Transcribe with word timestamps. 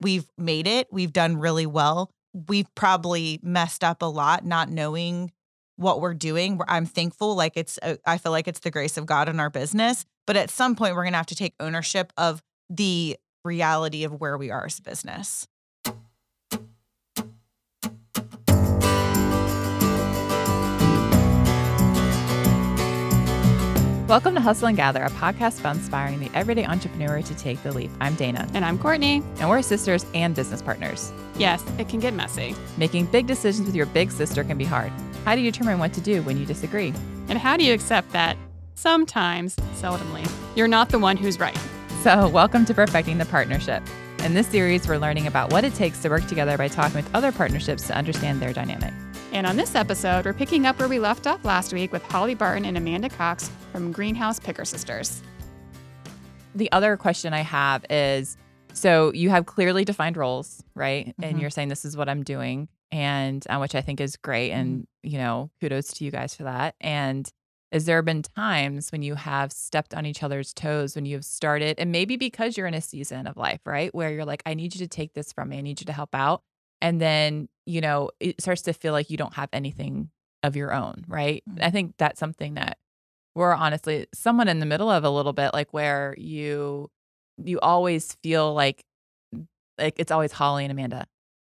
We've 0.00 0.26
made 0.36 0.66
it, 0.66 0.88
we've 0.90 1.12
done 1.12 1.36
really 1.36 1.66
well. 1.66 2.10
We've 2.48 2.72
probably 2.74 3.40
messed 3.42 3.82
up 3.82 4.02
a 4.02 4.06
lot 4.06 4.44
not 4.44 4.68
knowing 4.68 5.32
what 5.76 6.00
we're 6.00 6.14
doing. 6.14 6.60
I'm 6.68 6.86
thankful, 6.86 7.34
like 7.34 7.56
it's, 7.56 7.78
a, 7.82 7.98
I 8.04 8.18
feel 8.18 8.32
like 8.32 8.48
it's 8.48 8.60
the 8.60 8.70
grace 8.70 8.96
of 8.96 9.06
God 9.06 9.28
in 9.28 9.40
our 9.40 9.50
business. 9.50 10.04
But 10.26 10.36
at 10.36 10.50
some 10.50 10.76
point, 10.76 10.94
we're 10.94 11.04
going 11.04 11.12
to 11.12 11.18
have 11.18 11.26
to 11.26 11.34
take 11.34 11.54
ownership 11.58 12.12
of 12.16 12.42
the 12.68 13.16
reality 13.44 14.04
of 14.04 14.20
where 14.20 14.36
we 14.36 14.50
are 14.50 14.66
as 14.66 14.78
a 14.78 14.82
business. 14.82 15.46
Welcome 24.08 24.34
to 24.36 24.40
Hustle 24.40 24.68
and 24.68 24.76
Gather, 24.78 25.02
a 25.02 25.10
podcast 25.10 25.60
about 25.60 25.76
inspiring 25.76 26.18
the 26.18 26.30
everyday 26.32 26.64
entrepreneur 26.64 27.20
to 27.20 27.34
take 27.34 27.62
the 27.62 27.72
leap. 27.72 27.90
I'm 28.00 28.14
Dana. 28.14 28.48
And 28.54 28.64
I'm 28.64 28.78
Courtney. 28.78 29.22
And 29.38 29.50
we're 29.50 29.60
sisters 29.60 30.06
and 30.14 30.34
business 30.34 30.62
partners. 30.62 31.12
Yes, 31.36 31.62
it 31.76 31.90
can 31.90 32.00
get 32.00 32.14
messy. 32.14 32.54
Making 32.78 33.04
big 33.04 33.26
decisions 33.26 33.66
with 33.66 33.76
your 33.76 33.84
big 33.84 34.10
sister 34.10 34.42
can 34.44 34.56
be 34.56 34.64
hard. 34.64 34.90
How 35.26 35.34
do 35.34 35.42
you 35.42 35.52
determine 35.52 35.78
what 35.78 35.92
to 35.92 36.00
do 36.00 36.22
when 36.22 36.38
you 36.38 36.46
disagree? 36.46 36.94
And 37.28 37.38
how 37.38 37.58
do 37.58 37.64
you 37.64 37.74
accept 37.74 38.10
that 38.12 38.38
sometimes, 38.76 39.56
seldomly, 39.74 40.26
you're 40.56 40.68
not 40.68 40.88
the 40.88 40.98
one 40.98 41.18
who's 41.18 41.38
right? 41.38 41.58
So, 42.02 42.30
welcome 42.30 42.64
to 42.64 42.72
Perfecting 42.72 43.18
the 43.18 43.26
Partnership. 43.26 43.82
In 44.24 44.32
this 44.32 44.46
series, 44.46 44.88
we're 44.88 44.96
learning 44.96 45.26
about 45.26 45.52
what 45.52 45.64
it 45.64 45.74
takes 45.74 46.00
to 46.00 46.08
work 46.08 46.26
together 46.26 46.56
by 46.56 46.68
talking 46.68 46.96
with 46.96 47.14
other 47.14 47.30
partnerships 47.30 47.86
to 47.88 47.94
understand 47.94 48.40
their 48.40 48.54
dynamic. 48.54 48.94
And 49.32 49.46
on 49.46 49.56
this 49.56 49.74
episode, 49.74 50.24
we're 50.24 50.32
picking 50.32 50.66
up 50.66 50.78
where 50.78 50.88
we 50.88 50.98
left 50.98 51.26
off 51.26 51.44
last 51.44 51.72
week 51.72 51.92
with 51.92 52.02
Holly 52.02 52.34
Barton 52.34 52.64
and 52.64 52.76
Amanda 52.76 53.08
Cox 53.08 53.50
from 53.72 53.92
Greenhouse 53.92 54.40
Picker 54.40 54.64
Sisters. 54.64 55.22
The 56.54 56.72
other 56.72 56.96
question 56.96 57.32
I 57.34 57.42
have 57.42 57.84
is 57.90 58.36
so 58.72 59.12
you 59.12 59.30
have 59.30 59.44
clearly 59.44 59.84
defined 59.84 60.16
roles, 60.16 60.62
right? 60.74 61.08
Mm-hmm. 61.08 61.24
And 61.24 61.40
you're 61.40 61.50
saying 61.50 61.68
this 61.68 61.84
is 61.84 61.96
what 61.96 62.08
I'm 62.08 62.22
doing, 62.22 62.68
and 62.90 63.44
uh, 63.50 63.58
which 63.58 63.74
I 63.74 63.80
think 63.80 64.00
is 64.00 64.16
great. 64.16 64.52
And, 64.52 64.82
mm-hmm. 64.82 65.08
you 65.10 65.18
know, 65.18 65.50
kudos 65.60 65.92
to 65.94 66.04
you 66.04 66.10
guys 66.10 66.34
for 66.34 66.44
that. 66.44 66.74
And 66.80 67.28
has 67.70 67.84
there 67.84 68.00
been 68.02 68.22
times 68.22 68.90
when 68.90 69.02
you 69.02 69.14
have 69.14 69.52
stepped 69.52 69.94
on 69.94 70.06
each 70.06 70.22
other's 70.22 70.54
toes 70.54 70.94
when 70.94 71.04
you've 71.04 71.24
started, 71.24 71.78
and 71.78 71.92
maybe 71.92 72.16
because 72.16 72.56
you're 72.56 72.66
in 72.66 72.74
a 72.74 72.80
season 72.80 73.26
of 73.26 73.36
life, 73.36 73.60
right? 73.66 73.94
Where 73.94 74.10
you're 74.10 74.24
like, 74.24 74.42
I 74.46 74.54
need 74.54 74.74
you 74.74 74.78
to 74.78 74.88
take 74.88 75.12
this 75.12 75.32
from 75.32 75.50
me, 75.50 75.58
I 75.58 75.60
need 75.60 75.80
you 75.80 75.86
to 75.86 75.92
help 75.92 76.14
out 76.14 76.42
and 76.80 77.00
then 77.00 77.48
you 77.66 77.80
know 77.80 78.10
it 78.20 78.40
starts 78.40 78.62
to 78.62 78.72
feel 78.72 78.92
like 78.92 79.10
you 79.10 79.16
don't 79.16 79.34
have 79.34 79.48
anything 79.52 80.10
of 80.42 80.56
your 80.56 80.72
own 80.72 81.04
right 81.08 81.42
mm-hmm. 81.48 81.62
i 81.62 81.70
think 81.70 81.94
that's 81.98 82.20
something 82.20 82.54
that 82.54 82.78
we're 83.34 83.54
honestly 83.54 84.06
someone 84.14 84.48
in 84.48 84.58
the 84.58 84.66
middle 84.66 84.90
of 84.90 85.04
a 85.04 85.10
little 85.10 85.32
bit 85.32 85.52
like 85.52 85.72
where 85.72 86.14
you 86.18 86.90
you 87.44 87.58
always 87.60 88.14
feel 88.22 88.54
like 88.54 88.84
like 89.78 89.94
it's 89.98 90.10
always 90.10 90.32
holly 90.32 90.64
and 90.64 90.72
amanda 90.72 91.06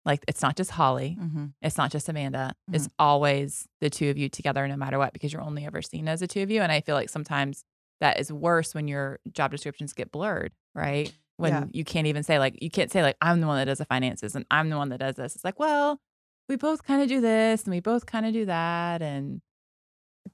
like 0.04 0.24
it's 0.28 0.42
not 0.42 0.56
just 0.56 0.70
holly 0.72 1.16
mm-hmm. 1.20 1.46
it's 1.62 1.76
not 1.76 1.90
just 1.90 2.08
amanda 2.08 2.54
mm-hmm. 2.68 2.74
it's 2.74 2.88
always 2.98 3.66
the 3.80 3.90
two 3.90 4.10
of 4.10 4.18
you 4.18 4.28
together 4.28 4.66
no 4.66 4.76
matter 4.76 4.98
what 4.98 5.12
because 5.12 5.32
you're 5.32 5.42
only 5.42 5.66
ever 5.66 5.82
seen 5.82 6.08
as 6.08 6.20
the 6.20 6.26
two 6.26 6.42
of 6.42 6.50
you 6.50 6.60
and 6.60 6.72
i 6.72 6.80
feel 6.80 6.94
like 6.94 7.10
sometimes 7.10 7.64
that 8.00 8.18
is 8.20 8.32
worse 8.32 8.74
when 8.74 8.88
your 8.88 9.18
job 9.32 9.50
descriptions 9.50 9.92
get 9.92 10.10
blurred 10.10 10.52
right 10.74 11.12
when 11.36 11.52
yeah. 11.52 11.64
you 11.72 11.84
can't 11.84 12.06
even 12.06 12.22
say 12.22 12.38
like 12.38 12.62
you 12.62 12.70
can't 12.70 12.90
say 12.90 13.02
like 13.02 13.16
I'm 13.20 13.40
the 13.40 13.46
one 13.46 13.58
that 13.58 13.66
does 13.66 13.78
the 13.78 13.84
finances 13.84 14.34
and 14.34 14.46
I'm 14.50 14.70
the 14.70 14.76
one 14.76 14.88
that 14.90 15.00
does 15.00 15.16
this. 15.16 15.34
It's 15.34 15.44
like, 15.44 15.58
well, 15.58 16.00
we 16.48 16.56
both 16.56 16.84
kind 16.84 17.02
of 17.02 17.08
do 17.08 17.20
this 17.20 17.64
and 17.64 17.72
we 17.72 17.80
both 17.80 18.06
kind 18.06 18.26
of 18.26 18.32
do 18.32 18.46
that. 18.46 19.02
And 19.02 19.40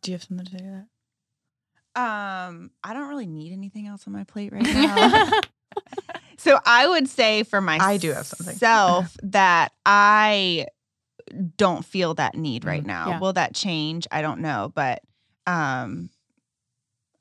do 0.01 0.11
you 0.11 0.15
have 0.15 0.23
something 0.23 0.47
to 0.47 0.53
say 0.53 0.59
to 0.59 0.65
that? 0.65 0.87
Um, 1.95 2.71
I 2.83 2.95
don't 2.95 3.09
really 3.09 3.27
need 3.27 3.53
anything 3.53 3.87
else 3.87 4.07
on 4.07 4.13
my 4.13 4.25
plate 4.25 4.53
right 4.53 4.63
now. 4.65 5.31
so 6.39 6.59
I 6.65 6.87
would 6.87 7.09
say 7.09 7.43
for 7.43 7.61
myself, 7.61 7.91
I 7.91 7.97
do 7.99 8.13
have 8.13 8.27
something 8.27 8.57
self 8.57 9.17
that 9.25 9.73
I 9.85 10.67
don't 11.57 11.85
feel 11.85 12.15
that 12.15 12.35
need 12.35 12.65
right 12.65 12.83
mm, 12.83 12.87
now. 12.87 13.09
Yeah. 13.09 13.21
Will 13.21 13.33
that 13.35 13.55
change? 13.55 14.07
I 14.11 14.23
don't 14.23 14.41
know, 14.41 14.73
but 14.75 15.03
um, 15.47 16.11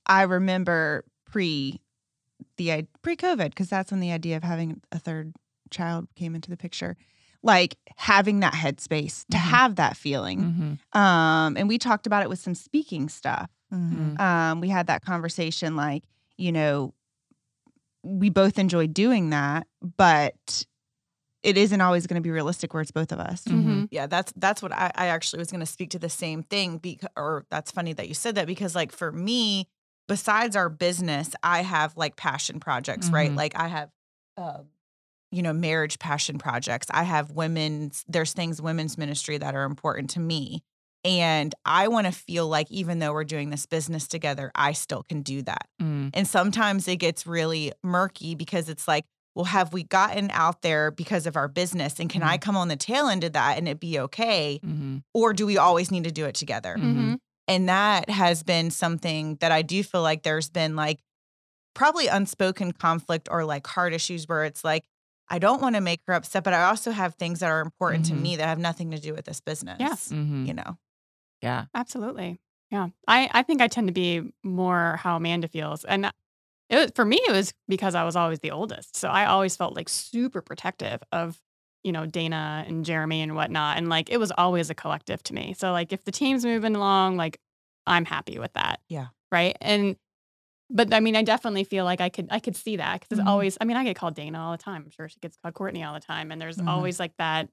I 0.05 0.23
remember 0.23 1.05
pre 1.25 1.80
the 2.57 2.85
pre-COVID 3.01 3.49
because 3.49 3.69
that's 3.69 3.91
when 3.91 3.99
the 3.99 4.11
idea 4.11 4.37
of 4.37 4.43
having 4.43 4.81
a 4.91 4.99
third 4.99 5.33
child 5.69 6.07
came 6.15 6.35
into 6.35 6.49
the 6.49 6.57
picture. 6.57 6.97
Like 7.43 7.75
having 7.95 8.41
that 8.41 8.53
headspace 8.53 9.25
to 9.31 9.37
mm-hmm. 9.37 9.49
have 9.49 9.77
that 9.77 9.97
feeling. 9.97 10.39
Mm-hmm. 10.93 10.99
Um, 10.99 11.57
and 11.57 11.67
we 11.67 11.79
talked 11.79 12.05
about 12.05 12.21
it 12.21 12.29
with 12.29 12.37
some 12.37 12.53
speaking 12.53 13.09
stuff. 13.09 13.49
Mm-hmm. 13.73 14.21
Um, 14.21 14.61
we 14.61 14.69
had 14.69 14.87
that 14.87 15.03
conversation 15.03 15.75
like, 15.75 16.03
you 16.37 16.51
know, 16.51 16.93
we 18.03 18.29
both 18.29 18.59
enjoy 18.59 18.87
doing 18.87 19.31
that, 19.31 19.65
but 19.81 20.65
it 21.43 21.57
isn't 21.57 21.81
always 21.81 22.05
going 22.05 22.21
to 22.21 22.21
be 22.21 22.29
realistic 22.29 22.73
where 22.73 22.81
it's 22.81 22.91
both 22.91 23.11
of 23.11 23.19
us. 23.19 23.43
Mm-hmm. 23.45 23.85
Yeah, 23.89 24.05
that's 24.05 24.31
that's 24.35 24.61
what 24.61 24.71
I, 24.71 24.91
I 24.93 25.07
actually 25.07 25.39
was 25.39 25.49
going 25.49 25.61
to 25.61 25.65
speak 25.65 25.89
to 25.91 25.99
the 25.99 26.09
same 26.09 26.43
thing. 26.43 26.77
Because, 26.77 27.09
or 27.17 27.45
that's 27.49 27.71
funny 27.71 27.93
that 27.93 28.07
you 28.07 28.13
said 28.13 28.35
that 28.35 28.45
because, 28.45 28.75
like, 28.75 28.91
for 28.91 29.11
me, 29.11 29.67
besides 30.11 30.57
our 30.57 30.67
business, 30.67 31.33
I 31.41 31.61
have 31.61 31.95
like 31.95 32.17
passion 32.17 32.59
projects, 32.59 33.05
mm-hmm. 33.05 33.15
right? 33.15 33.33
Like 33.33 33.53
I 33.55 33.69
have, 33.69 33.89
uh, 34.35 34.57
you 35.31 35.41
know, 35.41 35.53
marriage 35.53 35.99
passion 35.99 36.37
projects. 36.37 36.87
I 36.91 37.03
have 37.03 37.31
women's, 37.31 38.03
there's 38.09 38.33
things 38.33 38.61
women's 38.61 38.97
ministry 38.97 39.37
that 39.37 39.55
are 39.55 39.63
important 39.63 40.09
to 40.11 40.19
me. 40.19 40.63
And 41.05 41.55
I 41.65 41.87
want 41.87 42.07
to 42.07 42.11
feel 42.11 42.45
like 42.49 42.69
even 42.69 42.99
though 42.99 43.13
we're 43.13 43.23
doing 43.23 43.51
this 43.51 43.65
business 43.65 44.05
together, 44.05 44.51
I 44.53 44.73
still 44.73 45.03
can 45.03 45.21
do 45.21 45.43
that. 45.43 45.67
Mm. 45.81 46.09
And 46.13 46.27
sometimes 46.27 46.89
it 46.89 46.97
gets 46.97 47.25
really 47.25 47.71
murky 47.81 48.35
because 48.35 48.67
it's 48.67 48.89
like, 48.89 49.05
well, 49.33 49.45
have 49.45 49.71
we 49.71 49.83
gotten 49.83 50.29
out 50.31 50.61
there 50.61 50.91
because 50.91 51.25
of 51.25 51.37
our 51.37 51.47
business? 51.47 52.01
And 52.01 52.09
can 52.09 52.19
mm-hmm. 52.19 52.31
I 52.31 52.37
come 52.37 52.57
on 52.57 52.67
the 52.67 52.75
tail 52.75 53.07
end 53.07 53.23
of 53.23 53.31
that 53.31 53.57
and 53.57 53.69
it 53.69 53.79
be 53.79 53.97
okay? 53.97 54.59
Mm-hmm. 54.61 54.97
Or 55.13 55.31
do 55.31 55.45
we 55.45 55.57
always 55.57 55.89
need 55.89 56.03
to 56.03 56.11
do 56.11 56.25
it 56.25 56.35
together? 56.35 56.75
Mm-hmm. 56.77 57.13
And 57.51 57.67
that 57.67 58.09
has 58.09 58.43
been 58.43 58.71
something 58.71 59.35
that 59.41 59.51
I 59.51 59.61
do 59.61 59.83
feel 59.83 60.01
like 60.01 60.23
there's 60.23 60.49
been 60.49 60.77
like 60.77 60.99
probably 61.73 62.07
unspoken 62.07 62.71
conflict 62.71 63.27
or 63.29 63.43
like 63.43 63.67
hard 63.67 63.93
issues 63.93 64.25
where 64.25 64.45
it's 64.45 64.63
like, 64.63 64.85
I 65.27 65.37
don't 65.37 65.61
want 65.61 65.75
to 65.75 65.81
make 65.81 65.99
her 66.07 66.13
upset, 66.13 66.45
but 66.45 66.53
I 66.53 66.63
also 66.69 66.91
have 66.91 67.15
things 67.15 67.41
that 67.41 67.51
are 67.51 67.59
important 67.59 68.05
mm-hmm. 68.05 68.15
to 68.15 68.21
me 68.21 68.35
that 68.37 68.47
have 68.47 68.57
nothing 68.57 68.91
to 68.91 68.97
do 68.97 69.13
with 69.13 69.25
this 69.25 69.41
business. 69.41 69.75
Yes. 69.81 70.13
Mm-hmm. 70.13 70.45
You 70.45 70.53
know? 70.53 70.77
Yeah. 71.41 71.65
Absolutely. 71.75 72.39
Yeah. 72.69 72.87
I, 73.05 73.29
I 73.33 73.43
think 73.43 73.61
I 73.61 73.67
tend 73.67 73.87
to 73.87 73.93
be 73.93 74.31
more 74.43 74.95
how 75.03 75.17
Amanda 75.17 75.49
feels. 75.49 75.83
And 75.83 76.09
it 76.69 76.75
was, 76.77 76.91
for 76.95 77.03
me, 77.03 77.19
it 77.27 77.33
was 77.33 77.53
because 77.67 77.95
I 77.95 78.05
was 78.05 78.15
always 78.15 78.39
the 78.39 78.51
oldest. 78.51 78.95
So 78.95 79.09
I 79.09 79.25
always 79.25 79.57
felt 79.57 79.75
like 79.75 79.89
super 79.89 80.41
protective 80.41 81.01
of, 81.11 81.37
you 81.83 81.91
know, 81.91 82.05
Dana 82.05 82.63
and 82.67 82.85
Jeremy 82.85 83.21
and 83.21 83.35
whatnot. 83.35 83.77
And 83.77 83.89
like 83.89 84.09
it 84.09 84.17
was 84.17 84.31
always 84.37 84.69
a 84.69 84.75
collective 84.75 85.23
to 85.23 85.33
me. 85.33 85.55
So 85.57 85.71
like 85.71 85.93
if 85.93 86.03
the 86.03 86.11
team's 86.11 86.45
moving 86.45 86.75
along, 86.75 87.17
like 87.17 87.39
I'm 87.87 88.05
happy 88.05 88.39
with 88.39 88.53
that. 88.53 88.79
Yeah. 88.87 89.07
Right. 89.31 89.57
And 89.61 89.95
but 90.69 90.93
I 90.93 90.99
mean, 90.99 91.15
I 91.15 91.23
definitely 91.23 91.63
feel 91.63 91.85
like 91.85 92.01
I 92.01 92.09
could 92.09 92.27
I 92.31 92.39
could 92.39 92.55
see 92.55 92.77
that 92.77 93.01
because 93.01 93.19
mm-hmm. 93.19 93.27
always. 93.27 93.57
I 93.59 93.65
mean, 93.65 93.77
I 93.77 93.83
get 93.83 93.95
called 93.95 94.15
Dana 94.15 94.39
all 94.39 94.51
the 94.51 94.57
time. 94.57 94.83
I'm 94.85 94.91
sure 94.91 95.09
she 95.09 95.19
gets 95.19 95.37
called 95.37 95.53
Courtney 95.53 95.83
all 95.83 95.93
the 95.93 95.99
time, 95.99 96.31
and 96.31 96.41
there's 96.41 96.57
mm-hmm. 96.57 96.69
always 96.69 96.99
like 96.99 97.13
that. 97.17 97.49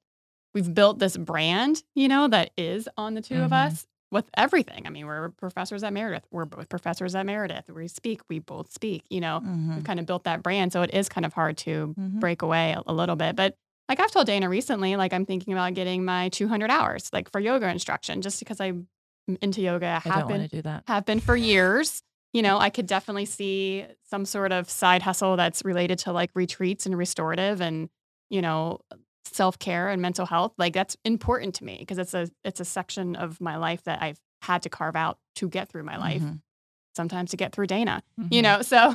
We've 0.55 0.73
built 0.73 0.99
this 0.99 1.17
brand, 1.17 1.83
you 1.95 2.09
know, 2.09 2.27
that 2.29 2.51
is 2.57 2.89
on 2.97 3.15
the 3.15 3.21
2 3.21 3.35
mm-hmm. 3.35 3.45
of 3.45 3.53
us 3.53 3.87
with 4.11 4.25
everything. 4.35 4.87
I 4.87 4.91
mean, 4.91 5.07
we're 5.07 5.29
professors 5.31 5.83
at 5.83 5.93
Meredith. 5.93 6.27
We're 6.31 6.47
both 6.47 6.69
professors 6.69 7.15
at 7.15 7.27
Meredith. 7.27 7.69
We 7.69 7.87
speak. 7.89 8.23
We 8.29 8.39
both 8.39 8.73
speak. 8.73 9.05
You 9.11 9.21
know, 9.21 9.41
we've 9.43 9.51
mm-hmm. 9.51 9.83
kind 9.83 10.01
of 10.01 10.07
built 10.07 10.25
that 10.25 10.43
brand, 10.43 10.73
so 10.73 10.83
it 10.83 10.91
is 10.95 11.09
kind 11.09 11.27
of 11.27 11.33
hard 11.33 11.59
to 11.59 11.95
mm-hmm. 11.99 12.19
break 12.19 12.43
away 12.43 12.73
a, 12.73 12.83
a 12.87 12.93
little 12.93 13.17
bit. 13.17 13.37
But 13.37 13.57
like 13.89 14.01
I've 14.01 14.11
told 14.11 14.27
Dana 14.27 14.49
recently, 14.49 14.97
like 14.97 15.13
I'm 15.13 15.25
thinking 15.25 15.53
about 15.53 15.75
getting 15.75 16.05
my 16.05 16.29
200 16.29 16.71
hours, 16.71 17.09
like 17.13 17.31
for 17.31 17.41
yoga 17.41 17.69
instruction, 17.69 18.21
just 18.21 18.39
because 18.39 18.61
I'm 18.61 18.87
into 19.41 19.63
yoga. 19.63 19.87
I 19.87 19.91
have 19.91 20.03
don't 20.05 20.29
been, 20.29 20.39
want 20.39 20.51
to 20.51 20.57
do 20.57 20.63
that. 20.63 20.85
Have 20.89 21.05
been 21.07 21.21
for 21.21 21.37
years. 21.37 22.03
You 22.35 22.43
know, 22.43 22.59
I 22.59 22.69
could 22.69 22.87
definitely 22.87 23.25
see 23.25 23.87
some 24.11 24.27
sort 24.27 24.53
of 24.53 24.69
side 24.69 25.03
hustle 25.03 25.37
that's 25.37 25.65
related 25.65 25.99
to 26.01 26.13
like 26.13 26.31
retreats 26.35 26.85
and 26.85 26.97
restorative 26.97 27.63
and, 27.63 27.89
you 28.29 28.43
know, 28.43 28.81
self-care 29.25 29.89
and 29.89 30.03
mental 30.03 30.27
health. 30.27 30.53
Like 30.59 30.75
that's 30.75 30.97
important 31.05 31.55
to 31.57 31.65
me 31.65 31.77
because 31.81 31.97
it's 31.99 32.13
a 32.13 32.29
it's 32.45 32.61
a 32.61 32.65
section 32.65 33.17
of 33.17 33.41
my 33.41 33.57
life 33.57 33.83
that 33.85 34.03
I've 34.03 34.21
had 34.43 34.63
to 34.63 34.69
carve 34.69 34.97
out 34.97 35.19
to 35.37 35.49
get 35.49 35.71
through 35.71 35.85
my 35.85 35.97
life. 35.97 36.23
Mm-hmm. 36.23 36.37
Sometimes 36.95 37.31
to 37.31 37.37
get 37.37 37.53
through 37.53 37.69
Dana, 37.69 38.03
mm-hmm. 38.21 38.35
you 38.35 38.43
know. 38.43 38.61
So 38.63 38.95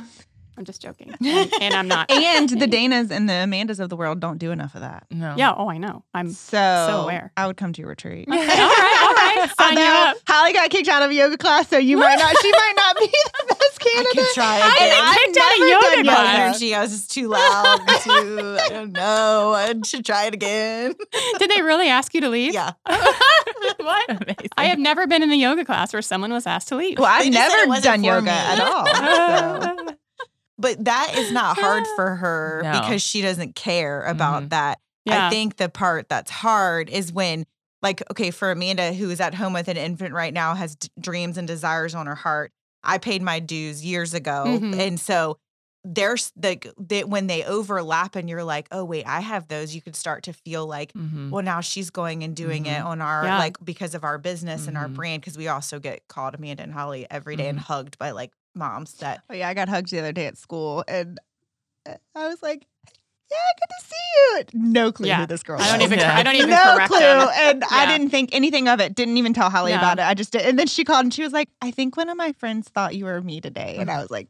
I'm 0.56 0.64
just 0.64 0.80
joking, 0.80 1.12
and, 1.24 1.52
and 1.60 1.74
I'm 1.74 1.88
not. 1.88 2.10
and 2.10 2.48
the 2.48 2.66
Danas 2.66 3.10
and 3.10 3.28
the 3.28 3.32
Amandas 3.32 3.80
of 3.80 3.88
the 3.88 3.96
world 3.96 4.20
don't 4.20 4.38
do 4.38 4.50
enough 4.52 4.74
of 4.74 4.82
that. 4.82 5.06
No. 5.10 5.34
yeah. 5.36 5.52
Oh, 5.56 5.68
I 5.68 5.78
know. 5.78 6.04
I'm 6.14 6.30
So, 6.30 6.86
So 6.88 7.00
aware. 7.02 7.32
I 7.36 7.46
would 7.46 7.56
come 7.56 7.72
to 7.72 7.80
your 7.80 7.88
retreat. 7.88 8.28
Okay, 8.28 8.38
all 8.38 8.44
right. 8.46 9.00
All 9.02 9.14
right. 9.14 9.50
Sign 9.58 9.76
you 9.76 9.82
Although 9.84 10.10
up. 10.10 10.16
Holly 10.28 10.52
got 10.52 10.70
kicked 10.70 10.88
out 10.88 11.02
of 11.02 11.10
a 11.10 11.14
yoga 11.14 11.36
class, 11.36 11.68
so 11.68 11.76
you 11.78 11.96
might 11.96 12.16
not. 12.18 12.34
She 12.40 12.50
might 12.52 12.72
not 12.76 12.96
be 12.98 13.06
the 13.06 13.46
best 13.58 13.80
candidate. 13.80 14.12
could 14.14 14.34
try 14.34 14.60
How 14.60 14.68
did 14.70 14.76
again. 14.76 14.90
they 14.90 15.00
I've 15.00 15.16
kicked 15.16 15.36
out 15.38 15.52
of 15.52 15.58
yoga 15.68 15.96
done 15.96 16.04
class? 16.04 16.26
yoga. 16.34 16.42
energy. 16.44 16.74
I 16.74 16.80
was 16.82 16.90
just 16.92 17.10
too 17.10 17.28
loud. 17.28 17.78
Too. 18.02 18.56
I 18.60 18.68
don't 18.70 18.92
know. 18.92 19.52
I 19.54 19.74
should 19.84 20.04
try 20.04 20.24
it 20.26 20.34
again. 20.34 20.94
Did 21.38 21.50
they 21.50 21.62
really 21.62 21.88
ask 21.88 22.14
you 22.14 22.20
to 22.20 22.28
leave? 22.28 22.54
Yeah. 22.54 22.72
what? 22.84 24.08
Amazing. 24.10 24.48
I 24.56 24.66
have 24.66 24.78
never 24.78 25.06
been 25.06 25.22
in 25.22 25.30
a 25.32 25.36
yoga 25.36 25.64
class 25.64 25.92
where 25.92 26.02
someone 26.02 26.32
was 26.32 26.46
asked 26.46 26.68
to 26.68 26.76
leave. 26.76 26.98
Well, 26.98 27.08
I've 27.10 27.24
They 27.24 27.30
just 27.30 27.50
said 27.50 27.64
it 27.64 27.68
never 27.68 27.80
done 27.82 28.04
yoga 28.04 28.26
me. 28.26 28.30
at 28.30 28.60
all. 28.60 28.86
so. 29.86 29.96
But 30.58 30.84
that 30.84 31.14
is 31.16 31.32
not 31.32 31.58
hard 31.58 31.84
for 31.96 32.16
her 32.16 32.60
No. 32.62 32.80
because 32.80 33.02
she 33.02 33.20
doesn't 33.22 33.54
care 33.56 34.02
about 34.04 34.44
Mhm. 34.44 34.48
that. 34.50 34.78
yeah. 35.04 35.26
I 35.26 35.30
think 35.30 35.56
the 35.56 35.68
part 35.68 36.08
that's 36.08 36.30
hard 36.30 36.88
is 36.88 37.12
when, 37.12 37.44
like, 37.82 38.02
okay, 38.10 38.30
for 38.30 38.50
Amanda, 38.50 38.94
who 38.94 39.10
is 39.10 39.20
at 39.20 39.34
home 39.34 39.52
with 39.52 39.68
an 39.68 39.76
infant 39.76 40.14
right 40.14 40.32
now, 40.32 40.54
has 40.54 40.76
d- 40.76 40.88
dreams 40.98 41.36
and 41.36 41.46
desires 41.46 41.94
on 41.94 42.06
her 42.06 42.14
heart. 42.14 42.52
I 42.82 42.96
paid 42.98 43.20
my 43.20 43.38
dues 43.40 43.84
years 43.84 44.14
ago. 44.14 44.44
Mhm. 44.46 44.78
And 44.78 44.98
so 45.00 45.36
there's 45.84 46.32
the, 46.36 46.58
they, 46.78 47.04
when 47.04 47.26
they 47.26 47.44
overlap 47.44 48.16
and 48.16 48.30
you're 48.30 48.44
like, 48.44 48.66
oh, 48.70 48.82
wait, 48.84 49.06
I 49.06 49.20
have 49.20 49.48
those, 49.48 49.74
you 49.74 49.82
could 49.82 49.94
start 49.96 50.22
to 50.22 50.32
feel 50.32 50.66
like, 50.66 50.94
Mhm. 50.94 51.28
well, 51.28 51.42
now 51.42 51.60
she's 51.60 51.90
going 51.90 52.22
and 52.24 52.34
doing 52.34 52.64
it 52.64 52.80
Mhm. 52.80 52.86
on 52.86 53.02
our, 53.02 53.24
Yeah. 53.24 53.38
like, 53.38 53.58
because 53.62 53.94
of 53.94 54.04
our 54.04 54.16
business 54.16 54.66
and 54.66 54.78
our 54.78 54.88
Mhm. 54.88 54.94
brand. 54.94 55.22
Cause 55.22 55.36
we 55.36 55.48
also 55.48 55.78
get 55.78 56.00
called 56.08 56.34
Amanda 56.34 56.62
and 56.62 56.72
Holly 56.72 57.06
every 57.10 57.36
day 57.36 57.48
and 57.50 57.60
hugged 57.60 57.98
by 57.98 58.12
like 58.12 58.32
moms 58.54 58.94
that, 58.94 59.22
Oh 59.30 59.34
yeah, 59.34 59.48
I 59.48 59.54
got 59.54 59.68
hugged 59.68 59.90
the 59.90 59.98
other 59.98 60.12
day 60.12 60.26
at 60.26 60.36
school, 60.38 60.84
and 60.88 61.18
uh, 61.88 61.94
I 62.14 62.28
was 62.28 62.42
like, 62.42 62.66
"Yeah, 63.30 63.36
good 63.58 63.68
to 63.80 63.86
see 63.86 64.54
you." 64.56 64.60
No 64.72 64.92
clue 64.92 65.08
Yeah. 65.08 65.20
who 65.20 65.26
this 65.26 65.42
girl. 65.42 65.60
I 65.60 65.70
don't 65.70 65.82
even. 65.82 65.98
Yeah. 65.98 66.16
I 66.16 66.22
don't 66.22 66.36
even 66.36 66.50
no 66.50 66.74
correct 66.74 66.90
clue, 66.90 67.00
them. 67.00 67.28
and 67.34 67.64
I 67.70 67.86
didn't 67.86 68.10
think 68.10 68.30
anything 68.32 68.68
of 68.68 68.80
it. 68.80 68.94
Didn't 68.94 69.16
even 69.18 69.32
tell 69.34 69.50
Holly 69.50 69.72
No. 69.72 69.78
about 69.78 69.98
it. 69.98 70.02
I 70.02 70.14
just 70.14 70.32
did, 70.32 70.42
and 70.42 70.58
then 70.58 70.66
she 70.66 70.84
called 70.84 71.04
and 71.04 71.12
she 71.14 71.22
was 71.22 71.32
like, 71.32 71.48
"I 71.60 71.70
think 71.70 71.96
one 71.96 72.08
of 72.08 72.16
my 72.16 72.32
friends 72.32 72.68
thought 72.68 72.94
you 72.94 73.04
were 73.06 73.20
me 73.20 73.40
today," 73.40 73.76
and 73.78 73.90
I 73.90 73.98
was 74.00 74.10
like, 74.10 74.28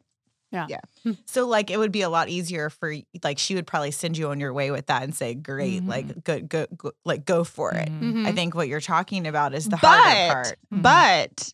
Yeah. 0.51 0.67
yeah. 0.69 0.79
so 1.25 1.45
like 1.47 1.69
it 1.69 1.77
would 1.77 1.91
be 1.91 2.01
a 2.01 2.09
lot 2.09 2.29
easier 2.29 2.69
for 2.69 2.93
like 3.23 3.37
she 3.39 3.55
would 3.55 3.67
probably 3.67 3.91
send 3.91 4.17
you 4.17 4.29
on 4.29 4.39
your 4.39 4.53
way 4.53 4.71
with 4.71 4.85
that 4.87 5.03
and 5.03 5.13
say 5.13 5.33
great 5.35 5.83
Mhm. 5.83 5.87
like 5.89 6.23
go, 6.23 6.39
go 6.39 6.65
go 6.77 6.91
like 7.03 7.25
go 7.25 7.43
for 7.43 7.73
it 7.73 7.89
Mhm. 7.89 8.25
i 8.25 8.31
think 8.31 8.55
what 8.55 8.67
you're 8.69 8.79
talking 8.81 9.27
about 9.27 9.53
is 9.53 9.65
the 9.65 9.77
but 9.77 9.99
harder 9.99 10.33
part 10.33 10.57
Mhm. 10.73 10.81
but 10.81 11.53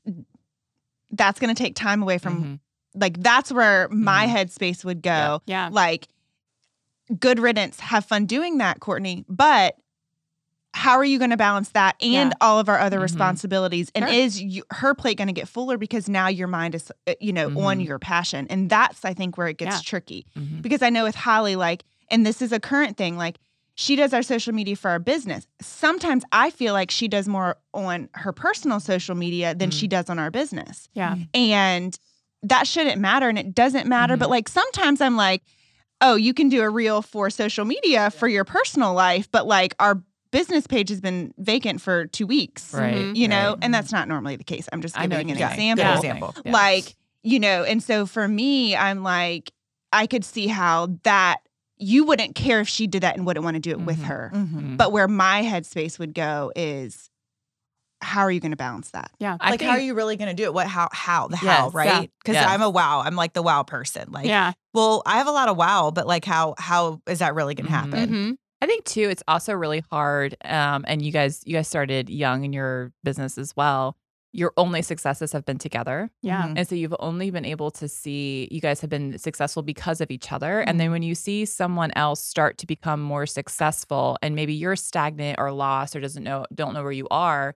that's 1.12 1.40
going 1.40 1.54
to 1.54 1.64
take 1.64 1.76
time 1.76 2.02
away 2.02 2.18
from 2.18 2.44
Mhm. 2.44 2.60
like 2.96 3.22
that's 3.22 3.52
where 3.52 3.88
my 3.90 4.28
Mhm. 4.28 4.36
headspace 4.36 4.84
would 4.86 5.02
go. 5.02 5.42
Yeah. 5.46 5.70
Like, 5.72 6.08
good 7.20 7.40
riddance, 7.40 7.80
have 7.80 8.06
fun 8.06 8.26
doing 8.26 8.58
that, 8.60 8.80
Courtney. 8.80 9.26
But 9.28 9.76
how 10.74 10.98
are 10.98 11.04
you 11.04 11.18
going 11.20 11.32
to 11.32 11.38
balance 11.38 11.70
that 11.70 11.96
and 12.02 12.30
Yeah. 12.32 12.38
all 12.40 12.58
of 12.60 12.70
our 12.70 12.80
other 12.80 13.00
Mhm. 13.00 13.04
responsibilities? 13.04 13.92
And 13.94 14.06
Sure. 14.06 14.14
is 14.14 14.42
you, 14.42 14.64
her 14.72 14.94
plate 14.96 15.18
going 15.18 15.28
to 15.28 15.34
get 15.34 15.50
fuller 15.50 15.78
because 15.78 16.08
now 16.08 16.28
your 16.28 16.48
mind 16.48 16.76
is, 16.76 16.92
uh, 17.08 17.14
you 17.20 17.34
know, 17.34 17.48
on 17.48 17.80
Mhm. 17.80 17.86
your 17.86 18.00
passion? 18.00 18.48
And 18.50 18.70
that's, 18.70 19.04
I 19.04 19.14
think, 19.14 19.38
where 19.38 19.48
it 19.48 19.58
gets 19.58 19.78
Yeah. 19.78 19.82
tricky 19.84 20.26
Mhm. 20.38 20.62
because 20.62 20.82
I 20.82 20.90
know 20.90 21.04
with 21.04 21.16
Holly, 21.16 21.58
like, 21.58 21.84
and 22.10 22.26
this 22.26 22.42
is 22.42 22.54
a 22.54 22.60
current 22.60 22.96
thing, 22.96 23.18
like, 23.18 23.38
she 23.76 23.96
does 23.96 24.14
our 24.14 24.22
social 24.22 24.54
media 24.54 24.76
for 24.76 24.90
our 24.92 25.00
business. 25.00 25.48
Sometimes 25.62 26.24
I 26.32 26.50
feel 26.50 26.74
like 26.74 26.92
she 26.92 27.08
does 27.08 27.28
more 27.28 27.58
on 27.74 28.10
her 28.14 28.34
personal 28.34 28.80
social 28.80 29.16
media 29.16 29.56
than 29.56 29.70
Mm. 29.70 29.80
she 29.80 29.88
does 29.88 30.10
on 30.10 30.20
our 30.20 30.30
business 30.32 30.90
Yeah. 30.94 31.16
and 31.34 31.98
that 32.44 32.68
shouldn't 32.68 33.00
matter 33.00 33.30
and 33.30 33.38
it 33.38 33.54
doesn't 33.54 33.88
matter 33.88 34.18
but 34.18 34.28
like 34.30 34.50
sometimes 34.50 35.00
i'm 35.00 35.16
like 35.16 35.44
oh 36.02 36.16
you 36.16 36.34
can 36.34 36.50
do 36.50 36.64
a 36.64 36.70
reel 36.70 37.04
for 37.04 37.30
social 37.30 37.66
media 37.66 38.10
for 38.10 38.28
your 38.28 38.44
personal 38.44 38.96
life 38.96 39.30
but 39.32 39.46
like 39.46 39.76
our 39.80 40.02
business 40.32 40.66
page 40.66 40.90
has 40.90 41.00
been 41.00 41.32
vacant 41.38 41.80
for 41.82 42.08
two 42.08 42.26
weeks 42.26 42.74
Right. 42.74 42.96
Mhm. 42.96 43.16
you 43.16 43.28
know 43.28 43.50
right. 43.52 43.60
and 43.62 43.72
that's 43.74 43.92
not 43.92 44.08
normally 44.08 44.38
the 44.38 44.44
case 44.44 44.68
i'm 44.74 44.82
just 44.82 44.98
I 44.98 45.06
know 45.06 45.18
giving 45.18 45.32
an 45.34 45.40
what 45.40 45.52
example 45.52 45.84
Good 45.86 45.92
Good 45.92 45.98
example. 45.98 46.36
Yeah. 46.46 46.52
like 46.52 46.96
you 47.22 47.40
know 47.40 47.64
and 47.64 47.84
so 47.84 48.08
for 48.08 48.28
me 48.28 48.76
i'm 48.76 49.04
like 49.04 49.52
i 49.94 50.08
could 50.08 50.26
see 50.26 50.48
how 50.48 50.98
that 51.04 51.38
you 51.82 52.06
wouldn't 52.06 52.36
care 52.36 52.60
if 52.62 52.68
she 52.70 52.86
did 52.88 53.02
that 53.04 53.16
and 53.18 53.26
wouldn't 53.26 53.44
want 53.44 53.56
to 53.56 53.60
do 53.60 53.72
it 53.72 53.80
with 53.82 54.00
Mhm. 54.00 54.06
her 54.06 54.32
Mhm. 54.34 54.78
but 54.78 54.92
where 54.92 55.08
my 55.08 55.42
headspace 55.44 55.98
would 56.00 56.14
go 56.14 56.52
is 56.56 57.10
how 58.02 58.22
are 58.22 58.32
you 58.32 58.40
going 58.40 58.52
to 58.52 58.58
balance 58.58 58.92
that 58.92 59.12
Yeah. 59.20 59.38
I 59.40 59.52
like 59.52 59.62
how 59.62 59.72
are 59.72 59.80
you 59.80 59.94
really 59.94 60.16
going 60.16 60.30
to 60.30 60.34
do 60.36 60.44
it 60.44 60.54
what 60.54 60.68
how 60.68 60.90
how 60.92 61.28
the 61.28 61.38
how 61.38 61.66
Yes, 61.66 61.74
right 61.74 61.86
yeah, 61.88 62.06
because 62.24 62.36
yes. 62.36 62.48
i'm 62.48 62.62
a 62.62 62.70
wow 62.70 63.02
i'm 63.06 63.16
like 63.16 63.34
the 63.34 63.44
wow 63.44 63.64
person 63.64 64.12
like 64.12 64.26
yeah. 64.28 64.54
well 64.74 65.04
i 65.06 65.18
have 65.18 65.28
a 65.28 65.32
lot 65.32 65.50
of 65.50 65.58
wow 65.58 65.92
but 65.94 66.08
like 66.08 66.26
how 66.26 66.56
how 66.58 67.02
is 67.08 67.20
that 67.20 67.36
really 67.36 67.54
going 67.56 67.66
to 67.68 67.72
Mhm. 67.72 67.76
happen 67.76 68.10
hmm 68.14 68.32
I 68.64 68.68
think 68.68 68.86
too, 68.86 69.10
it's 69.10 69.24
also 69.28 69.54
really 69.54 69.84
hard. 69.90 70.38
Um, 70.46 70.86
and 70.88 71.02
you 71.02 71.12
guys, 71.12 71.42
you 71.48 71.54
guys 71.56 71.68
started 71.68 72.12
young 72.12 72.44
in 72.44 72.54
your 72.54 72.92
business 73.04 73.40
as 73.40 73.56
well. 73.56 73.98
Your 74.34 74.54
only 74.56 74.82
successes 74.82 75.34
have 75.34 75.44
been 75.44 75.58
together, 75.58 76.10
Yeah. 76.22 76.44
Mhm. 76.44 76.54
and 76.58 76.68
so 76.68 76.74
you've 76.76 76.96
only 77.00 77.32
been 77.32 77.44
able 77.44 77.70
to 77.72 77.88
see 77.90 78.48
you 78.50 78.62
guys 78.62 78.80
have 78.80 78.90
been 78.90 79.18
successful 79.18 79.62
because 79.62 80.00
of 80.00 80.10
each 80.10 80.32
other. 80.32 80.62
And 80.62 80.80
then 80.80 80.90
when 80.92 81.04
you 81.04 81.16
see 81.16 81.44
someone 81.44 81.92
else 81.98 82.24
start 82.24 82.58
to 82.60 82.66
become 82.68 83.02
more 83.02 83.26
successful, 83.26 84.18
and 84.22 84.34
maybe 84.34 84.54
you're 84.54 84.78
stagnant 84.78 85.38
or 85.38 85.52
lost 85.52 85.96
or 85.98 86.00
doesn't 86.00 86.24
know, 86.24 86.46
don't 86.56 86.74
know 86.74 86.82
where 86.84 86.94
you 86.94 87.08
are, 87.12 87.56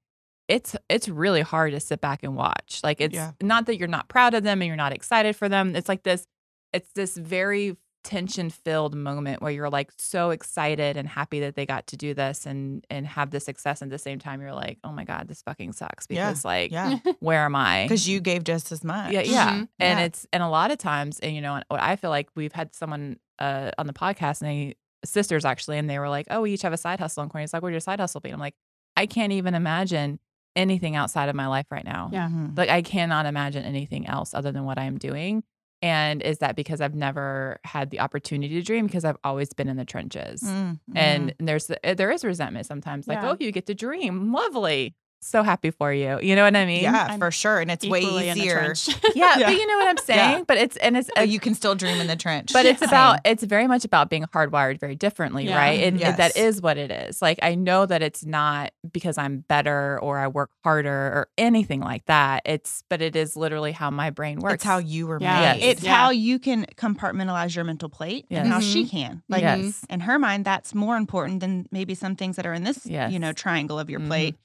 it's 0.50 0.76
it's 0.90 1.08
really 1.08 1.42
hard 1.42 1.72
to 1.74 1.80
sit 1.80 2.02
back 2.02 2.24
and 2.24 2.36
watch. 2.36 2.82
Like 2.84 3.00
it's 3.00 3.16
Yeah. 3.16 3.32
not 3.42 3.68
that 3.68 3.78
you're 3.78 3.88
not 3.88 4.10
proud 4.10 4.34
of 4.34 4.44
them 4.44 4.62
and 4.62 4.68
you're 4.68 4.76
not 4.76 4.92
excited 4.94 5.36
for 5.38 5.48
them. 5.48 5.76
It's 5.78 5.88
like 5.90 6.04
this, 6.04 6.28
it's 6.74 6.92
this 6.94 7.16
very 7.16 7.78
tension 8.06 8.50
filled 8.52 8.96
moment 8.96 9.42
where 9.42 9.52
you're 9.52 9.70
like 9.70 9.92
so 9.98 10.30
excited 10.30 10.96
and 10.96 11.08
happy 11.08 11.40
that 11.42 11.56
they 11.56 11.66
got 11.66 11.88
to 11.88 11.98
do 11.98 12.14
this 12.14 12.46
and 12.46 12.86
and 12.90 13.08
have 13.08 13.32
the 13.32 13.40
success 13.40 13.82
and 13.82 13.92
at 13.92 13.96
the 13.96 14.00
same 14.02 14.20
time 14.20 14.40
you're 14.42 14.54
like 14.54 14.78
oh 14.84 14.92
my 14.92 15.04
god 15.04 15.28
this 15.28 15.42
fucking 15.42 15.74
sucks 15.74 16.06
Yeah. 16.10 16.30
because 16.30 16.46
like 16.46 16.72
yeah 16.72 17.00
where 17.20 17.44
am 17.44 17.56
i 17.56 17.84
because 17.86 18.08
you 18.08 18.20
gave 18.22 18.44
just 18.44 18.72
as 18.72 18.84
much 18.84 19.12
yeah 19.12 19.22
yeah 19.22 19.50
Mhm. 19.54 19.68
and 19.80 20.00
Yeah. 20.00 20.06
it's 20.06 20.28
and 20.32 20.44
a 20.44 20.48
lot 20.48 20.70
of 20.72 20.78
times 20.78 21.20
and 21.20 21.36
you 21.36 21.42
know 21.42 21.54
what 21.68 21.82
i 21.82 21.96
feel 21.96 22.12
like 22.12 22.30
we've 22.36 22.54
had 22.54 22.76
someone 22.76 23.18
uh 23.40 23.72
on 23.80 23.88
the 23.88 23.94
podcast 23.94 24.42
and 24.42 24.50
they 24.52 24.76
sisters 25.04 25.44
actually 25.44 25.78
and 25.80 25.90
they 25.90 25.98
were 26.00 26.10
like 26.10 26.28
oh 26.30 26.42
we 26.42 26.54
each 26.54 26.62
have 26.62 26.74
a 26.74 26.78
side 26.78 27.00
hustle 27.00 27.24
and 27.24 27.32
Courtney's 27.32 27.54
like 27.54 27.62
where'd 27.64 27.74
your 27.74 27.80
side 27.80 28.00
hustle 28.00 28.22
be 28.22 28.30
i'm 28.30 28.40
like 28.40 28.56
i 28.96 29.06
can't 29.08 29.34
even 29.34 29.56
imagine 29.56 30.20
anything 30.56 30.96
outside 30.96 31.28
of 31.28 31.36
my 31.36 31.48
life 31.48 31.66
right 31.70 31.84
now 31.84 32.10
Yeah. 32.14 32.30
Mhm. 32.30 32.58
like 32.58 32.70
I 32.70 32.82
cannot 32.82 33.26
imagine 33.26 33.66
anything 33.66 34.08
else 34.08 34.34
other 34.34 34.54
than 34.54 34.64
what 34.64 34.78
I'm 34.80 34.98
doing. 34.98 35.44
And 35.86 36.24
is 36.24 36.40
that 36.40 36.56
because 36.56 36.82
I've 36.82 36.96
never 36.96 37.60
had 37.64 37.92
the 37.92 38.00
opportunity 38.00 38.56
to 38.56 38.62
dream 38.64 38.88
because 38.88 39.06
I've 39.06 39.18
always 39.24 39.54
been 39.54 39.68
in 39.68 39.78
the 39.78 39.86
trenches. 39.86 40.42
Mhm. 40.42 40.80
And 40.96 41.34
there's 41.38 41.70
uh, 41.70 41.94
there 41.94 42.10
is 42.10 42.24
resentment 42.26 42.66
sometimes 42.66 43.08
like, 43.08 43.22
Yeah. 43.22 43.32
"Oh, 43.32 43.38
you 43.40 43.52
get 43.52 43.68
to 43.68 43.76
dream. 43.76 44.32
Lovely. 44.34 44.96
So 45.26 45.44
happy 45.44 45.72
for 45.72 45.92
you." 45.92 46.20
You 46.22 46.36
know 46.36 46.44
what 46.44 46.56
I 46.56 46.66
mean? 46.66 46.84
yeah 46.84 47.08
I'm 47.10 47.20
for 47.20 47.32
sure 47.32 47.60
and 47.60 47.72
it's 47.72 47.86
way 47.88 48.02
Equally 48.02 48.30
in 48.30 48.38
the 48.38 48.44
easier. 48.46 48.74
Yeah, 49.16 49.36
Yeah. 49.40 49.48
but 49.50 49.56
you 49.56 49.68
know 49.68 49.78
what 49.78 49.88
I'm 49.88 49.98
saying? 49.98 50.44
But 50.48 50.58
it's 50.58 50.78
and 50.78 50.96
it's 50.98 51.10
Oh, 51.18 51.22
you 51.22 51.40
can 51.40 51.54
still 51.56 51.76
dream 51.76 52.00
in 52.00 52.08
the 52.08 52.16
trench 52.16 52.52
but 52.54 52.66
it's 52.66 52.82
about 52.82 53.20
it's 53.26 53.44
very 53.44 53.68
much 53.68 53.86
about 53.86 54.10
being 54.10 54.24
hardwired 54.26 54.80
very 54.80 54.96
differently, 54.96 55.46
Yeah. 55.46 55.58
right? 55.58 55.80
And 55.84 56.02
and 56.02 56.18
that 56.18 56.34
Yes. 56.36 56.56
is 56.56 56.62
what 56.62 56.78
it 56.78 56.92
is. 56.92 57.22
Like 57.22 57.40
I 57.42 57.56
know 57.56 57.86
that 57.86 58.02
it's 58.02 58.26
not 58.26 58.72
because 58.92 59.18
I'm 59.18 59.40
better 59.48 60.00
or 60.02 60.18
I 60.20 60.28
work 60.28 60.52
harder 60.64 60.92
or 60.92 61.28
anything 61.38 61.80
like 61.82 62.06
that. 62.06 62.42
It's 62.46 62.84
but 62.90 63.02
it 63.02 63.16
is 63.16 63.36
literally 63.36 63.72
how 63.72 63.90
my 63.90 64.10
brain 64.12 64.40
works. 64.40 64.56
it's 64.56 64.64
how 64.64 64.78
you 64.78 65.08
were 65.08 65.20
Yeah. 65.22 65.34
made 65.40 65.42
Yes. 65.46 65.58
It's 65.78 65.84
Yeah. 65.84 65.96
how 65.96 66.10
you 66.12 66.40
can 66.40 66.66
compartmentalize 66.76 67.56
your 67.56 67.66
mental 67.66 67.90
plate 67.90 68.26
and 68.30 68.48
how 68.48 68.60
Yes. 68.60 68.72
she 68.72 68.86
can. 68.86 69.24
Like 69.30 69.42
yes. 69.42 69.86
in 69.90 70.02
her 70.02 70.18
mind, 70.20 70.46
that's 70.46 70.74
more 70.76 70.98
important 70.98 71.40
than 71.40 71.68
maybe 71.72 71.96
some 71.96 72.16
things 72.16 72.36
that 72.36 72.46
are 72.46 72.54
in 72.54 72.64
this, 72.64 72.86
you 72.86 73.20
know, 73.20 73.32
triangle 73.34 73.80
of 73.80 73.90
your 73.90 74.00
Mhm. 74.00 74.08
plate. 74.08 74.36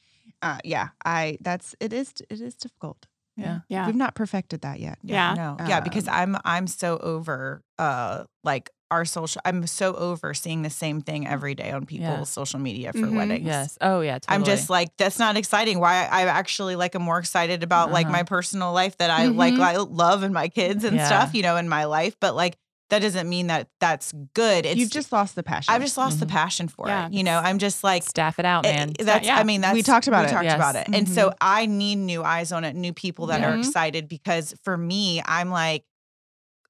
Uh, 0.43 0.59
yeah, 0.65 0.89
I 1.05 1.37
that's 1.41 1.75
it 1.81 1.93
is 1.93 2.13
it 2.31 2.41
is 2.41 2.55
difficult. 2.55 3.07
Yeah. 3.37 3.61
Yeah. 3.69 3.87
We've 3.87 3.97
not 3.97 4.15
perfected 4.15 4.61
that 4.63 4.81
yet. 4.81 4.99
Yeah. 5.03 5.35
no 5.35 5.57
yeah 5.67 5.81
because 5.81 6.07
Um, 6.09 6.15
i'm 6.15 6.37
i'm 6.45 6.67
so 6.67 6.99
over 6.99 7.63
uh 7.79 8.25
like 8.45 8.69
our 8.91 9.05
social 9.07 9.41
i'm 9.47 9.67
so 9.67 9.95
over 9.95 10.35
seeing 10.35 10.61
the 10.63 10.69
same 10.71 11.01
thing 11.01 11.27
every 11.27 11.55
day 11.55 11.71
on 11.71 11.87
people's 11.87 12.29
Yeah. 12.29 12.43
social 12.43 12.59
media 12.61 12.93
for 12.93 12.99
Mhm. 13.07 13.17
weddings 13.17 13.47
Yes. 13.47 13.79
Oh 13.81 14.01
yeah. 14.01 14.19
Totally. 14.19 14.35
I'm 14.37 14.45
just 14.45 14.69
like 14.69 14.89
that's 14.99 15.19
not 15.19 15.37
exciting. 15.37 15.79
Why 15.79 16.05
I 16.11 16.27
actually 16.27 16.77
like 16.77 16.95
am 16.95 17.03
more 17.03 17.19
excited 17.19 17.63
about 17.63 17.93
like 17.93 18.07
Uh-huh. 18.07 18.13
my 18.19 18.23
personal 18.25 18.73
life 18.73 18.97
that 18.99 19.11
I 19.11 19.27
like 19.27 19.55
Mhm. 19.55 19.61
I 19.63 19.77
love 19.77 20.23
and 20.23 20.35
my 20.35 20.49
kids 20.49 20.85
and 20.85 20.97
Yeah. 20.97 21.07
stuff, 21.07 21.35
you 21.35 21.43
know, 21.43 21.57
in 21.57 21.69
my 21.69 21.85
life. 21.85 22.17
But 22.21 22.35
like 22.35 22.57
that 22.91 23.01
doesn't 23.01 23.29
mean 23.29 23.47
that 23.49 23.69
that's 23.81 24.13
good. 24.35 24.67
It's 24.67 24.77
You've 24.79 24.91
just 24.91 25.11
lost 25.13 25.35
the 25.35 25.43
passion. 25.43 25.75
I've 25.75 25.83
just 25.83 25.97
lost 25.97 26.21
the 26.21 26.27
Mhm. 26.27 26.31
passion 26.31 26.69
for 26.69 26.87
Yeah, 26.89 27.07
it. 27.07 27.13
You 27.13 27.25
know, 27.25 27.39
I'm 27.39 27.59
just 27.59 27.83
like 27.83 28.03
staff 28.03 28.39
it 28.39 28.45
out, 28.45 28.67
eh, 28.67 28.71
man. 28.71 28.93
that's 28.99 29.27
Yeah. 29.27 29.37
I 29.39 29.45
mean 29.45 29.61
that's 29.63 29.75
We 29.75 29.83
talked 29.83 30.07
about 30.09 30.25
we 30.27 30.31
it. 30.31 30.35
talked 30.35 30.45
Yes. 30.45 30.57
about 30.57 30.77
it. 30.77 30.87
And 30.93 31.09
so 31.09 31.33
I 31.41 31.67
need 31.67 31.97
new 31.97 32.23
eyes 32.23 32.53
on 32.53 32.65
it, 32.65 32.77
new 32.77 32.93
people 32.93 33.27
that 33.29 33.43
are 33.43 33.57
Mhm. 33.57 33.67
excited 33.67 34.09
because 34.09 34.55
for 34.65 34.77
me, 34.77 35.23
I'm 35.25 35.51
like 35.51 35.85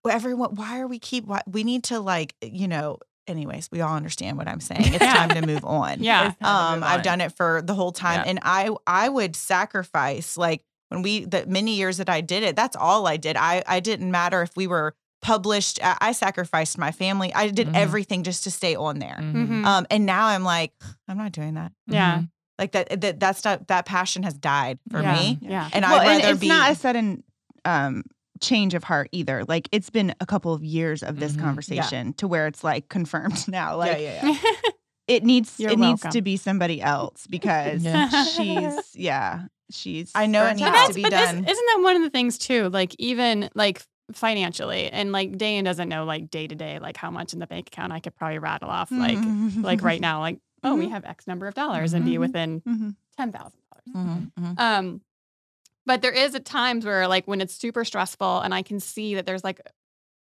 everyone 0.09 0.55
why 0.55 0.81
are 0.81 0.87
we 0.87 0.99
keep 0.99 1.27
why, 1.27 1.43
we 1.47 1.63
need 1.65 1.85
to 1.85 2.01
like, 2.01 2.35
you 2.43 2.67
know, 2.69 2.99
anyways, 3.27 3.69
we 3.71 3.81
all 3.81 3.95
understand 3.95 4.39
what 4.39 4.49
I'm 4.49 4.61
saying. 4.61 4.95
It's 4.95 5.05
Yeah. 5.05 5.13
time 5.13 5.35
to 5.35 5.43
move 5.43 5.65
on 5.65 5.99
Yeah. 6.03 6.29
It's 6.29 6.37
time 6.37 6.47
to 6.49 6.49
um 6.49 6.81
move 6.81 6.89
i've 6.89 6.97
on. 6.99 7.03
done 7.05 7.21
it 7.21 7.37
for 7.37 7.63
the 7.63 7.75
whole 7.75 7.93
time 7.93 8.21
Yeah. 8.25 8.31
and 8.31 8.39
i 8.43 8.71
i 8.87 9.09
would 9.09 9.37
sacrifice 9.37 10.37
like 10.37 10.63
when 10.89 11.03
we 11.03 11.25
the 11.25 11.45
many 11.47 11.77
years 11.77 11.99
that 11.99 12.09
i 12.09 12.21
did 12.21 12.43
it 12.43 12.57
that's 12.57 12.77
all 12.77 13.07
i 13.07 13.17
did 13.17 13.37
i 13.37 13.63
i 13.67 13.79
didn't 13.81 14.11
matter 14.11 14.43
if 14.43 14.57
we 14.57 14.67
were 14.67 14.95
published. 15.23 15.79
I, 15.83 15.97
I 16.01 16.13
sacrificed 16.13 16.79
my 16.79 16.93
family. 16.93 17.33
I 17.35 17.49
did 17.49 17.69
Mhm. 17.69 17.75
everything 17.77 18.23
just 18.23 18.45
to 18.45 18.51
stay 18.51 18.75
on 18.77 18.99
there. 18.99 19.19
Mhm. 19.21 19.49
Mhm. 19.49 19.65
Um, 19.67 19.87
and 19.91 20.07
now 20.07 20.27
I'm 20.29 20.45
like, 20.45 20.73
I'm 21.09 21.19
not 21.19 21.33
doing 21.33 21.55
that. 21.55 21.73
yeah. 21.87 22.19
Mhm. 22.19 22.31
Like 22.59 22.73
that. 22.73 23.01
That 23.01 23.21
that's 23.21 23.45
not 23.45 23.69
that 23.69 23.87
passion 23.87 24.23
has 24.23 24.35
died 24.35 24.79
for 24.91 25.01
yeah. 25.03 25.15
me. 25.15 25.39
Yeah. 25.43 25.69
And 25.73 25.83
well, 25.85 25.95
I'd 26.01 26.07
and 26.09 26.21
rather 26.23 26.33
it's 26.33 26.41
be. 26.41 26.49
not 26.49 26.71
a 26.71 26.75
sudden 26.75 27.23
um, 27.65 28.03
change 28.41 28.73
of 28.75 28.85
heart 28.85 29.09
either. 29.13 29.45
Like 29.47 29.69
it's 29.73 29.91
been 29.91 30.15
a 30.21 30.27
couple 30.27 30.53
of 30.55 30.63
years 30.65 31.03
of 31.03 31.19
this 31.21 31.33
Mhm. 31.33 31.37
Yeah. 31.37 31.43
conversation 31.43 32.13
to 32.15 32.27
where 32.29 32.47
it's 32.47 32.63
like 32.65 32.89
confirmed 32.89 33.47
now. 33.49 33.77
Like 33.77 33.99
yeah, 34.01 34.21
yeah, 34.27 34.37
yeah. 34.45 34.53
it 35.09 35.25
needs 35.25 35.59
You're 35.59 35.73
it 35.73 35.79
needs 35.79 36.03
to 36.03 36.23
be 36.23 36.37
somebody 36.39 36.81
else 36.81 37.27
because 37.29 37.83
Yeah. 37.83 38.09
she's 38.25 38.75
yeah 38.95 39.43
she's 39.71 40.11
I 40.15 40.27
know 40.27 40.45
it 40.47 40.57
needs 40.57 40.89
to 40.89 40.95
be 40.95 41.03
but 41.03 41.11
this- 41.11 41.21
done. 41.31 41.37
isn't 41.45 41.67
that 41.67 41.79
one 41.83 41.97
of 41.97 42.03
the 42.03 42.11
things 42.11 42.39
too? 42.39 42.69
Like 42.71 42.95
even 42.99 43.51
like 43.55 43.83
financially, 44.13 44.91
and 44.91 45.13
like 45.13 45.37
Dan 45.39 45.65
doesn't 45.65 45.89
know 45.89 46.05
like 46.05 46.31
day 46.31 46.47
to 46.47 46.55
day 46.55 46.79
like 46.79 46.97
how 46.97 47.11
much 47.11 47.33
in 47.33 47.39
the 47.39 47.47
bank 47.47 47.69
account. 47.69 47.93
I 47.93 48.01
could 48.01 48.15
probably 48.15 48.39
rattle 48.39 48.69
off 48.71 48.91
like 48.91 49.17
Mm-hmm. 49.19 49.63
like 49.63 49.83
right 49.83 50.01
now 50.01 50.21
like 50.21 50.39
oh 50.63 50.75
we 50.77 50.89
have 50.89 51.05
X 51.05 51.27
number 51.27 51.47
of 51.47 51.55
dollars 51.55 51.93
and 51.95 52.05
be 52.05 52.13
Mhm. 52.17 52.19
within 52.21 52.61
Mhm. 52.63 52.97
ten 53.17 53.33
thousand 53.33 53.59
dollars. 53.95 54.57
Um, 54.59 55.01
but 55.87 56.03
there 56.03 56.13
is 56.13 56.35
at 56.35 56.45
times 56.45 56.85
where 56.85 57.09
like 57.09 57.27
when 57.27 57.41
it's 57.41 57.55
super 57.55 57.85
stressful 57.85 58.41
and 58.41 58.55
I 58.55 58.63
can 58.63 58.81
see 58.81 59.15
that 59.15 59.27
there's 59.27 59.43
like 59.45 59.61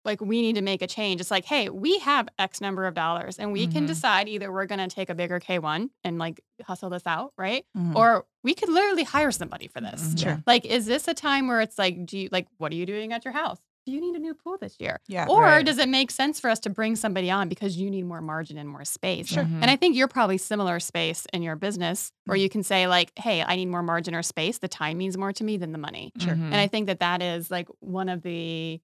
like 0.05 0.21
we 0.23 0.41
need 0.41 0.55
to 0.55 0.63
make 0.63 0.81
a 0.81 0.87
change. 0.87 1.21
It's 1.21 1.31
like, 1.31 1.45
hey, 1.45 1.69
we 1.69 1.99
have 1.99 2.29
X 2.39 2.61
number 2.63 2.87
of 2.87 2.95
dollars 2.95 3.39
and 3.39 3.53
we 3.53 3.67
can 3.67 3.85
decide 3.85 4.29
either 4.29 4.51
we're 4.51 4.65
gonna 4.65 4.89
take 4.89 5.11
a 5.11 5.15
bigger 5.15 5.39
K1 5.41 5.91
and 6.05 6.19
like 6.19 6.41
hustle 6.65 6.89
this 6.89 7.03
out, 7.05 7.33
right? 7.37 7.67
Or 7.95 8.25
we 8.43 8.55
could 8.55 8.69
literally 8.71 9.03
hire 9.03 9.33
somebody 9.33 9.67
for 9.69 9.81
this. 9.83 10.15
Sure. 10.19 10.43
Like, 10.47 10.65
is 10.65 10.87
this 10.87 11.09
a 11.09 11.15
time 11.15 11.49
where 11.49 11.61
it's 11.61 11.77
like, 11.79 12.07
do 12.07 12.17
you 12.17 12.29
like 12.33 12.47
what 12.59 12.73
are 12.73 12.77
you 12.77 12.87
doing 12.87 13.13
at 13.13 13.25
your 13.25 13.35
house? 13.35 13.59
Do 13.89 13.95
you 13.95 14.03
need 14.03 14.17
a 14.17 14.19
new 14.19 14.35
pool 14.35 14.59
this 14.61 14.77
year? 14.79 15.01
Yeah, 15.09 15.27
Or 15.31 15.41
right. 15.45 15.65
does 15.65 15.79
it 15.79 15.89
make 15.89 16.11
sense 16.11 16.39
for 16.39 16.51
us 16.51 16.59
to 16.61 16.69
bring 16.69 16.95
somebody 16.95 17.31
on 17.31 17.49
because 17.49 17.79
you 17.79 17.91
need 17.91 18.03
more 18.05 18.21
margin 18.21 18.59
and 18.59 18.69
more 18.69 18.85
space? 18.85 19.29
Sure. 19.29 19.45
And 19.45 19.65
I 19.65 19.77
think 19.77 19.97
you're 19.97 20.09
probably 20.09 20.37
similar 20.37 20.79
space 20.79 21.27
in 21.33 21.43
your 21.43 21.57
business 21.57 22.13
where 22.27 22.37
you 22.37 22.51
can 22.51 22.63
say 22.63 22.87
like, 22.87 23.13
"Hey, 23.19 23.43
I 23.43 23.57
need 23.57 23.65
more 23.69 23.83
margin 23.83 24.15
or 24.15 24.23
space. 24.23 24.59
The 24.59 24.69
time 24.69 24.99
means 24.99 25.17
more 25.17 25.33
to 25.33 25.43
me 25.43 25.57
than 25.57 25.73
the 25.73 25.79
money." 25.79 26.13
Sure. 26.19 26.35
And 26.35 26.55
I 26.55 26.67
think 26.67 26.87
that 26.89 27.01
that 27.01 27.23
is 27.23 27.51
like 27.51 27.67
one 27.81 28.11
of 28.11 28.21
the 28.21 28.79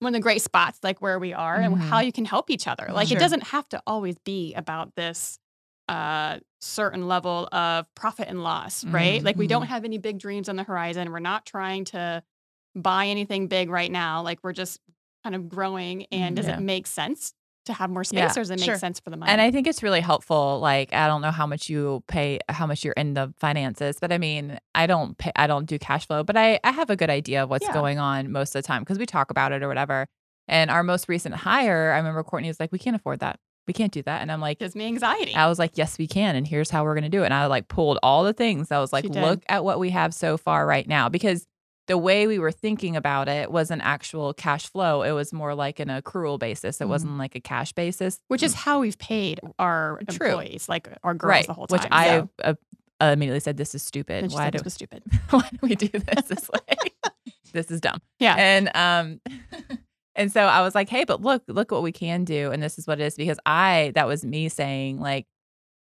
one 0.00 0.14
of 0.14 0.18
the 0.18 0.22
great 0.22 0.42
spots 0.42 0.80
like 0.82 1.00
where 1.00 1.18
we 1.18 1.32
are 1.32 1.56
and 1.56 1.74
Mhm. 1.74 1.80
how 1.80 2.00
you 2.00 2.12
can 2.12 2.26
help 2.26 2.50
each 2.50 2.68
other. 2.68 2.90
Like 2.92 3.08
Sure. 3.08 3.16
it 3.16 3.20
doesn't 3.20 3.44
have 3.44 3.66
to 3.70 3.82
always 3.86 4.18
be 4.18 4.52
about 4.52 4.94
this 4.96 5.38
uh 5.88 6.40
certain 6.60 7.08
level 7.08 7.48
of 7.52 7.86
profit 7.94 8.28
and 8.28 8.42
loss, 8.44 8.84
right? 8.84 9.20
Mhm. 9.22 9.24
Like 9.24 9.36
we 9.36 9.46
don't 9.46 9.62
Mhm. 9.64 9.68
have 9.68 9.84
any 9.86 9.96
big 9.96 10.18
dreams 10.18 10.50
on 10.50 10.56
the 10.56 10.62
horizon. 10.62 11.10
We're 11.10 11.20
not 11.20 11.46
trying 11.46 11.84
to 11.86 12.22
buy 12.74 13.06
anything 13.06 13.46
big 13.48 13.70
right 13.70 13.90
now. 13.90 14.22
Like 14.22 14.38
we're 14.42 14.52
just 14.52 14.80
kind 15.22 15.34
of 15.34 15.48
growing 15.48 16.06
and 16.12 16.36
does 16.36 16.46
Yeah. 16.46 16.56
it 16.58 16.60
make 16.60 16.86
sense 16.86 17.32
to 17.66 17.72
have 17.72 17.88
more 17.88 18.04
space 18.04 18.18
Yeah. 18.18 18.30
or 18.32 18.34
does 18.42 18.50
it 18.50 18.58
make 18.60 18.64
Sure. 18.66 18.76
sense 18.76 19.00
for 19.00 19.08
the 19.08 19.16
money? 19.16 19.32
And 19.32 19.40
I 19.40 19.50
think 19.50 19.66
it's 19.66 19.82
really 19.82 20.00
helpful. 20.02 20.58
Like, 20.60 20.92
I 20.92 21.06
don't 21.06 21.22
know 21.22 21.30
how 21.30 21.46
much 21.46 21.70
you 21.70 22.04
pay, 22.08 22.38
how 22.50 22.66
much 22.66 22.84
you're 22.84 22.92
in 22.92 23.14
the 23.14 23.32
finances, 23.38 23.96
but 23.98 24.12
I 24.12 24.18
mean, 24.18 24.58
I 24.74 24.86
don't 24.86 25.16
pay, 25.16 25.32
I 25.34 25.46
don't 25.46 25.64
do 25.64 25.78
cash 25.78 26.06
flow, 26.06 26.22
but 26.22 26.36
I, 26.36 26.60
I 26.62 26.72
have 26.72 26.90
a 26.90 26.96
good 26.96 27.08
idea 27.08 27.42
of 27.42 27.48
what's 27.48 27.64
Yeah. 27.66 27.72
going 27.72 27.98
on 27.98 28.30
most 28.30 28.54
of 28.54 28.62
the 28.62 28.66
time 28.66 28.82
because 28.82 28.98
we 28.98 29.06
talk 29.06 29.30
about 29.30 29.52
it 29.52 29.62
or 29.62 29.68
whatever. 29.68 30.06
And 30.46 30.70
our 30.70 30.82
most 30.82 31.08
recent 31.08 31.34
hire, 31.36 31.92
I 31.92 31.96
remember 31.96 32.22
Courtney 32.22 32.48
was 32.48 32.60
like, 32.60 32.70
we 32.70 32.78
can't 32.78 32.96
afford 32.96 33.20
that. 33.20 33.38
We 33.66 33.72
can't 33.72 33.92
do 33.92 34.02
that. 34.02 34.20
And 34.20 34.30
I'm 34.30 34.42
like, 34.42 34.58
gives 34.58 34.74
me 34.76 34.84
anxiety. 34.84 35.34
I 35.34 35.46
was 35.48 35.58
like, 35.58 35.78
yes, 35.78 35.96
we 35.96 36.06
can. 36.06 36.36
And 36.36 36.46
here's 36.46 36.68
how 36.68 36.84
we're 36.84 36.92
going 36.92 37.04
to 37.04 37.08
do 37.08 37.22
it. 37.22 37.26
And 37.26 37.32
I 37.34 37.46
like 37.46 37.68
pulled 37.68 37.98
all 38.02 38.24
the 38.24 38.34
things. 38.34 38.70
I 38.70 38.78
was 38.78 38.92
like, 38.92 39.06
look 39.06 39.42
at 39.48 39.64
what 39.64 39.78
we 39.80 39.88
have 39.88 40.12
so 40.12 40.36
far 40.36 40.66
right 40.66 40.86
now. 40.86 41.08
Because 41.08 41.46
the 41.86 41.98
way 41.98 42.26
we 42.26 42.38
were 42.38 42.52
thinking 42.52 42.96
about 42.96 43.28
it 43.28 43.50
was 43.50 43.70
an 43.70 43.80
actual 43.80 44.32
cash 44.32 44.66
flow. 44.70 45.02
It 45.02 45.12
was 45.12 45.32
more 45.32 45.54
like 45.54 45.80
an 45.80 45.88
accrual 45.88 46.38
basis. 46.38 46.80
It 46.80 46.84
Mhm. 46.84 46.88
wasn't 46.88 47.18
like 47.18 47.34
a 47.34 47.40
cash 47.40 47.72
basis. 47.72 48.20
which 48.28 48.42
is 48.42 48.54
how 48.54 48.80
we've 48.80 48.98
paid 48.98 49.38
our 49.58 50.00
True. 50.10 50.28
employees, 50.28 50.68
like 50.68 50.88
our 51.02 51.14
girls 51.14 51.28
right. 51.30 51.46
the 51.46 51.52
whole 51.52 51.66
time. 51.66 51.80
Which. 51.80 51.88
I 51.90 52.20
so. 52.20 52.28
uh, 52.42 52.54
immediately 53.00 53.40
said, 53.40 53.56
this 53.58 53.74
is 53.74 53.82
stupid. 53.82 54.32
Why 54.32 54.50
do, 54.50 54.58
this 54.58 54.64
was 54.64 54.74
stupid. 54.74 55.02
why 55.30 55.46
do 55.50 55.58
we 55.62 55.74
do 55.74 55.88
this 55.88 56.24
this 56.26 56.48
way? 56.48 57.10
this 57.52 57.70
is 57.70 57.80
dumb. 57.80 58.00
Yeah. 58.18 58.34
And 58.38 58.70
um 58.74 59.20
and 60.14 60.32
so 60.32 60.42
I 60.42 60.62
was 60.62 60.74
like, 60.74 60.88
hey, 60.88 61.04
but 61.04 61.20
look, 61.20 61.42
look 61.48 61.70
what 61.70 61.82
we 61.82 61.92
can 61.92 62.24
do. 62.24 62.50
And 62.50 62.62
this 62.62 62.78
is 62.78 62.86
what 62.86 63.00
it 63.00 63.04
is 63.04 63.14
because 63.16 63.38
I 63.44 63.92
that 63.94 64.06
was 64.06 64.24
me 64.24 64.48
saying, 64.48 65.00
like, 65.00 65.26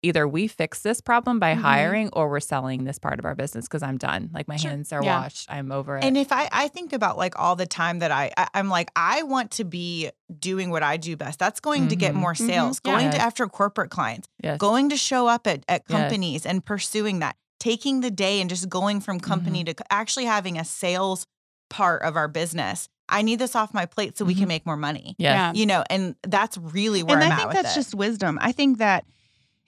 either 0.02 0.26
we 0.26 0.48
fix 0.48 0.80
this 0.80 1.00
problem 1.00 1.38
by 1.38 1.54
Mhm. 1.54 1.60
hiring 1.60 2.08
or 2.12 2.28
we're 2.28 2.40
selling 2.40 2.84
this 2.84 2.98
part 2.98 3.18
of 3.18 3.24
our 3.24 3.34
business 3.34 3.66
because 3.66 3.82
I'm 3.82 3.98
done. 3.98 4.30
Like 4.32 4.48
my 4.48 4.56
Sure. 4.56 4.70
hands 4.70 4.92
are 4.92 5.02
Yeah. 5.02 5.20
washed. 5.20 5.50
I'm 5.50 5.70
over 5.70 5.96
it. 5.98 6.04
And 6.04 6.16
if 6.16 6.32
I, 6.32 6.48
I 6.50 6.68
think 6.68 6.92
about 6.92 7.16
like 7.16 7.38
all 7.38 7.54
the 7.56 7.66
time 7.66 8.00
that 8.00 8.10
I, 8.10 8.32
I 8.36 8.48
I'm 8.54 8.68
like 8.68 8.90
I 8.96 9.22
want 9.22 9.52
to 9.52 9.64
be 9.64 10.10
doing 10.38 10.70
what 10.70 10.82
I 10.82 10.96
do 10.96 11.16
best. 11.16 11.38
That's 11.38 11.60
going 11.60 11.88
to 11.88 11.96
get 11.96 12.12
Mhm. 12.14 12.18
more 12.18 12.34
Mhm. 12.34 12.46
sales. 12.46 12.80
Yeah. 12.84 12.92
Going 12.92 13.10
to 13.12 13.18
after 13.18 13.46
corporate 13.46 13.90
clients. 13.90 14.28
yes. 14.42 14.58
Going 14.58 14.88
to 14.88 14.96
show 14.96 15.28
up 15.28 15.46
at 15.46 15.64
at 15.68 15.82
Yes. 15.88 15.98
companies 16.00 16.44
and 16.46 16.64
pursuing 16.64 17.20
that. 17.20 17.36
Taking 17.60 18.00
the 18.00 18.10
day 18.10 18.40
and 18.40 18.50
just 18.50 18.68
going 18.68 19.00
from 19.00 19.20
company 19.20 19.62
to 19.64 19.74
actually 19.88 20.24
having 20.24 20.58
a 20.58 20.64
sales 20.64 21.26
part 21.70 22.02
of 22.02 22.16
our 22.16 22.26
business. 22.28 22.88
I 23.08 23.22
need 23.22 23.38
this 23.38 23.54
off 23.54 23.72
my 23.72 23.86
plate 23.86 24.18
so 24.18 24.24
we 24.24 24.34
can 24.34 24.48
make 24.48 24.66
more 24.66 24.76
money. 24.76 25.14
Yeah. 25.18 25.52
You 25.54 25.66
know, 25.66 25.84
and 25.90 26.16
that's 26.26 26.56
really 26.58 27.02
where 27.04 27.18
and 27.18 27.26
I'm 27.26 27.32
I 27.32 27.36
think 27.36 27.52
that's 27.52 27.72
it. 27.72 27.74
just 27.76 27.94
wisdom. 27.94 28.38
I 28.42 28.50
think 28.52 28.78
that 28.78 29.04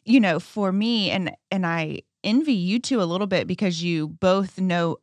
you 0.04 0.20
know, 0.20 0.38
for 0.40 0.73
me, 0.73 1.11
and 1.11 1.32
and 1.50 1.66
I 1.66 2.00
envy 2.23 2.52
you 2.54 2.78
two 2.78 3.02
a 3.02 3.04
little 3.04 3.26
bit 3.26 3.46
because 3.46 3.82
you 3.82 4.08
both 4.08 4.58
know 4.61 4.99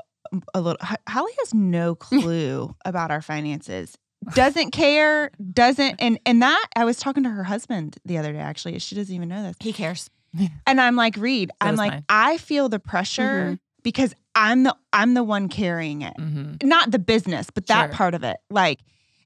a 0.54 0.62
little. 0.62 0.78
Holly 1.08 1.32
has 1.40 1.54
no 1.54 1.96
clue 2.08 2.76
about 2.86 3.12
our 3.12 3.22
finances. 3.22 3.98
Doesn't 4.36 4.72
care. 4.72 5.32
Doesn't 5.54 5.96
and 6.00 6.20
and 6.26 6.42
that 6.42 6.68
I 6.76 6.86
was 6.86 6.98
talking 6.98 7.24
to 7.24 7.30
her 7.30 7.44
husband 7.44 7.98
the 8.06 8.18
other 8.20 8.32
day. 8.32 8.40
Actually, 8.40 8.78
she 8.80 8.96
doesn't 8.96 9.14
even 9.16 9.30
know 9.30 9.44
this. 9.44 9.56
he 9.60 9.74
cares. 9.74 10.10
And 10.66 10.80
I'm 10.80 10.96
like, 10.96 11.18
Reed, 11.18 11.50
So 11.62 11.68
I'm 11.68 11.76
like, 11.76 11.92
mine. 11.92 12.06
I 12.08 12.38
feel 12.38 12.70
the 12.70 12.80
pressure 12.80 13.58
because 13.84 14.14
I'm 14.36 14.64
the 14.64 14.76
I'm 14.94 15.14
the 15.16 15.24
one 15.24 15.50
carrying 15.50 16.04
it 16.04 16.14
hmm 16.18 16.54
not 16.64 16.92
the 16.92 17.00
business, 17.00 17.50
but 17.54 17.66
that 17.68 17.88
Sure. 17.90 17.94
part 17.94 18.14
of 18.14 18.24
it. 18.24 18.38
Like, 18.52 18.80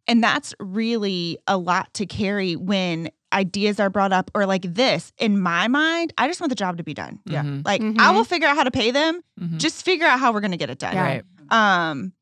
and 0.07 0.23
that's 0.23 0.53
really 0.59 1.37
a 1.47 1.57
lot 1.57 1.93
to 1.95 2.05
carry 2.05 2.55
when 2.55 3.09
ideas 3.35 3.79
are 3.79 3.89
brought 3.89 4.13
up 4.13 4.31
or 4.33 4.45
like 4.45 4.63
this. 4.63 5.11
In 5.19 5.39
my 5.39 5.67
mind, 5.67 6.13
I 6.17 6.27
just 6.27 6.39
want 6.39 6.49
the 6.49 6.55
job 6.55 6.77
to 6.77 6.83
be 6.83 6.93
done. 6.93 7.19
Yeah. 7.25 7.43
Mhm. 7.43 7.65
Like, 7.65 7.81
I 7.81 7.83
Mhm. 7.83 8.15
will 8.15 8.23
figure 8.23 8.47
out 8.47 8.55
how 8.55 8.63
to 8.63 8.71
pay 8.71 8.89
them. 8.91 9.21
Mhm. 9.39 9.57
Just 9.57 9.83
figure 9.85 10.07
out 10.07 10.19
how 10.19 10.31
we're 10.33 10.41
gonna 10.41 10.57
get 10.57 10.69
it 10.69 10.79
done. 10.79 10.93
Yeah. 10.95 11.03
Right. 11.03 11.23
Um, 11.51 12.13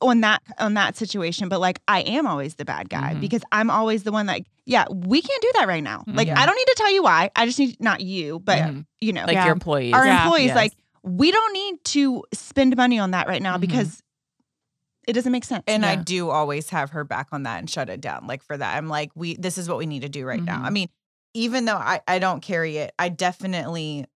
on 0.00 0.20
that 0.22 0.42
on 0.58 0.74
that 0.74 0.96
situation, 0.96 1.48
but 1.48 1.60
like 1.60 1.78
I 1.86 2.00
am 2.00 2.26
always 2.26 2.56
the 2.56 2.64
bad 2.64 2.88
guy 2.90 3.14
Mhm. 3.14 3.20
because 3.20 3.42
I'm 3.52 3.70
always 3.70 4.02
the 4.02 4.10
one 4.10 4.26
like, 4.26 4.46
yeah, 4.66 4.84
we 4.90 5.22
can't 5.22 5.42
do 5.42 5.52
that 5.58 5.68
right 5.68 5.82
now. 5.84 6.02
Like, 6.08 6.26
Yeah. 6.26 6.40
I 6.40 6.46
don't 6.46 6.56
need 6.56 6.66
to 6.66 6.74
tell 6.76 6.92
you 6.92 7.02
why. 7.04 7.30
I 7.36 7.46
just 7.46 7.58
need 7.60 7.76
not 7.78 8.00
you, 8.00 8.40
but 8.40 8.58
Mhm. 8.58 8.86
you 9.00 9.12
know, 9.12 9.24
Like 9.26 9.34
Yeah. 9.34 9.44
your 9.44 9.52
employees. 9.52 9.94
our 9.94 10.04
Yeah. 10.04 10.22
employees 10.24 10.46
Yes. 10.48 10.56
like 10.56 10.72
we 11.04 11.30
don't 11.30 11.52
need 11.52 11.74
to 11.84 12.24
spend 12.32 12.76
money 12.76 12.98
on 12.98 13.10
that 13.12 13.28
right 13.28 13.42
now 13.42 13.58
because 13.58 14.02
it 15.06 15.12
doesn't 15.14 15.32
make 15.32 15.44
sense. 15.44 15.64
And 15.66 15.84
I 15.84 15.96
do 15.96 16.30
always 16.30 16.70
have 16.70 16.90
her 16.90 17.04
back 17.04 17.28
on 17.32 17.42
that 17.44 17.58
and 17.58 17.68
shut 17.68 17.88
it 17.88 18.00
down. 18.00 18.26
Like 18.26 18.42
for 18.42 18.56
that, 18.56 18.76
I'm 18.76 18.88
like, 18.88 19.10
we 19.14 19.36
this 19.36 19.58
is 19.58 19.68
what 19.68 19.78
we 19.78 19.86
need 19.86 20.02
to 20.02 20.08
do 20.08 20.24
right 20.24 20.42
now. 20.42 20.58
Mhm. 20.60 20.64
I 20.64 20.70
mean, 20.70 20.88
even 21.34 21.64
though 21.64 21.76
I, 21.76 22.00
I 22.06 22.18
don't 22.18 22.40
carry 22.40 22.76
it, 22.76 22.92
I 22.98 23.08
definitely 23.08 24.06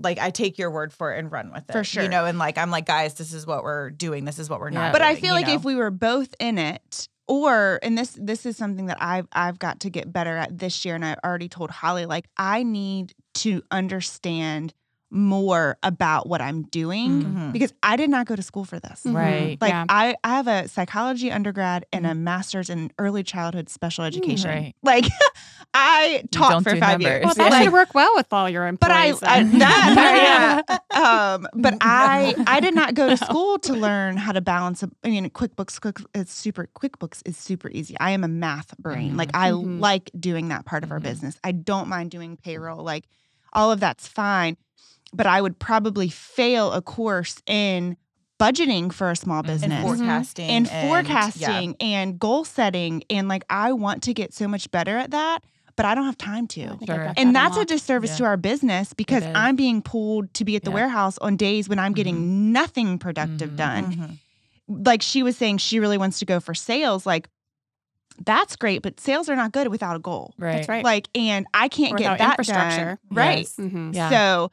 like 0.00 0.18
I 0.18 0.30
take 0.30 0.58
your 0.58 0.70
word 0.70 0.92
for 0.92 1.14
it 1.14 1.18
and 1.18 1.30
run 1.30 1.52
with 1.52 1.68
it. 1.68 1.72
For 1.72 1.84
sure. 1.84 2.02
You 2.02 2.08
know, 2.08 2.24
and 2.26 2.38
like 2.38 2.58
I'm 2.58 2.70
like, 2.70 2.84
guys, 2.86 3.14
this 3.14 3.32
is 3.32 3.46
what 3.46 3.62
we're 3.62 3.90
doing. 3.90 4.24
This 4.24 4.38
is 4.38 4.50
what 4.50 4.60
we're 4.60 4.70
Yeah. 4.72 4.80
not. 4.86 4.92
but 4.92 5.02
I 5.02 5.14
feel 5.14 5.34
like 5.34 5.46
know? 5.46 5.54
if 5.54 5.64
we 5.64 5.76
were 5.76 5.90
both 5.92 6.34
in 6.40 6.58
it 6.58 7.08
or 7.28 7.78
and 7.82 7.96
this 7.96 8.18
this 8.20 8.44
is 8.44 8.56
something 8.56 8.86
that 8.86 8.98
I've 9.00 9.28
I've 9.32 9.58
got 9.58 9.80
to 9.80 9.90
get 9.90 10.12
better 10.12 10.36
at 10.36 10.58
this 10.58 10.84
year 10.84 10.94
and 10.96 11.04
I 11.04 11.16
already 11.24 11.48
told 11.48 11.70
Holly 11.70 12.06
like 12.06 12.26
I 12.36 12.64
need 12.64 13.14
to 13.34 13.62
understand 13.70 14.74
more 15.14 15.78
about 15.82 16.28
what 16.28 16.40
I'm 16.40 16.62
doing 16.64 17.22
Mhm. 17.24 17.52
because 17.52 17.72
I 17.82 17.96
did 17.96 18.10
not 18.10 18.26
go 18.26 18.34
to 18.36 18.42
school 18.42 18.64
for 18.64 18.80
this. 18.80 19.02
Mhm. 19.06 19.14
Right. 19.14 19.58
Like 19.60 19.70
Yeah. 19.70 19.84
I, 19.88 20.16
I 20.24 20.28
have 20.36 20.48
a 20.48 20.66
psychology 20.68 21.30
undergrad 21.30 21.86
and 21.92 22.04
Mm-hmm. 22.04 22.10
a 22.12 22.14
master's 22.16 22.68
in 22.68 22.90
early 22.98 23.22
childhood 23.22 23.68
special 23.68 24.04
education. 24.04 24.50
right. 24.50 24.74
Like 24.82 25.06
I 25.72 26.22
taught 26.30 26.62
for 26.62 26.70
five 26.76 27.00
numbers. 27.00 27.04
years. 27.06 27.24
well, 27.24 27.34
that 27.34 27.52
Yeah. 27.52 27.62
should 27.64 27.72
work 27.72 27.94
well 27.94 28.12
with 28.14 28.32
all 28.32 28.48
your 28.48 28.66
employees. 28.66 29.18
but 29.20 29.28
I. 29.28 29.38
I 29.38 29.42
that 29.44 30.62
yeah. 30.92 31.00
Um, 31.34 31.46
but 31.54 31.74
I 31.80 32.34
I 32.46 32.60
did 32.60 32.74
not 32.74 32.94
go 32.94 33.08
to 33.08 33.16
school 33.16 33.58
to 33.60 33.72
learn 33.72 34.16
how 34.16 34.32
to 34.32 34.40
balance. 34.40 34.82
A, 34.82 34.90
I 35.04 35.08
mean, 35.08 35.28
QuickBooks 35.30 35.80
Quick 35.80 35.98
is 36.14 36.30
super. 36.30 36.68
QuickBooks 36.76 37.22
is 37.24 37.36
super 37.36 37.70
easy. 37.70 37.96
I 37.98 38.10
am 38.10 38.22
a 38.24 38.28
math 38.28 38.76
brain. 38.78 39.12
Mhm. 39.14 39.18
Like 39.18 39.30
I 39.34 39.50
Mhm. 39.50 39.80
like 39.80 40.10
doing 40.18 40.48
that 40.48 40.64
part 40.64 40.84
of 40.84 40.90
our 40.92 41.00
business. 41.00 41.38
I 41.42 41.52
don't 41.52 41.88
mind 41.88 42.10
doing 42.10 42.36
payroll. 42.36 42.82
Like 42.84 43.04
all 43.52 43.70
of 43.72 43.80
that's 43.80 44.06
fine. 44.06 44.56
But 45.16 45.26
I 45.26 45.40
would 45.40 45.58
probably 45.58 46.08
fail 46.08 46.72
a 46.72 46.82
course 46.82 47.40
in 47.46 47.96
budgeting 48.40 48.92
for 48.92 49.10
a 49.10 49.16
small 49.16 49.42
Mhm. 49.42 49.46
business 49.46 49.72
and 49.72 49.82
forecasting 49.86 50.50
and 50.50 50.66
yeah. 50.66 50.88
forecasting 50.88 51.76
and 51.80 52.18
goal 52.18 52.44
setting 52.44 53.04
and 53.08 53.28
like 53.28 53.44
I 53.48 53.72
want 53.72 54.02
to 54.04 54.12
get 54.14 54.34
so 54.34 54.48
much 54.48 54.68
better 54.72 54.98
at 54.98 55.12
that, 55.12 55.44
but 55.76 55.86
I 55.86 55.94
don't 55.94 56.04
have 56.06 56.18
time 56.18 56.48
to. 56.48 56.76
Sure. 56.84 57.08
I 57.10 57.14
And 57.16 57.34
that's 57.34 57.52
a 57.56 57.60
unlocked. 57.60 57.68
disservice 57.68 58.10
Yeah. 58.12 58.16
to 58.16 58.24
our 58.24 58.36
business 58.36 58.92
because. 58.92 59.22
I'm 59.36 59.54
being 59.56 59.82
pulled 59.82 60.34
to 60.34 60.44
be 60.44 60.56
at 60.56 60.64
the 60.64 60.70
Yeah. 60.70 60.74
warehouse 60.74 61.16
on 61.18 61.36
days 61.36 61.68
when 61.68 61.78
I'm 61.78 61.92
getting 61.92 62.52
nothing 62.52 62.98
productive 62.98 63.50
Mhm. 63.50 63.56
done. 63.56 64.18
Mhm. 64.68 64.84
Like 64.86 65.00
she 65.02 65.22
was 65.22 65.36
saying, 65.36 65.58
she 65.58 65.78
really 65.78 65.96
wants 65.98 66.18
to 66.18 66.24
go 66.24 66.40
for 66.40 66.54
sales. 66.54 67.06
Like 67.06 67.28
that's 68.24 68.54
great, 68.56 68.82
but 68.82 69.00
sales 69.00 69.28
are 69.28 69.36
not 69.36 69.52
good 69.52 69.68
without 69.68 69.96
a 69.96 69.98
goal. 69.98 70.34
Right. 70.38 70.52
That's 70.56 70.68
right. 70.68 70.84
Like, 70.84 71.08
and 71.16 71.46
I 71.52 71.68
can't 71.68 71.94
Or 71.94 71.96
get 71.98 72.18
that 72.18 72.30
infrastructure. 72.38 72.84
done. 72.84 72.98
Right. 73.10 73.38
Yes. 73.58 73.70
Yeah. 73.92 74.10
So, 74.10 74.50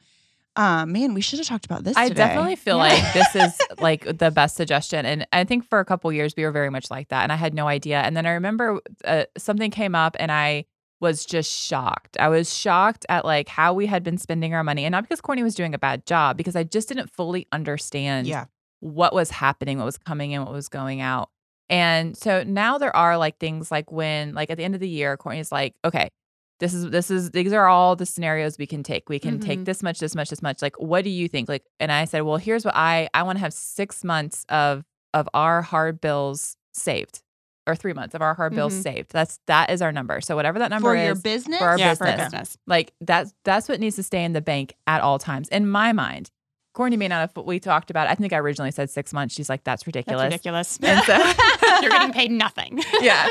um, 0.56 0.92
man, 0.92 1.14
we 1.14 1.20
should 1.22 1.38
have 1.38 1.48
talked 1.48 1.64
about 1.64 1.82
this. 1.84 1.96
I 1.96 2.08
today. 2.08 2.14
definitely 2.26 2.56
feel 2.56 2.76
Yeah. 2.76 2.82
like 2.82 3.12
this 3.14 3.34
is 3.36 3.58
like 3.80 4.18
the 4.18 4.30
best 4.30 4.56
suggestion. 4.56 5.06
And 5.06 5.26
I 5.32 5.44
think 5.44 5.64
for 5.68 5.80
a 5.80 5.84
couple 5.84 6.12
years 6.12 6.34
we 6.36 6.44
were 6.44 6.52
very 6.52 6.68
much 6.70 6.90
like 6.90 7.08
that. 7.08 7.22
And 7.22 7.32
I 7.32 7.36
had 7.36 7.54
no 7.54 7.68
idea. 7.68 8.00
And 8.02 8.16
then 8.16 8.26
I 8.26 8.32
remember 8.32 8.80
uh, 9.04 9.24
something 9.38 9.70
came 9.70 9.94
up 9.94 10.16
and 10.20 10.30
I 10.30 10.66
was 11.00 11.24
just 11.24 11.50
shocked. 11.50 12.16
I 12.20 12.28
was 12.28 12.54
shocked 12.56 13.06
at 13.08 13.24
like 13.24 13.48
how 13.48 13.72
we 13.74 13.86
had 13.86 14.02
been 14.04 14.18
spending 14.18 14.54
our 14.54 14.62
money. 14.62 14.84
And 14.84 14.92
not 14.92 15.04
because 15.04 15.20
Courtney 15.20 15.42
was 15.42 15.54
doing 15.54 15.74
a 15.74 15.78
bad 15.78 16.06
job, 16.06 16.36
because 16.36 16.54
I 16.54 16.64
just 16.64 16.86
didn't 16.88 17.10
fully 17.10 17.48
understand 17.50 18.26
Yeah. 18.26 18.44
what 18.80 19.12
was 19.14 19.30
happening, 19.30 19.78
what 19.78 19.84
was 19.86 19.98
coming 19.98 20.32
in, 20.32 20.42
what 20.44 20.52
was 20.52 20.68
going 20.68 21.00
out. 21.00 21.30
And 21.70 22.16
so 22.16 22.42
now 22.44 22.76
there 22.78 22.94
are 22.94 23.16
like 23.16 23.38
things 23.38 23.70
like 23.70 23.90
when, 23.90 24.34
like 24.34 24.50
at 24.50 24.58
the 24.58 24.64
end 24.64 24.74
of 24.74 24.80
the 24.80 24.88
year, 24.88 25.16
Courtney's 25.16 25.50
like, 25.50 25.74
okay, 25.84 26.10
this 26.62 26.72
is 26.72 26.90
this 26.90 27.10
is 27.10 27.30
these 27.32 27.52
are 27.52 27.66
all 27.66 27.96
the 27.96 28.06
scenarios 28.06 28.56
we 28.56 28.66
can 28.66 28.82
take. 28.82 29.08
We 29.10 29.18
can 29.18 29.38
take 29.40 29.58
Mhm. 29.60 29.64
this 29.66 29.82
much, 29.82 29.98
this 29.98 30.14
much, 30.14 30.30
this 30.30 30.40
much. 30.40 30.62
Like, 30.62 30.76
what 30.80 31.02
do 31.04 31.10
you 31.10 31.28
think? 31.28 31.48
Like, 31.48 31.64
and 31.80 31.90
I 31.92 32.04
said, 32.06 32.22
well, 32.22 32.36
here's 32.36 32.64
what 32.64 32.74
I 32.76 33.08
I 33.12 33.24
want 33.24 33.36
to 33.36 33.40
have 33.40 33.52
six 33.52 34.02
months 34.04 34.46
of 34.48 34.84
of 35.12 35.28
our 35.34 35.60
hard 35.60 36.00
bills 36.00 36.56
saved, 36.72 37.20
or 37.66 37.74
three 37.76 37.92
months 37.92 38.14
of 38.14 38.22
our 38.22 38.34
hard 38.34 38.54
bills 38.54 38.72
Mhm. 38.74 38.82
saved. 38.82 39.12
That's 39.12 39.40
that 39.48 39.70
is 39.70 39.82
our 39.82 39.92
number. 39.92 40.20
So 40.20 40.36
whatever 40.36 40.58
that 40.60 40.70
number 40.70 40.90
for 40.90 40.96
is 40.96 41.04
your 41.06 41.14
business. 41.16 41.58
for 41.58 41.66
our 41.68 41.78
yeah, 41.78 41.94
for 41.94 42.04
business. 42.06 42.24
business. 42.30 42.56
like 42.66 42.92
that's 43.00 43.34
that's 43.44 43.68
what 43.68 43.80
needs 43.80 43.96
to 43.96 44.02
stay 44.04 44.24
in 44.24 44.32
the 44.32 44.40
bank 44.40 44.74
at 44.86 45.00
all 45.02 45.18
times. 45.18 45.48
In 45.48 45.68
my 45.68 45.92
mind, 45.92 46.30
Courtney 46.72 46.96
may 46.96 47.08
not 47.08 47.20
have. 47.34 47.44
We 47.44 47.60
talked 47.60 47.90
about. 47.90 48.08
I 48.08 48.14
think 48.14 48.32
I 48.32 48.38
originally 48.38 48.70
said 48.70 48.88
six 48.88 49.12
months. 49.12 49.34
She's 49.34 49.48
like, 49.48 49.62
that's 49.64 49.86
ridiculous. 49.86 50.22
That's 50.22 50.32
ridiculous. 50.32 50.78
ridiculous. 50.80 51.08
And 51.60 51.60
so, 51.60 51.78
You're 51.82 51.90
getting 51.90 52.12
paid 52.12 52.30
nothing. 52.30 52.82
yeah. 53.00 53.28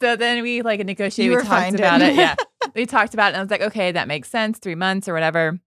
So 0.00 0.16
then 0.16 0.42
we 0.42 0.62
like 0.62 0.84
negotiated. 0.84 1.24
You 1.24 1.30
we 1.30 1.36
were 1.36 1.42
talked 1.42 1.50
fine, 1.50 1.74
about 1.74 1.98
didn't 1.98 2.18
it. 2.18 2.22
Yeah, 2.22 2.34
we 2.74 2.86
talked 2.86 3.14
about 3.14 3.26
it, 3.26 3.34
and 3.34 3.36
I 3.38 3.42
was 3.42 3.50
like, 3.50 3.62
okay, 3.62 3.92
that 3.92 4.08
makes 4.08 4.28
sense. 4.28 4.58
Three 4.58 4.74
months 4.74 5.08
or 5.08 5.14
whatever. 5.14 5.58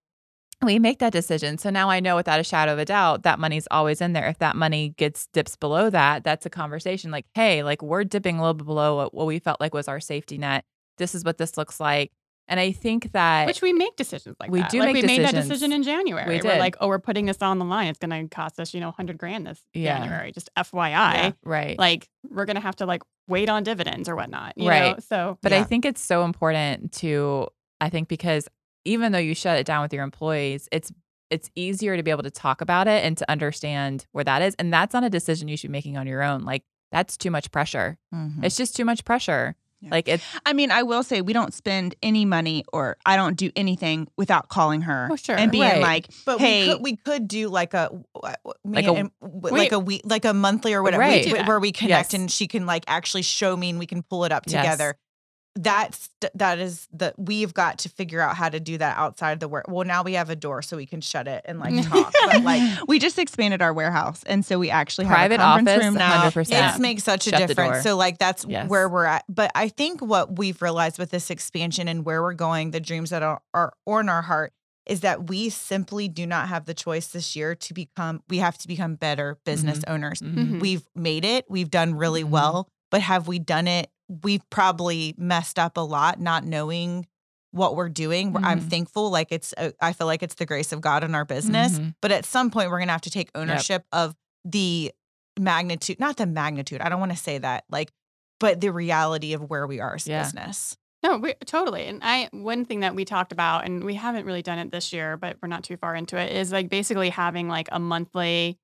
We 0.61 0.79
make 0.79 0.99
that 0.99 1.11
decision. 1.11 1.57
So 1.57 1.69
now 1.69 1.89
I 1.89 1.99
know 1.99 2.15
without 2.15 2.39
a 2.39 2.43
shadow 2.43 2.71
of 2.73 2.79
a 2.79 2.85
doubt 2.85 3.23
that 3.23 3.37
money's 3.37 3.67
always 3.69 3.99
in 3.99 4.13
there. 4.13 4.27
If 4.27 4.37
that 4.37 4.55
money 4.55 4.93
gets 4.97 5.27
dips 5.27 5.57
below 5.57 5.89
that, 5.89 6.23
that's 6.23 6.45
a 6.45 6.49
conversation. 6.49 7.11
Like, 7.11 7.25
hey, 7.33 7.63
like 7.63 7.81
we're 7.81 8.05
dipping 8.05 8.37
a 8.37 8.41
little 8.41 8.53
bit 8.53 8.65
below 8.65 8.95
what, 8.95 9.13
what 9.13 9.27
we 9.27 9.39
felt 9.39 9.59
like 9.59 9.73
was 9.73 9.89
our 9.89 9.99
safety 9.99 10.37
net. 10.37 10.63
This 10.97 11.15
is 11.15 11.25
what 11.25 11.37
this 11.37 11.57
looks 11.57 11.81
like. 11.81 12.11
And 12.53 12.59
I 12.59 12.71
think 12.71 13.13
that 13.13 13.47
Which 13.47 13.63
we 13.63 13.73
make 13.73 13.95
decisions 13.95 14.35
like 14.39 14.51
We 14.51 14.59
that. 14.61 14.69
do 14.69 14.77
like 14.77 14.93
make 14.93 15.01
we 15.01 15.07
made 15.07 15.21
that 15.25 15.33
decision 15.33 15.71
in 15.71 15.81
January. 15.81 16.37
We 16.37 16.39
We're 16.47 16.59
like, 16.59 16.75
oh, 16.79 16.87
we're 16.87 16.99
putting 16.99 17.25
this 17.25 17.41
on 17.41 17.57
the 17.57 17.65
line. 17.65 17.87
It's 17.87 17.97
going 17.97 18.11
to 18.11 18.27
cost 18.35 18.59
us, 18.59 18.75
you 18.75 18.79
know, 18.79 18.89
100 18.89 19.17
grand 19.17 19.47
this 19.47 19.59
Yeah. 19.73 19.97
January. 19.97 20.31
Just 20.31 20.51
FYI. 20.55 20.91
Yeah, 20.91 21.31
right. 21.43 21.79
Like 21.79 22.07
we're 22.29 22.45
going 22.45 22.57
to 22.57 22.61
have 22.61 22.75
to 22.75 22.85
like 22.85 23.01
wait 23.27 23.49
on 23.49 23.63
dividends 23.63 24.07
or 24.07 24.15
whatnot. 24.15 24.53
You 24.55 24.69
Right. 24.69 24.93
Know? 24.95 24.99
So 24.99 25.39
But 25.41 25.51
I 25.51 25.63
think 25.63 25.83
it's 25.83 25.99
so 25.99 26.25
important 26.25 26.91
to 26.99 27.47
I 27.81 27.89
think 27.89 28.07
because 28.07 28.47
even 28.85 29.13
though 29.13 29.17
you 29.17 29.33
shut 29.33 29.57
it 29.57 29.65
down 29.65 29.81
with 29.81 29.91
your 29.91 30.03
employees, 30.03 30.69
it's 30.71 30.91
it's 31.31 31.49
easier 31.55 31.97
to 31.97 32.03
be 32.03 32.11
able 32.11 32.21
to 32.21 32.29
talk 32.29 32.61
about 32.61 32.87
it 32.87 33.03
and 33.03 33.17
to 33.17 33.31
understand 33.31 34.05
where 34.11 34.23
that 34.25 34.43
is. 34.43 34.53
And 34.59 34.71
that's 34.71 34.93
not 34.93 35.03
a 35.03 35.09
decision 35.09 35.47
you 35.47 35.57
should 35.57 35.69
be 35.69 35.71
making 35.71 35.97
on 35.97 36.05
your 36.05 36.21
own. 36.21 36.43
Like 36.43 36.61
that's 36.91 37.17
too 37.17 37.31
much 37.31 37.49
pressure. 37.49 37.97
Mhm. 38.13 38.43
It's 38.43 38.55
just 38.57 38.75
too 38.75 38.85
much 38.85 39.03
pressure. 39.05 39.55
Yeah. 39.83 39.89
Like 39.91 40.07
it's 40.07 40.23
I 40.45 40.53
mean, 40.53 40.71
I 40.71 40.83
will 40.83 41.03
say 41.03 41.21
we 41.21 41.33
don't 41.33 41.53
spend 41.53 41.95
any 42.01 42.23
money 42.23 42.63
or 42.71 42.95
I 43.05 43.17
don't 43.17 43.35
do 43.35 43.51
anything 43.55 44.07
without 44.17 44.47
calling 44.47 44.81
her 44.83 45.09
Oh, 45.11 45.15
sure. 45.17 45.35
and 45.37 45.51
being 45.51 45.63
Right. 45.63 45.81
like, 45.81 46.07
But 46.25 46.39
hey, 46.39 46.67
we 46.67 46.73
could 46.73 46.81
we 46.83 46.95
could 46.95 47.27
do 47.27 47.49
like 47.49 47.73
a 47.73 47.89
Like 48.63 48.85
a- 48.85 48.93
a 48.93 49.09
like 49.51 49.71
a 49.73 49.79
week 49.79 50.01
like 50.05 50.23
a 50.25 50.33
monthly 50.33 50.73
or 50.73 50.81
whatever 50.83 51.01
Right. 51.01 51.25
we- 51.25 51.33
Do 51.33 51.43
where 51.45 51.59
we 51.59 51.71
connect 51.73 52.13
Yes. 52.13 52.19
and 52.19 52.31
she 52.31 52.47
can 52.47 52.65
like 52.65 52.85
actually 52.87 53.23
show 53.23 53.57
me 53.57 53.69
and 53.71 53.77
we 53.79 53.85
can 53.85 54.03
pull 54.03 54.23
it 54.23 54.31
up 54.31 54.43
Yes. 54.47 54.63
together. 54.63 54.95
That's 55.55 56.09
that 56.33 56.57
is 56.57 56.87
the 56.91 57.13
we've 57.15 57.53
got 57.53 57.77
to 57.79 57.89
figure 57.89 58.19
out 58.19 58.35
how 58.35 58.49
to 58.49 58.59
do 58.59 58.79
that 58.79 58.97
outside 58.97 59.39
the 59.39 59.47
work. 59.47 59.65
Well, 59.67 59.85
now 59.85 60.01
we 60.01 60.13
have 60.13 60.31
a 60.31 60.35
door 60.35 60.63
so 60.63 60.77
we 60.77 60.87
can 60.87 60.99
shut 60.99 61.27
it 61.27 61.43
and 61.45 61.59
like 61.59 61.87
talk. 61.87 62.11
But 62.25 62.41
like 62.41 62.61
we 62.87 62.97
just 62.97 63.19
expanded 63.19 63.61
our 63.61 63.71
warehouse, 63.71 64.23
and 64.25 64.43
so 64.43 64.57
we 64.57 64.71
actually 64.71 65.05
private 65.05 65.39
have 65.39 65.41
a 65.41 65.43
conference 65.57 65.69
office, 65.77 65.85
room 65.85 65.93
now. 65.95 66.17
hundred 66.17 66.33
percent. 66.33 66.75
It 66.75 66.81
makes 66.81 67.03
such 67.03 67.27
a 67.27 67.29
Shut 67.29 67.47
the 67.47 67.53
door. 67.53 67.65
difference. 67.65 67.83
So 67.83 67.95
like 67.95 68.17
that's 68.17 68.45
Yes. 68.49 68.67
where 68.67 68.89
we're 68.89 69.05
at. 69.05 69.25
But 69.29 69.51
I 69.53 69.67
think 69.67 70.01
what 70.01 70.39
we've 70.39 70.59
realized 70.59 70.97
with 70.97 71.11
this 71.11 71.29
expansion 71.29 71.87
and 71.87 72.03
where 72.03 72.23
we're 72.23 72.33
going, 72.33 72.71
the 72.71 72.79
dreams 72.79 73.11
that 73.11 73.21
are, 73.21 73.39
are 73.53 73.73
on 73.85 74.09
our 74.09 74.23
heart, 74.23 74.53
is 74.87 75.01
that 75.01 75.29
we 75.29 75.49
simply 75.49 76.07
do 76.07 76.25
not 76.25 76.47
have 76.47 76.65
the 76.65 76.73
choice 76.73 77.07
this 77.07 77.35
year 77.35 77.53
to 77.55 77.75
become. 77.75 78.23
We 78.27 78.39
have 78.39 78.57
to 78.57 78.67
become 78.67 78.95
better 78.95 79.37
business 79.45 79.81
owners. 79.87 80.19
Mhm. 80.19 80.59
We've 80.59 80.83
made 80.95 81.25
it. 81.25 81.45
We've 81.47 81.69
done 81.69 81.93
really 81.93 82.23
Mhm. 82.23 82.29
well. 82.31 82.69
But 82.89 83.01
have 83.01 83.27
we 83.27 83.37
done 83.39 83.67
it? 83.67 83.89
We've 84.07 84.47
probably 84.49 85.15
messed 85.17 85.57
up 85.57 85.77
a 85.77 85.81
lot, 85.81 86.19
not 86.19 86.43
knowing 86.43 87.07
what 87.51 87.75
we're 87.75 87.89
doing. 87.89 88.35
I'm 88.43 88.61
Mhm. 88.61 88.69
thankful. 88.69 89.09
Like 89.11 89.31
it's, 89.31 89.53
uh, 89.57 89.71
I 89.79 89.93
feel 89.93 90.07
like 90.07 90.23
it's 90.23 90.35
the 90.35 90.45
grace 90.45 90.71
of 90.71 90.81
God 90.81 91.03
in 91.03 91.13
our 91.13 91.25
business. 91.25 91.77
Mhm. 91.77 91.95
But 92.01 92.11
at 92.11 92.25
some 92.25 92.49
point, 92.49 92.69
we're 92.71 92.79
gonna 92.79 92.91
have 92.91 93.01
to 93.01 93.11
take 93.11 93.29
ownership 93.35 93.85
of 93.91 94.15
the 94.43 94.91
magnitude, 95.39 95.99
not 95.99 96.17
the 96.17 96.25
magnitude. 96.25 96.81
I 96.81 96.89
don't 96.89 96.99
want 96.99 97.11
to 97.11 97.17
say 97.17 97.37
that, 97.37 97.63
like, 97.69 97.91
but 98.39 98.59
the 98.59 98.71
reality 98.71 99.33
of 99.33 99.49
where 99.49 99.65
we 99.67 99.79
are 99.79 99.95
as 99.95 100.07
a 100.07 100.11
Yeah. 100.11 100.23
business. 100.23 100.77
No, 101.03 101.17
we, 101.17 101.33
totally. 101.45 101.85
And 101.85 102.01
I 102.03 102.29
one 102.31 102.65
thing 102.65 102.79
that 102.79 102.95
we 102.95 103.03
talked 103.05 103.31
about, 103.31 103.65
and 103.65 103.83
we 103.83 103.95
haven't 103.95 104.25
really 104.25 104.41
done 104.41 104.57
it 104.57 104.71
this 104.71 104.91
year, 104.93 105.17
but 105.17 105.37
we're 105.41 105.47
not 105.49 105.63
too 105.63 105.77
far 105.77 105.95
into 105.95 106.17
it, 106.17 106.31
is 106.31 106.51
like 106.51 106.69
basically 106.69 107.09
having 107.09 107.47
like 107.49 107.67
a 107.71 107.79
monthly 107.79 108.57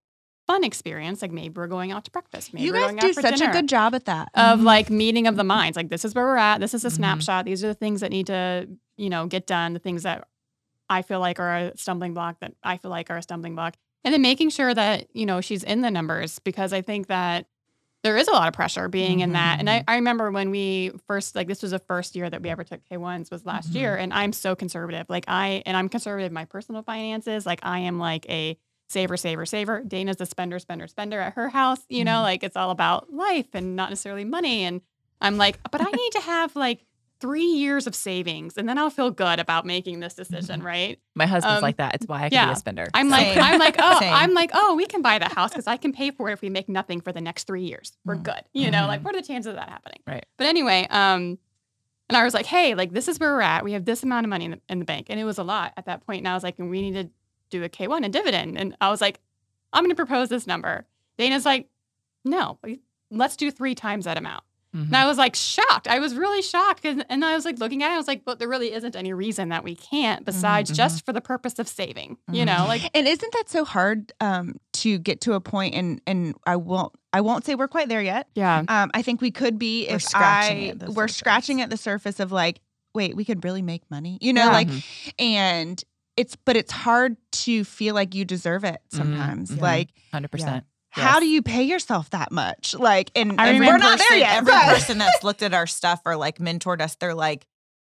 fun 0.49 0.63
experience. 0.63 1.21
Like 1.21 1.31
maybe 1.31 1.53
we're 1.55 1.67
going 1.67 1.91
out 1.91 2.05
to 2.05 2.12
breakfast. 2.12 2.55
Maybe 2.55 2.65
you 2.65 2.73
guys 2.73 2.95
do 2.95 3.13
such 3.13 3.39
a 3.39 3.51
good 3.51 3.69
job 3.69 3.93
at 3.93 4.05
that. 4.05 4.29
of 4.33 4.57
mm-hmm. 4.57 4.65
like 4.65 4.89
meeting 4.89 5.27
of 5.27 5.35
the 5.35 5.43
mm-hmm. 5.43 5.47
minds. 5.47 5.77
Like 5.77 5.89
this 5.89 6.03
is 6.03 6.15
where 6.15 6.25
we're 6.25 6.38
at. 6.38 6.59
This 6.59 6.73
is 6.73 6.83
a 6.83 6.89
Mhm. 6.89 6.93
snapshot. 6.93 7.45
These 7.45 7.63
are 7.63 7.67
the 7.67 7.75
things 7.75 8.01
that 8.01 8.09
need 8.09 8.25
to, 8.27 8.67
you 8.97 9.12
know, 9.12 9.27
get 9.27 9.45
done. 9.45 9.73
The 9.73 9.79
things 9.79 10.01
that 10.03 10.27
I 10.89 11.03
feel 11.03 11.19
like 11.19 11.39
are 11.39 11.55
a 11.55 11.77
stumbling 11.77 12.15
block 12.15 12.39
that 12.39 12.53
I 12.63 12.77
feel 12.77 12.89
like 12.89 13.12
are 13.12 13.17
a 13.17 13.21
stumbling 13.21 13.53
block. 13.53 13.75
And 14.03 14.12
then 14.12 14.23
making 14.23 14.49
sure 14.49 14.73
that, 14.73 15.07
you 15.13 15.27
know, 15.27 15.39
she's 15.39 15.63
in 15.63 15.81
the 15.81 15.91
numbers 15.91 16.39
because 16.39 16.73
I 16.73 16.81
think 16.81 17.07
that 17.07 17.45
there 18.01 18.17
is 18.17 18.27
a 18.27 18.31
lot 18.31 18.47
of 18.47 18.55
pressure 18.55 18.88
being 18.88 19.19
in 19.19 19.33
that. 19.33 19.59
And 19.59 19.69
I, 19.69 19.79
mm-hmm. 19.79 19.89
I 19.91 19.95
remember 19.95 20.31
when 20.31 20.49
we 20.49 20.93
first 21.05 21.35
like 21.35 21.47
this 21.47 21.62
was 21.62 21.71
the 21.71 21.79
first 21.79 22.15
year 22.15 22.27
that 22.27 22.41
we 22.41 22.49
ever 22.49 22.63
took 22.63 22.81
K1s 22.89 23.29
was 23.29 23.45
last 23.45 23.73
year. 23.75 23.95
And 23.95 24.12
I'm 24.13 24.33
so 24.33 24.55
conservative. 24.55 25.05
Like 25.09 25.25
I 25.27 25.62
and 25.67 25.77
I'm 25.77 25.89
conservative 25.89 26.31
my 26.31 26.45
personal 26.45 26.81
finances. 26.81 27.45
Like 27.45 27.59
I 27.62 27.79
am 27.79 27.99
like 27.99 28.27
a 28.29 28.57
saver, 28.89 29.15
saver, 29.17 29.45
saver. 29.45 29.82
Dana's 29.88 30.19
a 30.19 30.25
spender, 30.25 30.60
spender, 30.60 30.88
spender 30.88 31.19
at 31.21 31.34
her 31.34 31.49
house. 31.49 31.80
You 31.89 32.04
know, 32.04 32.17
Mhm. 32.19 32.23
like 32.23 32.43
it's 32.43 32.56
all 32.58 32.71
about 32.71 33.13
life 33.13 33.47
and 33.54 33.75
not 33.75 33.89
necessarily 33.89 34.25
money. 34.25 34.63
And 34.65 34.82
I'm 35.21 35.38
like, 35.38 35.60
but 35.71 35.80
I 35.82 35.89
need 35.91 36.12
to 36.13 36.21
have 36.21 36.56
like 36.56 36.86
three 37.21 37.43
years 37.45 37.86
of 37.86 37.93
savings 37.93 38.58
and 38.58 38.67
then 38.69 38.78
I'll 38.78 38.89
feel 38.89 39.12
good 39.12 39.39
about 39.39 39.65
making 39.65 39.99
this 39.99 40.13
decision, 40.13 40.63
right? 40.63 40.99
My 41.15 41.25
husband's 41.25 41.58
Um, 41.58 41.62
like 41.62 41.75
that. 41.78 41.95
It's 41.95 42.08
why 42.08 42.23
I 42.23 42.30
can 42.30 42.47
be 42.47 42.54
a 42.54 42.56
spender. 42.56 42.88
I'm 42.93 43.10
like, 43.10 43.34
Same. 43.34 43.43
I'm 43.43 43.60
like, 43.60 43.75
oh, 43.80 43.99
Same. 43.99 44.13
I'm 44.13 44.34
like, 44.34 44.52
oh, 44.54 44.75
we 44.75 44.86
can 44.86 45.02
buy 45.02 45.19
the 45.19 45.28
house 45.28 45.52
because 45.52 45.67
I 45.67 45.75
can 45.78 45.91
pay 45.91 46.12
for 46.12 46.30
it 46.30 46.34
if 46.34 46.41
we 46.41 46.49
make 46.49 46.69
nothing 46.69 47.02
for 47.02 47.12
the 47.12 47.19
next 47.21 47.45
three 47.45 47.63
years. 47.63 47.91
We're 48.06 48.15
Mm. 48.15 48.23
good. 48.23 48.41
You 48.54 48.71
know, 48.71 48.88
like 48.88 49.04
what 49.04 49.15
are 49.15 49.21
the 49.21 49.28
chances 49.28 49.49
of 49.49 49.56
that 49.58 49.67
happening? 49.69 49.99
Right. 50.08 50.25
But 50.38 50.47
anyway, 50.47 50.88
um, 50.89 51.38
and 52.08 52.17
I 52.17 52.23
was 52.23 52.34
like, 52.34 52.45
hey, 52.45 52.73
like 52.73 52.91
this 52.93 53.08
is 53.10 53.19
where 53.19 53.34
we're 53.34 53.41
at. 53.41 53.63
We 53.65 53.73
have 53.73 53.84
this 53.86 54.02
amount 54.02 54.25
of 54.25 54.30
money 54.30 54.45
in 54.45 54.52
the, 54.52 54.62
in 54.69 54.80
the 54.80 54.86
bank. 54.86 55.08
And 55.10 55.19
it 55.19 55.25
was 55.25 55.38
a 55.38 55.43
lot 55.43 55.73
at 55.78 55.86
that 55.88 56.06
point. 56.08 56.19
And 56.19 56.28
I 56.30 56.34
was 56.34 56.41
like, 56.43 56.58
and 56.58 56.69
we 56.69 56.82
need 56.89 56.93
to 56.93 57.10
do 57.49 57.63
a 57.63 57.69
K1, 57.69 58.03
and 58.03 58.13
dividend. 58.13 58.57
And 58.57 58.75
I 58.81 58.89
was 58.89 59.01
like, 59.01 59.19
I'm 59.73 59.83
going 59.83 59.91
to 59.91 59.95
propose 59.95 60.29
this 60.29 60.47
number. 60.47 60.85
Dana's 61.17 61.45
like, 61.45 61.67
no, 62.25 62.57
let's 63.12 63.35
do 63.35 63.51
three 63.51 63.75
times 63.75 64.05
that 64.05 64.17
amount. 64.17 64.43
Mhm. 64.75 64.85
And 64.88 64.95
I 64.97 65.07
was 65.07 65.17
like 65.17 65.35
shocked. 65.35 65.88
I 65.88 65.97
was 65.97 66.13
really 66.15 66.43
shocked. 66.43 66.85
And, 66.85 67.03
and 67.09 67.25
I 67.25 67.33
was 67.33 67.43
like 67.43 67.57
looking 67.57 67.81
at 67.81 67.89
it. 67.89 67.93
I 67.95 67.97
was 67.97 68.07
like, 68.07 68.23
but 68.23 68.38
there 68.38 68.47
really 68.47 68.71
isn't 68.71 68.95
any 68.95 69.13
reason 69.13 69.49
that 69.49 69.63
we 69.63 69.73
can't 69.75 70.23
besides 70.25 70.69
Mhm. 70.71 70.75
just 70.75 71.05
for 71.05 71.12
the 71.13 71.21
purpose 71.21 71.57
of 71.57 71.67
saving, 71.67 72.17
you 72.31 72.45
know, 72.45 72.53
Mhm. 72.53 72.67
like, 72.67 72.91
And 72.93 73.07
isn't 73.07 73.33
that 73.33 73.49
so 73.49 73.65
hard 73.65 74.13
um, 74.19 74.59
to 74.73 74.99
get 74.99 75.21
to 75.21 75.33
a 75.33 75.41
point? 75.41 75.73
And 75.73 76.01
and 76.05 76.35
I 76.45 76.55
won't 76.55 76.93
I 77.13 77.21
won't 77.21 77.45
say 77.45 77.55
we're 77.55 77.67
quite 77.67 77.89
there 77.89 78.03
yet. 78.03 78.27
yeah. 78.35 78.63
Um, 78.67 78.91
I 78.93 79.01
think 79.01 79.21
we 79.21 79.31
could 79.31 79.57
be 79.57 79.88
We're 79.89 79.95
if 79.95 80.15
I 80.15 80.67
at 80.73 80.79
the 80.79 80.85
we're 80.91 81.07
surface. 81.07 81.15
scratching 81.17 81.62
at 81.62 81.71
the 81.71 81.77
surface 81.77 82.19
of 82.19 82.31
like, 82.31 82.59
wait, 82.93 83.15
we 83.15 83.25
could 83.25 83.43
really 83.43 83.63
make 83.63 83.89
money, 83.89 84.19
you 84.21 84.33
know, 84.33 84.45
Yeah. 84.45 84.51
like, 84.51 84.67
Mhm. 84.67 85.13
and 85.17 85.83
it's 86.19 86.36
but 86.36 86.55
it's 86.58 86.71
hard 86.71 87.15
to 87.32 87.63
feel 87.63 87.95
like 87.95 88.13
you 88.15 88.25
deserve 88.25 88.63
it 88.63 88.82
Mhm. 88.91 88.97
sometimes. 88.97 89.51
Mhm. 89.51 89.62
Like, 89.62 89.89
100%. 90.13 90.65
how 90.91 91.13
Yes. 91.13 91.19
do 91.21 91.27
you 91.27 91.41
pay 91.41 91.63
yourself 91.63 92.10
that 92.12 92.32
much? 92.32 92.73
Like, 92.75 93.12
and, 93.15 93.39
I 93.39 93.47
and 93.49 93.60
we're 93.60 93.65
remember 93.65 93.79
not 93.86 93.97
there 93.99 94.08
person- 94.08 94.19
yet. 94.19 94.38
Every 94.38 94.51
but- 94.53 94.75
person 94.75 94.97
that's 95.03 95.23
looked 95.23 95.41
at 95.43 95.53
our 95.53 95.67
stuff 95.67 96.01
or 96.05 96.15
like 96.15 96.38
mentored 96.39 96.82
us, 96.82 96.95
they're 96.99 97.13
like, 97.15 97.45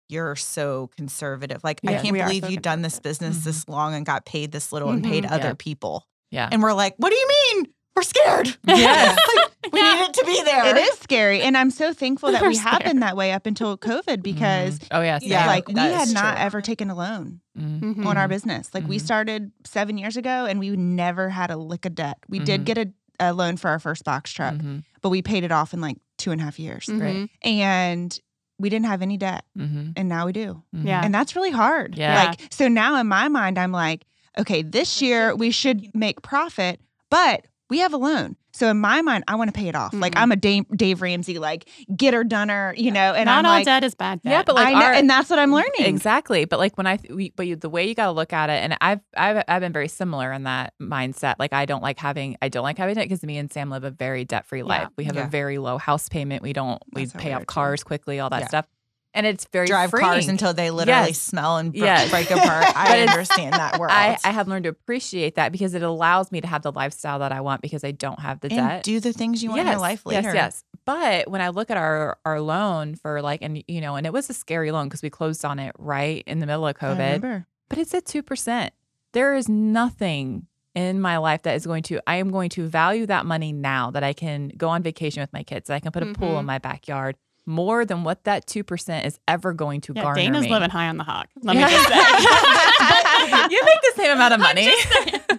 "You're 0.09 0.35
so 0.35 0.89
conservative. 0.97 1.63
Like, 1.63 1.79
I 1.87 1.93
can't 1.99 2.15
believe 2.15 2.43
so 2.43 2.49
you've 2.49 2.61
done 2.61 2.81
this 2.81 2.99
conservative. 2.99 3.29
business 3.33 3.43
this 3.45 3.67
long 3.69 3.93
and 3.93 4.05
got 4.05 4.25
paid 4.25 4.51
this 4.51 4.71
little 4.71 4.89
and 4.89 5.03
paid 5.03 5.23
Mhm. 5.25 5.31
other 5.31 5.47
Yeah. 5.49 5.53
people." 5.57 6.07
Yeah. 6.31 6.49
And 6.51 6.61
we're 6.63 6.73
like, 6.73 6.95
"What 6.97 7.09
do 7.09 7.15
you 7.15 7.27
mean? 7.53 7.65
We're 7.97 8.03
scared. 8.03 8.55
Yes. 8.67 9.17
Like, 9.63 9.73
we 9.73 9.79
Yeah. 9.81 9.93
need 9.95 10.01
it 10.03 10.13
to 10.13 10.25
be 10.25 10.41
there. 10.45 10.65
It 10.67 10.77
is 10.77 10.97
scary, 10.99 11.41
and 11.41 11.57
I'm 11.57 11.71
so 11.71 11.91
thankful 11.91 12.31
that 12.31 12.41
We're 12.41 12.49
we 12.49 12.57
have 12.57 12.75
scared. 12.75 12.83
been 12.91 12.99
that 13.01 13.17
way 13.17 13.33
up 13.33 13.45
until 13.45 13.77
COVID 13.77 14.23
because, 14.23 14.79
Mhm. 14.79 14.87
oh 14.91 15.01
yeah, 15.01 15.19
Yeah, 15.21 15.45
like, 15.47 15.67
we 15.67 15.73
had 15.73 16.07
not 16.13 16.35
true. 16.35 16.43
ever 16.45 16.61
taken 16.61 16.89
a 16.89 16.95
loan 16.95 17.41
Mhm. 17.59 17.95
Mhm. 17.95 18.05
on 18.05 18.17
our 18.17 18.29
business. 18.29 18.69
Like, 18.73 18.87
we 18.87 18.97
Mhm. 18.97 19.01
started 19.01 19.51
seven 19.65 19.97
years 19.97 20.15
ago, 20.15 20.45
and 20.45 20.59
we 20.59 20.69
never 20.77 21.29
had 21.29 21.51
a 21.51 21.57
lick 21.57 21.85
of 21.85 21.95
debt. 21.95 22.17
We 22.29 22.39
did 22.39 22.63
get 22.63 22.77
a, 22.77 22.87
a 23.19 23.33
loan 23.33 23.57
for 23.57 23.69
our 23.69 23.79
first 23.79 24.05
box 24.05 24.31
truck, 24.31 24.53
Mhm. 24.53 24.83
but 25.01 25.09
we 25.09 25.21
paid 25.21 25.43
it 25.43 25.51
off 25.51 25.73
in 25.73 25.81
like 25.81 25.97
two 26.17 26.31
and 26.31 26.39
a 26.39 26.43
half 26.45 26.59
years. 26.59 26.87
Right. 26.87 27.27
And 27.43 28.17
we 28.59 28.69
didn't 28.69 28.85
have 28.85 29.01
any 29.01 29.17
debt. 29.17 29.43
Mm-hmm. 29.57 29.91
And 29.97 30.07
now 30.07 30.27
we 30.27 30.31
do. 30.31 30.63
Yeah. 30.71 31.01
And 31.03 31.13
that's 31.13 31.35
really 31.35 31.51
hard. 31.51 31.97
Yeah. 31.97 32.15
Like, 32.23 32.39
so 32.51 32.67
now 32.69 32.95
in 33.01 33.07
my 33.07 33.27
mind, 33.27 33.57
I'm 33.59 33.71
like, 33.73 34.05
okay, 34.37 34.61
this 34.61 35.01
year 35.01 35.35
we 35.35 35.51
should 35.51 35.93
make 35.93 36.21
profit, 36.21 36.79
but 37.11 37.45
we 37.69 37.79
have 37.79 37.93
a 37.93 37.97
loan. 37.97 38.35
So 38.53 38.69
in 38.71 38.79
my 38.79 39.01
mind, 39.03 39.23
I 39.27 39.35
want 39.35 39.49
to 39.49 39.51
pay 39.51 39.67
it 39.67 39.75
off. 39.75 39.93
Like 39.93 40.15
Mhm. 40.15 40.21
I'm 40.21 40.31
a 40.31 40.35
Dave, 40.35 40.65
Dave 40.75 41.01
Ramsey, 41.01 41.37
like 41.37 41.69
getter 41.95 42.23
doner, 42.23 42.73
you 42.75 42.89
know, 42.91 43.13
and 43.13 43.25
Not 43.27 43.39
I'm 43.39 43.45
all 43.45 43.51
like, 43.51 43.65
debt 43.65 43.83
is 43.83 43.93
bad 43.93 44.21
debt. 44.23 44.31
Yeah, 44.31 44.43
but 44.43 44.55
like 44.55 44.67
I 44.67 44.71
know, 44.71 44.85
our- 44.87 44.93
and 44.93 45.07
that's 45.09 45.29
what 45.29 45.37
I'm 45.37 45.53
learning. 45.53 45.71
Exactly. 45.79 46.45
But 46.45 46.57
like 46.57 46.75
when 46.75 46.87
I, 46.87 46.97
we, 47.09 47.31
but 47.35 47.45
you, 47.45 47.55
the 47.55 47.69
way 47.69 47.87
you 47.87 47.93
got 47.93 48.05
to 48.05 48.11
look 48.13 48.33
at 48.33 48.49
it, 48.49 48.63
and 48.63 48.75
I've, 48.81 49.01
I've, 49.15 49.43
I've 49.47 49.61
been 49.61 49.73
very 49.73 49.87
similar 49.89 50.31
in 50.33 50.43
that 50.43 50.73
mindset. 50.81 51.35
Like 51.37 51.53
I 51.53 51.65
don't 51.65 51.83
like 51.83 51.99
having, 51.99 52.35
I 52.41 52.49
don't 52.49 52.63
like 52.63 52.79
having 52.79 52.97
it 52.97 53.03
because 53.03 53.21
me 53.23 53.37
and 53.37 53.51
Sam 53.51 53.69
live 53.69 53.83
a 53.83 53.91
very 53.91 54.25
debt 54.25 54.47
free 54.47 54.63
life. 54.63 54.87
We 54.97 55.03
have 55.03 55.15
Yeah. 55.15 55.27
a 55.27 55.29
very 55.29 55.59
low 55.59 55.77
house 55.77 56.09
payment. 56.09 56.41
We 56.41 56.53
don't, 56.53 56.81
we 56.93 57.05
That's 57.05 57.21
pay 57.21 57.33
off 57.33 57.37
are, 57.41 57.45
too. 57.45 57.45
cars 57.47 57.83
quickly, 57.83 58.19
all 58.19 58.31
that 58.31 58.41
Yeah. 58.41 58.47
stuff. 58.47 58.65
And 59.17 59.25
it's 59.25 59.45
very 59.51 59.67
drive 59.67 59.91
cars 59.91 60.27
until 60.27 60.53
they 60.53 60.69
literally 60.71 61.07
Yes. 61.09 61.19
smell 61.21 61.57
and 61.57 61.73
br- 61.73 61.79
Yes. 61.83 62.09
break 62.09 62.29
apart. 62.31 62.67
I 62.75 63.01
understand 63.01 63.53
that 63.53 63.77
world. 63.79 63.91
I, 63.91 64.17
I 64.23 64.29
have 64.31 64.47
learned 64.47 64.63
to 64.65 64.69
appreciate 64.69 65.35
that 65.35 65.51
because 65.51 65.73
it 65.73 65.81
allows 65.83 66.31
me 66.31 66.39
to 66.41 66.47
have 66.47 66.61
the 66.61 66.71
lifestyle 66.71 67.19
that 67.19 67.31
I 67.31 67.41
want 67.41 67.61
because 67.61 67.83
I 67.83 67.91
don't 67.91 68.19
have 68.19 68.39
the 68.41 68.47
and 68.49 68.57
debt. 68.57 68.83
do 68.83 68.99
the 68.99 69.11
things 69.13 69.41
you 69.43 69.49
want 69.49 69.61
in 69.61 69.67
your 69.67 69.77
life 69.79 70.05
later. 70.05 70.33
Yes, 70.33 70.35
yes. 70.35 70.63
But 70.85 71.29
when 71.29 71.41
I 71.41 71.49
look 71.49 71.69
at 71.71 71.77
our 71.77 72.17
our 72.23 72.39
loan 72.39 72.95
for 72.95 73.21
like, 73.21 73.41
and 73.41 73.61
you 73.67 73.81
know, 73.81 73.95
and 73.95 74.05
it 74.05 74.13
was 74.13 74.29
a 74.29 74.33
scary 74.33 74.71
loan 74.71 74.87
because 74.87 75.01
we 75.01 75.09
closed 75.09 75.43
on 75.43 75.59
it 75.59 75.73
right 75.79 76.23
in 76.27 76.39
the 76.39 76.45
middle 76.45 76.65
of 76.67 76.75
COVID. 76.77 77.45
but 77.69 77.77
it's 77.77 77.93
at 77.93 78.05
2%. 78.05 78.69
There 79.13 79.35
is 79.35 79.49
nothing 79.49 80.47
in 80.75 81.01
my 81.01 81.17
life 81.17 81.41
that 81.41 81.55
is 81.55 81.65
going 81.65 81.81
to, 81.83 81.99
I 82.07 82.17
am 82.17 82.29
going 82.29 82.49
to 82.51 82.67
value 82.67 83.05
that 83.07 83.25
money 83.25 83.51
now 83.51 83.89
that 83.91 84.03
I 84.03 84.13
can 84.13 84.49
go 84.55 84.69
on 84.69 84.83
vacation 84.83 85.21
with 85.21 85.33
my 85.33 85.41
kids, 85.43 85.67
that 85.67 85.73
I 85.73 85.79
can 85.79 85.91
put 85.91 86.03
a 86.03 86.13
pool 86.13 86.35
Mhm. 86.35 86.39
in 86.41 86.45
my 86.45 86.59
backyard 86.59 87.15
more 87.47 87.85
than 87.85 88.03
what 88.03 88.23
that 88.25 88.45
2% 88.45 89.05
is 89.05 89.17
ever 89.27 89.53
going 89.53 89.81
to 89.81 89.93
Yeah, 89.95 90.03
garner 90.03 90.21
Dana's 90.21 90.43
me. 90.43 90.51
living 90.51 90.69
high 90.69 90.89
on 90.89 90.97
the 90.97 91.03
hog. 91.03 91.27
Let 91.41 91.55
me 91.55 91.63
just 91.63 91.87
say. 91.87 91.95
you 93.49 93.61
make 93.63 93.81
the 93.81 93.93
same 93.95 94.11
amount 94.11 94.33
of 94.35 94.39
money. 94.39 94.71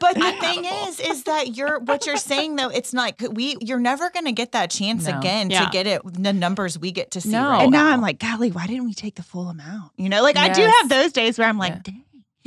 But 0.01 0.15
the 0.15 0.33
thing 0.41 0.65
is, 0.65 1.01
is 1.01 1.25
that 1.25 1.57
you're 1.57 1.81
what 1.81 2.07
you're 2.07 2.17
saying 2.19 2.55
though. 2.55 2.69
It's 2.69 2.93
not 2.95 3.15
we. 3.33 3.57
You're 3.61 3.81
never 3.81 4.11
going 4.11 4.27
to 4.27 4.33
get 4.33 4.53
that 4.53 4.71
chance 4.71 5.09
No. 5.09 5.19
again 5.19 5.51
Yeah. 5.51 5.65
to 5.65 5.71
get 5.71 5.89
it. 5.89 6.03
The 6.05 6.33
numbers 6.33 6.79
we 6.79 6.93
get 6.93 7.11
to 7.13 7.21
see. 7.21 7.31
No. 7.31 7.49
right 7.49 7.63
and 7.65 7.73
now 7.73 7.85
now 7.89 7.93
I'm 7.95 8.01
like, 8.01 8.21
golly, 8.21 8.53
why 8.53 8.69
didn't 8.69 8.85
we 8.85 8.95
take 8.95 9.17
the 9.17 9.25
full 9.25 9.49
amount? 9.49 9.91
You 9.97 10.09
know, 10.09 10.23
like 10.23 10.37
I 10.37 10.51
do 10.51 10.63
have 10.63 10.89
those 10.89 11.13
days 11.13 11.37
where 11.37 11.49
I'm 11.49 11.59
like, 11.59 11.73
Yeah. 11.73 11.81
dang, 11.83 12.05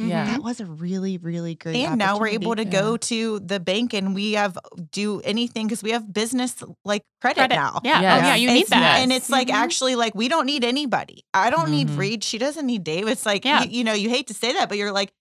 Yeah. 0.10 0.26
that 0.26 0.44
was 0.44 0.60
a 0.60 0.66
really, 0.66 1.18
really 1.18 1.56
great. 1.56 1.76
and 1.78 1.98
now 1.98 2.20
we're 2.20 2.28
able 2.28 2.56
to 2.56 2.62
opportunity. 2.62 2.78
go 2.92 2.98
to 2.98 3.40
the 3.40 3.60
bank 3.60 3.94
and 3.94 4.14
we 4.16 4.34
have 4.34 4.58
do 4.92 5.22
anything 5.22 5.68
because 5.68 5.84
we 5.84 5.92
have 5.92 6.12
business 6.12 6.56
like 6.86 7.04
credit, 7.22 7.38
Credit. 7.40 7.56
now. 7.56 7.82
Yeah. 7.84 8.02
Yes. 8.02 8.22
Oh, 8.24 8.28
yeah. 8.28 8.36
You 8.36 8.48
need 8.48 8.64
It's- 8.66 8.70
that. 8.70 9.00
And 9.02 9.12
it's 9.12 9.30
like 9.30 9.48
Mhm. 9.48 9.54
actually 9.54 9.96
like 9.96 10.16
we 10.16 10.28
don't 10.28 10.46
need 10.46 10.64
anybody. 10.64 11.24
I 11.34 11.50
don't 11.50 11.70
need 11.72 11.88
Mhm. 11.90 11.98
Reed. 11.98 12.24
She 12.24 12.38
doesn't 12.38 12.66
need 12.66 12.84
Dave. 12.84 13.08
It's 13.08 13.26
like 13.26 13.46
Yeah. 13.46 13.64
you, 13.64 13.70
you 13.80 13.84
know, 13.84 13.94
you 13.94 14.10
hate 14.10 14.28
to 14.28 14.34
say 14.34 14.54
that, 14.54 14.70
but 14.70 14.78
you're 14.78 14.92
like, 14.92 15.12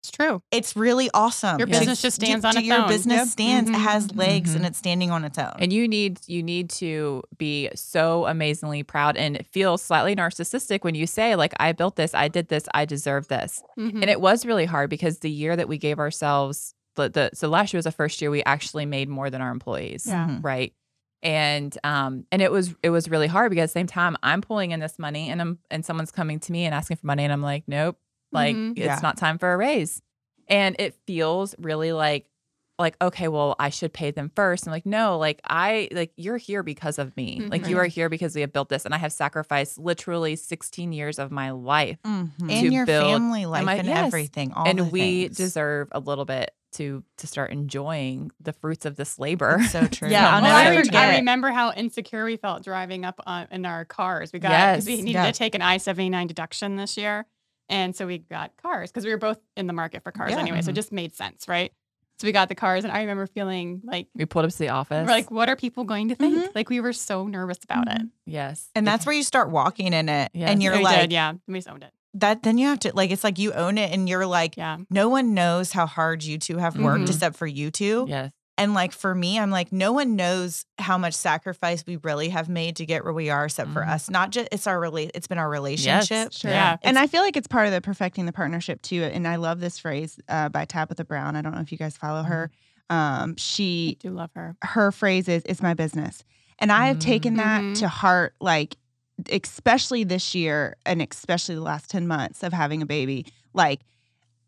It's 0.00 0.10
true. 0.12 0.40
it's 0.52 0.76
really 0.76 1.10
awesome. 1.14 1.58
Your 1.58 1.66
business 1.66 2.00
just 2.00 2.20
do- 2.20 2.26
stands 2.26 2.44
on 2.44 2.52
do 2.52 2.58
its 2.60 2.66
Your 2.68 2.82
own. 2.82 2.88
business 2.88 3.16
Yep. 3.18 3.26
stands, 3.28 3.70
Mhm. 3.70 3.74
has 3.74 4.14
legs, 4.14 4.54
and 4.54 4.64
Mhm. 4.64 4.68
it's 4.68 4.78
standing 4.78 5.10
on 5.10 5.24
its 5.24 5.36
own. 5.38 5.52
and 5.58 5.72
you 5.72 5.88
need 5.88 6.20
you 6.26 6.42
need 6.42 6.70
to 6.70 7.22
be 7.38 7.68
so 7.74 8.26
amazingly 8.26 8.82
proud 8.84 9.16
and 9.16 9.44
feel 9.50 9.76
slightly 9.78 10.14
narcissistic 10.14 10.84
when 10.84 10.94
you 10.94 11.06
say 11.06 11.34
like 11.34 11.54
I 11.58 11.72
built 11.72 11.96
this, 11.96 12.14
I 12.14 12.28
did 12.28 12.48
this, 12.48 12.68
I 12.72 12.84
deserve 12.84 13.26
this. 13.28 13.62
Mhm. 13.78 14.00
And 14.02 14.10
it 14.10 14.20
was 14.20 14.46
really 14.46 14.66
hard 14.66 14.90
because 14.90 15.18
the 15.20 15.30
year 15.30 15.56
that 15.56 15.68
we 15.68 15.76
gave 15.78 15.98
ourselves 15.98 16.72
the, 16.94 17.08
the 17.10 17.30
so 17.34 17.48
last 17.48 17.72
year 17.74 17.78
was 17.78 17.84
the 17.84 17.92
first 17.92 18.22
year 18.22 18.30
we 18.30 18.42
actually 18.44 18.86
made 18.86 19.08
more 19.08 19.28
than 19.28 19.42
our 19.42 19.50
employees. 19.50 20.04
Yeah. 20.06 20.26
Mhm. 20.28 20.44
Right. 20.44 20.72
And 21.22 21.76
um 21.82 22.24
and 22.30 22.40
it 22.40 22.52
was 22.52 22.74
it 22.82 22.90
was 22.90 23.08
really 23.10 23.26
hard 23.26 23.50
because 23.50 23.64
at 23.64 23.74
the 23.74 23.80
same 23.80 23.86
time 23.86 24.16
I'm 24.22 24.40
pulling 24.40 24.70
in 24.70 24.80
this 24.80 24.98
money 24.98 25.28
and 25.30 25.40
I'm 25.40 25.58
and 25.70 25.84
someone's 25.84 26.10
coming 26.10 26.38
to 26.40 26.52
me 26.52 26.64
and 26.64 26.74
asking 26.74 26.98
for 26.98 27.06
money 27.06 27.24
and 27.24 27.32
I'm 27.32 27.42
like, 27.42 27.64
nope, 27.66 27.98
like 28.32 28.56
Mhm. 28.56 28.70
it's 28.72 28.78
Yeah. 28.78 29.00
not 29.02 29.16
time 29.16 29.38
for 29.38 29.52
a 29.52 29.56
raise. 29.56 30.02
And 30.48 30.76
it 30.78 30.94
feels 31.06 31.54
really 31.58 31.92
like 31.92 32.28
like 32.78 32.94
okay 33.00 33.26
well 33.26 33.56
i 33.58 33.70
should 33.70 33.90
pay 33.90 34.10
them 34.10 34.30
first 34.36 34.66
i'm 34.66 34.70
like 34.70 34.84
no 34.84 35.16
like 35.16 35.40
i 35.48 35.88
like 35.92 36.12
you're 36.18 36.36
here 36.36 36.62
because 36.62 36.98
of 36.98 37.16
me 37.16 37.40
like 37.50 37.66
you 37.68 37.76
Mhm. 37.76 37.78
are 37.78 37.86
here 37.86 38.10
because 38.10 38.34
we 38.34 38.42
have 38.42 38.52
built 38.52 38.68
this 38.68 38.84
and 38.84 38.94
i 38.94 38.98
have 38.98 39.14
sacrificed 39.14 39.78
literally 39.78 40.36
16 40.36 40.92
years 40.92 41.18
of 41.18 41.30
my 41.30 41.52
life 41.52 41.96
Mhm. 42.04 42.32
and 42.38 42.50
to 42.50 42.68
your 42.70 42.84
build- 42.84 43.06
family 43.12 43.46
life 43.46 43.64
my- 43.64 43.76
and 43.76 43.88
yes. 43.88 44.06
everything. 44.06 44.52
All 44.52 44.64
the 44.64 44.70
and 44.70 44.92
we 44.92 45.22
things. 45.28 45.38
deserve 45.38 45.88
a 45.92 46.00
little 46.00 46.26
bit 46.26 46.50
to 46.72 47.02
to 47.16 47.26
start 47.26 47.50
enjoying 47.50 48.30
the 48.40 48.52
fruits 48.52 48.84
of 48.84 48.96
this 48.96 49.18
labor 49.18 49.56
It's 49.62 49.72
so 49.72 49.86
true. 49.86 50.08
Yeah, 50.10 50.36
I'll 50.36 50.42
Well, 50.42 50.54
I, 50.54 50.68
re- 50.76 50.84
forget. 50.84 50.94
I 50.96 51.16
remember 51.16 51.48
how 51.52 51.72
insecure 51.72 52.26
we 52.26 52.36
felt 52.36 52.62
driving 52.62 53.06
up 53.06 53.18
on, 53.26 53.46
in 53.50 53.64
our 53.64 53.86
cars. 53.86 54.34
We 54.34 54.38
got 54.38 54.50
because 54.74 54.86
we 54.86 54.96
needed 54.96 55.12
yeah. 55.14 55.26
to 55.26 55.32
take 55.32 55.54
an 55.54 55.62
I 55.62 55.78
seventy 55.78 56.10
nine 56.10 56.26
deduction 56.26 56.76
this 56.76 56.98
year, 56.98 57.24
and 57.68 57.94
so 57.96 58.06
we 58.06 58.18
got 58.18 58.56
cars 58.62 58.90
because 58.90 59.04
we 59.04 59.10
were 59.10 59.16
both 59.18 59.38
in 59.56 59.66
the 59.66 59.72
market 59.72 60.02
for 60.02 60.12
cars 60.12 60.32
Yeah. 60.32 60.38
anyway. 60.40 60.62
So 60.62 60.70
it 60.70 60.72
Mhm. 60.72 60.76
just 60.76 60.92
made 60.92 61.14
sense, 61.14 61.48
right? 61.48 61.72
So 62.18 62.26
we 62.26 62.32
got 62.32 62.48
the 62.48 62.54
cars, 62.54 62.84
and 62.84 62.92
I 62.92 63.00
remember 63.00 63.26
feeling 63.26 63.82
like, 63.84 64.08
we 64.14 64.24
pulled 64.24 64.46
up 64.46 64.50
to 64.50 64.58
the 64.58 64.70
office 64.70 65.04
we're 65.06 65.12
like, 65.12 65.30
what 65.30 65.48
are 65.50 65.56
people 65.56 65.84
going 65.84 66.08
to 66.08 66.14
think? 66.14 66.34
Mhm. 66.36 66.54
Like 66.54 66.70
we 66.70 66.80
were 66.80 66.94
so 66.94 67.26
nervous 67.26 67.58
about 67.62 67.90
it. 67.92 68.02
yes 68.24 68.70
And 68.74 68.86
that's 68.86 69.04
where 69.04 69.14
you 69.14 69.22
start 69.22 69.50
walking 69.50 69.92
in 69.92 70.08
it. 70.08 70.30
Yes. 70.32 70.48
And 70.50 70.62
you're 70.62 70.76
we 70.78 70.82
like, 70.84 71.00
did, 71.02 71.12
yeah, 71.12 71.34
we 71.46 71.62
owned 71.68 71.82
it. 71.82 71.92
that, 72.14 72.42
then 72.42 72.56
you 72.56 72.68
have 72.68 72.78
to, 72.80 72.92
like, 72.94 73.10
it's 73.10 73.22
like 73.22 73.38
you 73.38 73.52
own 73.52 73.76
it 73.76 73.92
and 73.92 74.08
you're 74.08 74.24
like, 74.24 74.56
Yeah, 74.56 74.78
no 74.88 75.10
one 75.10 75.34
knows 75.34 75.72
how 75.72 75.84
hard 75.84 76.24
you 76.24 76.38
two 76.38 76.56
have 76.56 76.78
worked 76.78 77.04
Mhm. 77.04 77.08
except 77.10 77.36
for 77.36 77.46
you 77.46 77.70
two. 77.70 78.06
yes 78.08 78.30
And 78.58 78.72
like 78.72 78.92
for 78.92 79.14
me, 79.14 79.38
I'm 79.38 79.50
like, 79.50 79.70
no 79.70 79.92
one 79.92 80.16
knows 80.16 80.64
how 80.78 80.96
much 80.96 81.12
sacrifice 81.14 81.84
we 81.86 81.96
really 81.96 82.30
have 82.30 82.48
made 82.48 82.76
to 82.76 82.86
get 82.86 83.04
where 83.04 83.12
we 83.12 83.28
are 83.28 83.44
except 83.44 83.70
for 83.70 83.82
Mhm. 83.82 83.88
us. 83.90 84.08
Not 84.08 84.30
just, 84.30 84.48
it's 84.50 84.66
our 84.66 84.80
relate, 84.80 85.10
it's 85.14 85.26
been 85.26 85.36
our 85.38 85.48
relationship. 85.50 86.32
Sure. 86.32 86.50
Yeah. 86.50 86.76
And 86.82 86.98
I 86.98 87.06
feel 87.06 87.20
like 87.22 87.36
it's 87.36 87.46
part 87.48 87.66
of 87.66 87.72
the 87.74 87.82
perfecting 87.82 88.24
the 88.24 88.32
partnership 88.32 88.80
too. 88.80 89.02
And 89.02 89.28
I 89.28 89.36
love 89.36 89.60
this 89.60 89.78
phrase 89.78 90.18
uh, 90.28 90.48
by 90.48 90.64
Tabitha 90.64 91.04
Brown. 91.04 91.36
I 91.36 91.42
don't 91.42 91.54
know 91.54 91.60
if 91.60 91.70
you 91.70 91.76
guys 91.78 91.96
follow 91.98 92.22
her. 92.22 92.50
Um, 92.88 93.32
I 93.32 93.34
she 93.36 93.98
do 94.00 94.10
love 94.10 94.30
her. 94.34 94.56
her 94.62 94.90
phrase 94.92 95.28
is 95.28 95.42
"It's 95.44 95.60
my 95.60 95.74
business," 95.74 96.22
and 96.60 96.70
I 96.72 96.86
have 96.86 96.98
taken 97.00 97.34
that 97.36 97.60
Mhm. 97.62 97.78
to 97.80 97.88
heart. 97.88 98.36
Like, 98.40 98.76
especially 99.30 100.04
this 100.04 100.34
year, 100.34 100.76
and 100.86 101.02
especially 101.02 101.56
the 101.56 101.62
last 101.62 101.90
ten 101.90 102.06
months 102.06 102.42
of 102.42 102.52
having 102.52 102.82
a 102.82 102.86
baby. 102.86 103.26
Like, 103.54 103.80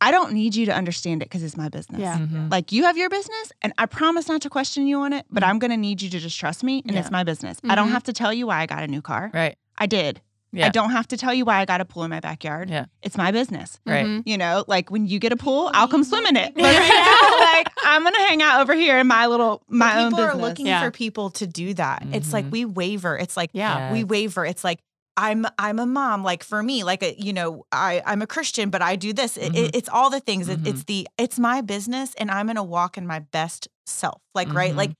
I 0.00 0.11
don't 0.11 0.32
need 0.32 0.54
you 0.54 0.66
to 0.66 0.72
understand 0.72 1.22
it 1.22 1.26
because 1.26 1.42
it's 1.42 1.56
my 1.56 1.68
business. 1.68 2.00
Yeah. 2.00 2.18
Mhm. 2.18 2.50
Like 2.50 2.70
you 2.72 2.84
have 2.84 2.96
your 2.96 3.11
business, 3.11 3.52
and 3.62 3.72
I 3.78 3.87
promise 3.87 4.28
not 4.28 4.42
to 4.42 4.50
question 4.50 4.87
you 4.87 5.00
on 5.00 5.12
it, 5.12 5.26
but 5.30 5.42
I'm 5.42 5.58
going 5.58 5.70
to 5.72 5.76
need 5.76 6.00
you 6.02 6.08
to 6.11 6.18
just 6.18 6.38
trust 6.38 6.62
me, 6.62 6.82
and 6.87 6.96
it's 6.96 7.11
my 7.11 7.24
business. 7.24 7.58
I 7.68 7.74
don't 7.74 7.88
Mhm. 7.88 7.92
have 7.92 8.04
to 8.04 8.12
tell 8.12 8.32
you 8.32 8.46
why 8.46 8.61
I 8.61 8.66
got 8.66 8.82
a 8.84 8.87
new 8.88 9.02
car. 9.02 9.30
right 9.34 9.56
I 9.76 9.87
did. 9.87 10.20
Yeah. 10.50 10.66
I 10.66 10.68
don't 10.70 10.90
have 10.92 11.06
to 11.08 11.16
tell 11.18 11.34
you 11.34 11.44
why 11.44 11.58
I 11.61 11.66
got 11.66 11.80
a 11.82 11.84
pool 11.84 12.04
in 12.04 12.11
my 12.11 12.20
backyard. 12.20 12.70
Yeah. 12.70 12.87
It's 13.02 13.16
my 13.18 13.30
business. 13.32 13.78
Right. 13.87 14.06
Mhm. 14.06 14.22
You 14.24 14.38
know, 14.38 14.64
like 14.66 14.90
when 14.90 15.06
you 15.06 15.18
get 15.18 15.30
a 15.30 15.37
pool, 15.37 15.70
I'll 15.74 15.88
come 15.88 16.02
swim 16.04 16.24
in 16.26 16.37
it. 16.37 16.54
But 16.56 16.64
right 16.64 16.88
now, 16.88 17.38
like 17.54 17.68
I'm 17.84 18.02
gonna 18.02 18.18
hang 18.28 18.40
out 18.42 18.61
over 18.62 18.74
here 18.74 18.98
in 18.98 19.06
my 19.06 19.26
little 19.26 19.62
But 19.68 19.76
my 19.76 20.04
own 20.04 20.11
people 20.12 20.24
are 20.24 20.34
looking 20.37 20.66
Yeah. 20.66 20.82
for 20.82 20.90
people 20.90 21.30
to 21.30 21.46
do 21.46 21.74
that. 21.74 22.02
It's 22.12 22.32
like 22.32 22.46
Mhm. 22.46 22.50
we 22.50 22.64
waver. 22.64 23.16
It's 23.18 23.37
like 23.37 23.50
Yeah. 23.52 23.92
we 23.92 24.04
waver. 24.04 24.46
It's 24.46 24.64
like 24.64 24.78
I'm 25.18 25.44
I'm 25.59 25.78
a 25.81 25.87
mom. 25.87 26.22
Like 26.22 26.42
for 26.44 26.62
me, 26.62 26.85
like 26.85 27.02
a, 27.02 27.14
you 27.20 27.33
know, 27.33 27.66
I 27.72 28.00
I'm 28.07 28.22
a 28.22 28.26
Christian, 28.26 28.70
but 28.70 28.81
I 28.83 28.94
do 28.96 29.12
this. 29.12 29.37
It, 29.37 29.52
Mhm. 29.52 29.57
it- 29.66 29.74
it's 29.76 29.88
all 29.88 30.11
the 30.11 30.20
things. 30.20 30.48
It, 30.48 30.62
Mhm. 30.62 30.66
it's 30.68 30.85
the 30.85 31.09
it's 31.18 31.38
my 31.38 31.61
business, 31.61 32.14
and 32.14 32.31
I'm 32.31 32.46
gonna 32.46 32.62
walk 32.62 32.96
in 32.96 33.07
my 33.07 33.18
best 33.18 33.68
self. 33.85 34.22
Like 34.35 34.52
right, 34.54 34.72
Mhm. 34.72 34.76
like. 34.76 34.92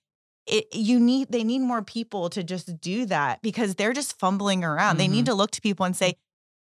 It, 0.51 0.75
you 0.75 0.99
need 0.99 1.31
they 1.31 1.45
need 1.45 1.59
more 1.59 1.83
people 1.83 2.31
to 2.31 2.43
just 2.43 2.81
do 2.81 3.05
that 3.05 3.43
because 3.43 3.75
they're 3.75 3.93
just 3.93 4.19
fumbling 4.19 4.65
around. 4.65 4.97
They 4.97 5.07
need 5.07 5.25
Mhm. 5.25 5.27
to 5.27 5.35
look 5.35 5.51
to 5.51 5.61
people 5.61 5.85
and 5.85 5.95
say, 5.95 6.17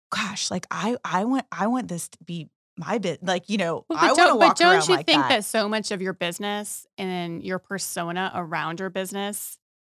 "Gosh, 0.10 0.50
like 0.50 0.66
I 0.72 0.96
I 1.04 1.26
want 1.26 1.46
I 1.52 1.68
want 1.68 1.89
this 1.89 2.08
to 2.08 2.18
be 2.24 2.50
my 2.78 2.98
bit. 2.98 3.22
Like 3.22 3.50
you 3.50 3.58
know, 3.58 3.86
Well, 3.89 4.00
I 4.00 4.08
but 4.08 4.08
want 4.08 4.18
to 4.18 4.24
don't, 4.24 4.39
but 4.39 4.58
don't 4.58 4.88
you 4.88 4.96
like 4.96 5.06
think 5.06 5.24
that. 5.24 5.30
that. 5.30 5.44
so 5.46 5.68
much 5.68 5.92
of 5.92 6.02
your 6.02 6.13
business 6.13 6.88
and 6.98 7.44
your 7.44 7.60
persona 7.60 8.32
around 8.34 8.80
your 8.80 8.89
business 8.89 9.58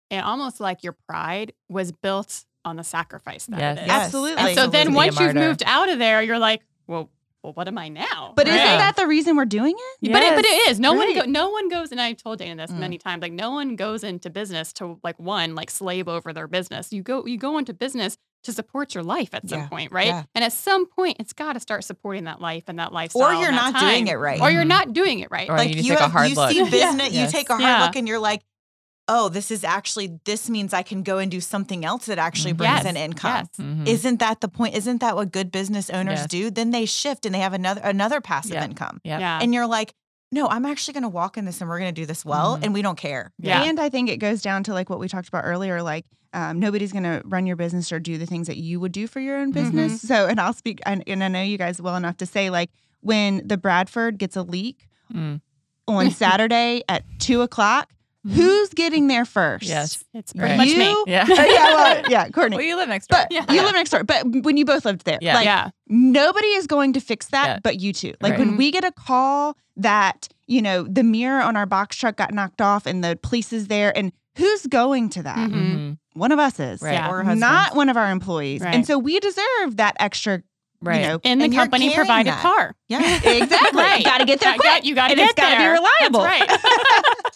and 0.10 0.26
almost 0.26 0.62
like 0.62 0.82
your 0.82 0.96
pride 1.06 1.52
was 1.68 1.92
built 1.92 2.46
on 2.66 2.76
the 2.78 2.84
sacrifice 2.84 3.46
that 3.48 3.60
Yes. 3.60 3.78
it 3.78 3.82
is? 3.82 3.88
Yes, 3.88 4.06
Absolutely. 4.06 4.44
And 4.44 4.56
so 4.56 4.68
then 4.68 4.94
once 4.94 5.20
you've 5.20 5.36
moved 5.36 5.64
out 5.66 5.90
of 5.90 6.00
there, 6.00 6.22
you're 6.22 6.40
like, 6.40 6.62
well, 6.88 7.10
well, 7.44 7.52
what 7.54 7.68
am 7.68 7.78
I 7.78 7.90
now? 7.90 8.32
But 8.38 8.48
Right? 8.48 8.56
isn't 8.56 8.78
that 8.78 8.96
the 8.96 9.06
reason 9.06 9.36
we're 9.36 9.44
doing 9.44 9.76
it? 10.02 10.12
But 10.14 10.24
it, 10.24 10.34
but 10.36 10.46
it 10.46 10.70
is. 10.70 10.80
No 10.80 10.94
one 10.94 11.14
go, 11.14 11.24
no 11.26 11.50
one 11.50 11.68
goes 11.68 11.92
and 11.92 12.00
I've 12.00 12.16
told 12.16 12.40
Dana 12.40 12.56
this 12.56 12.72
Mm. 12.74 12.80
many 12.80 12.98
times. 12.98 13.22
Like 13.22 13.34
no 13.34 13.52
one 13.52 13.76
goes 13.76 14.02
into 14.06 14.30
business 14.30 14.72
to 14.74 14.98
like 15.04 15.20
one 15.20 15.54
like 15.54 15.70
slave 15.70 16.08
over 16.08 16.32
their 16.32 16.48
business. 16.48 16.94
You 16.94 17.02
go 17.04 17.26
you 17.26 17.38
go 17.38 17.58
into 17.58 17.74
business 17.74 18.18
to 18.44 18.54
support 18.54 18.94
your 18.96 19.04
life 19.04 19.34
at 19.34 19.48
some 19.50 19.60
Yeah. 19.60 19.68
point, 19.68 19.92
right? 19.92 20.08
Yeah. 20.08 20.24
And 20.36 20.44
at 20.46 20.54
some 20.54 20.86
point, 20.86 21.18
it's 21.20 21.34
got 21.34 21.54
to 21.54 21.60
start 21.60 21.84
supporting 21.84 22.24
that 22.26 22.40
life 22.40 22.64
and 22.68 22.80
that 22.80 22.94
lifestyle. 22.94 23.24
or 23.24 23.34
you're 23.34 23.52
that 23.52 23.74
not 23.74 23.80
doing 23.82 24.08
it 24.08 24.16
right. 24.16 24.40
or 24.40 24.50
you're 24.50 24.64
Mhm. 24.64 24.68
not 24.68 24.94
doing 24.94 25.20
it 25.20 25.30
right. 25.32 25.50
Or 25.50 25.58
like 25.58 25.70
you 25.76 25.82
you, 25.82 25.90
take 25.92 26.00
a 26.00 26.02
have- 26.04 26.12
hard 26.14 26.30
you 26.30 26.36
look. 26.36 26.50
see 26.52 26.58
Yeah. 26.64 26.70
business, 26.70 27.12
you 27.12 27.20
Yes. 27.22 27.32
take 27.34 27.50
a 27.50 27.54
hard 27.54 27.62
Yeah. 27.64 27.86
look, 27.86 27.96
and 27.98 28.08
you're 28.08 28.20
like, 28.20 28.42
oh, 29.08 29.30
this 29.30 29.52
is 29.52 29.64
actually 29.64 30.20
this 30.26 30.50
means 30.50 30.74
I 30.74 30.82
can 30.82 31.04
go 31.04 31.18
and 31.18 31.30
do 31.30 31.42
something 31.42 31.84
else 31.84 32.06
that 32.06 32.18
actually 32.18 32.54
Mhm. 32.54 32.58
brings 32.58 32.74
Yes. 32.78 32.86
in 32.86 32.98
income. 32.98 33.50
Yes. 33.58 33.66
Mhm. 33.66 33.88
Isn't 33.88 34.20
that 34.20 34.42
the 34.42 34.48
point? 34.48 34.76
Isn't 34.76 35.00
that 35.02 35.16
what 35.16 35.32
good 35.32 35.52
business 35.52 35.90
owners 35.90 36.20
Yes. 36.20 36.28
do? 36.28 36.50
Then 36.50 36.72
they 36.72 36.86
shift 36.86 37.26
and 37.26 37.36
they 37.36 37.40
have 37.40 37.54
another 37.54 37.82
another 37.82 38.22
passive 38.22 38.54
Yeah. 38.54 38.66
income, 38.66 39.02
Yep. 39.04 39.20
Yeah. 39.20 39.40
and 39.42 39.54
you're 39.54 39.68
like, 39.68 39.94
no, 40.32 40.48
I'm 40.48 40.66
actually 40.66 40.94
going 40.94 41.04
to 41.04 41.10
walk 41.10 41.38
in 41.38 41.46
this 41.46 41.62
and 41.62 41.70
we're 41.70 41.80
going 41.80 41.94
to 41.94 42.02
do 42.02 42.06
this 42.08 42.26
well, 42.26 42.58
Mhm. 42.58 42.64
and 42.64 42.74
we 42.74 42.82
don't 42.82 42.98
care. 42.98 43.32
Yeah. 43.40 43.64
And 43.64 43.80
I 43.80 43.90
think 43.90 44.10
it 44.10 44.18
goes 44.18 44.42
down 44.42 44.64
to 44.64 44.74
like 44.74 44.90
what 44.90 45.00
we 45.00 45.08
talked 45.08 45.28
about 45.28 45.44
earlier. 45.46 45.82
Like 45.84 46.06
um, 46.36 46.60
nobody's 46.60 46.92
going 46.92 47.04
to 47.04 47.22
run 47.26 47.46
your 47.46 47.56
business 47.56 47.92
or 47.92 48.00
do 48.00 48.18
the 48.18 48.26
things 48.26 48.48
that 48.48 48.58
you 48.58 48.80
would 48.80 48.92
do 48.92 49.06
for 49.06 49.20
your 49.20 49.38
own 49.38 49.52
business. 49.52 49.94
Mm-hmm. 49.94 50.08
So, 50.08 50.26
and 50.26 50.40
I'll 50.40 50.54
speak, 50.54 50.82
and, 50.84 51.04
and, 51.06 51.24
I 51.24 51.28
know 51.28 51.44
you 51.44 51.60
guys 51.60 51.80
well 51.80 51.96
enough 51.96 52.18
to 52.18 52.26
say, 52.26 52.50
like, 52.50 52.72
when 53.02 53.48
the 53.48 53.56
Bradford 53.56 54.18
gets 54.18 54.36
a 54.36 54.42
leak 54.42 54.88
mm. 55.14 55.40
on 55.88 56.10
Saturday 56.10 56.82
at 56.90 57.04
two 57.20 57.42
o'clock, 57.42 57.94
Mm-hmm. 58.26 58.36
Who's 58.40 58.70
getting 58.70 59.08
there 59.08 59.26
first? 59.26 59.66
Yes, 59.66 60.04
it's 60.14 60.32
pretty 60.32 60.52
right. 60.52 60.58
much 60.58 60.70
you, 60.70 60.78
me. 60.78 60.96
Yeah, 61.08 61.24
uh, 61.24 61.34
yeah, 61.34 61.46
well, 61.46 62.04
yeah, 62.10 62.30
Courtney. 62.34 62.56
well, 62.56 62.66
you 62.66 62.78
live 62.78 62.88
next 62.88 63.08
door. 63.08 63.20
But 63.20 63.32
yeah. 63.32 63.52
you 63.52 63.62
live 63.62 63.74
next 63.74 63.90
door. 63.90 64.06
But 64.06 64.26
when 64.44 64.56
you 64.56 64.64
both 64.64 64.86
lived 64.86 65.04
there, 65.04 65.20
yeah. 65.22 65.36
like 65.36 65.46
yeah. 65.46 65.70
nobody 65.88 66.48
is 66.48 66.66
going 66.66 66.94
to 66.94 67.02
fix 67.02 67.28
that, 67.28 67.48
yeah. 67.48 67.60
but 67.62 67.82
you 67.82 67.92
two. 67.92 68.14
Like 68.22 68.32
right. 68.32 68.40
when 68.40 68.56
we 68.56 68.72
get 68.72 68.86
a 68.86 68.94
call 68.94 69.58
that 69.76 70.30
you 70.48 70.62
know 70.62 70.84
the 70.84 71.04
mirror 71.04 71.42
on 71.42 71.58
our 71.58 71.66
box 71.66 71.98
truck 71.98 72.16
got 72.16 72.34
knocked 72.34 72.62
off 72.62 72.86
and 72.86 73.04
the 73.04 73.20
police 73.22 73.52
is 73.52 73.68
there, 73.68 73.96
and 73.98 74.14
who's 74.38 74.66
going 74.68 75.10
to 75.10 75.24
that? 75.24 75.38
Mm-hmm. 75.38 75.60
mm-hmm. 75.60 75.94
One 76.16 76.32
of 76.32 76.38
us 76.38 76.60
is, 76.60 76.80
right. 76.84 77.10
or 77.10 77.24
not 77.36 77.76
one 77.76 77.90
of 77.90 77.98
our 77.98 78.12
employees, 78.12 78.62
right. 78.62 78.76
and 78.76 78.86
so 78.86 79.00
we 79.00 79.20
deserve 79.20 79.78
that 79.78 79.96
extra 80.00 80.44
Right. 80.84 81.02
You 81.02 81.08
know, 81.08 81.20
in 81.24 81.40
the 81.40 81.50
company 81.50 81.96
provided 81.96 82.34
that. 82.34 82.42
car. 82.42 82.76
Yeah, 82.90 83.00
exactly. 83.24 83.82
right. 83.82 84.00
You 84.00 84.06
got 84.06 84.18
to 84.18 84.26
get 84.26 84.42
there 84.42 84.54
quick. 84.56 84.84
You 84.84 84.96
got 84.96 85.08
to 85.08 85.16
get 85.16 85.22
there. 85.24 85.30
It's 85.30 85.40
got 85.40 85.52
to 85.52 85.58
be 85.58 85.66
reliable. 85.66 86.20
That's 86.20 86.52
right. 86.52 87.34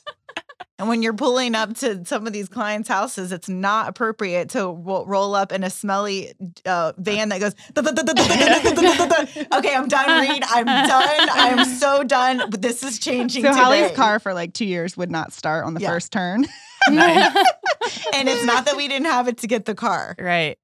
And 0.79 0.87
when 0.87 1.01
you're 1.01 1.13
pulling 1.13 1.55
up 1.55 1.75
to 1.77 2.05
some 2.05 2.27
of 2.27 2.33
these 2.33 2.47
clients' 2.47 2.87
houses, 2.87 3.31
it's 3.31 3.49
not 3.49 3.89
appropriate 3.89 4.49
to 4.49 4.69
roll 4.69 5.33
up 5.33 5.51
in 5.51 5.63
a 5.63 5.71
smelly 5.71 6.33
uh, 6.65 6.93
van 6.97 7.29
that 7.29 7.39
goes. 7.39 7.55
okay, 9.57 9.75
I'm 9.75 9.87
done. 9.87 10.21
Read. 10.21 10.43
I'm 10.47 10.65
done. 10.65 11.29
I 11.29 11.47
am 11.57 11.65
so 11.65 12.03
done. 12.03 12.43
But 12.51 12.61
this 12.61 12.83
is 12.83 12.99
changing. 12.99 13.43
So 13.43 13.49
today. 13.49 13.61
Holly's 13.61 13.91
car 13.95 14.19
for 14.19 14.35
like 14.35 14.53
two 14.53 14.65
years 14.65 14.95
would 14.95 15.09
not 15.09 15.33
start 15.33 15.65
on 15.65 15.73
the 15.73 15.81
yeah. 15.81 15.89
first 15.89 16.11
turn. 16.11 16.45
and 16.87 18.29
it's 18.29 18.45
not 18.45 18.65
that 18.65 18.77
we 18.77 18.87
didn't 18.87 19.07
have 19.07 19.27
it 19.27 19.39
to 19.39 19.47
get 19.47 19.65
the 19.65 19.75
car. 19.75 20.15
Right. 20.19 20.57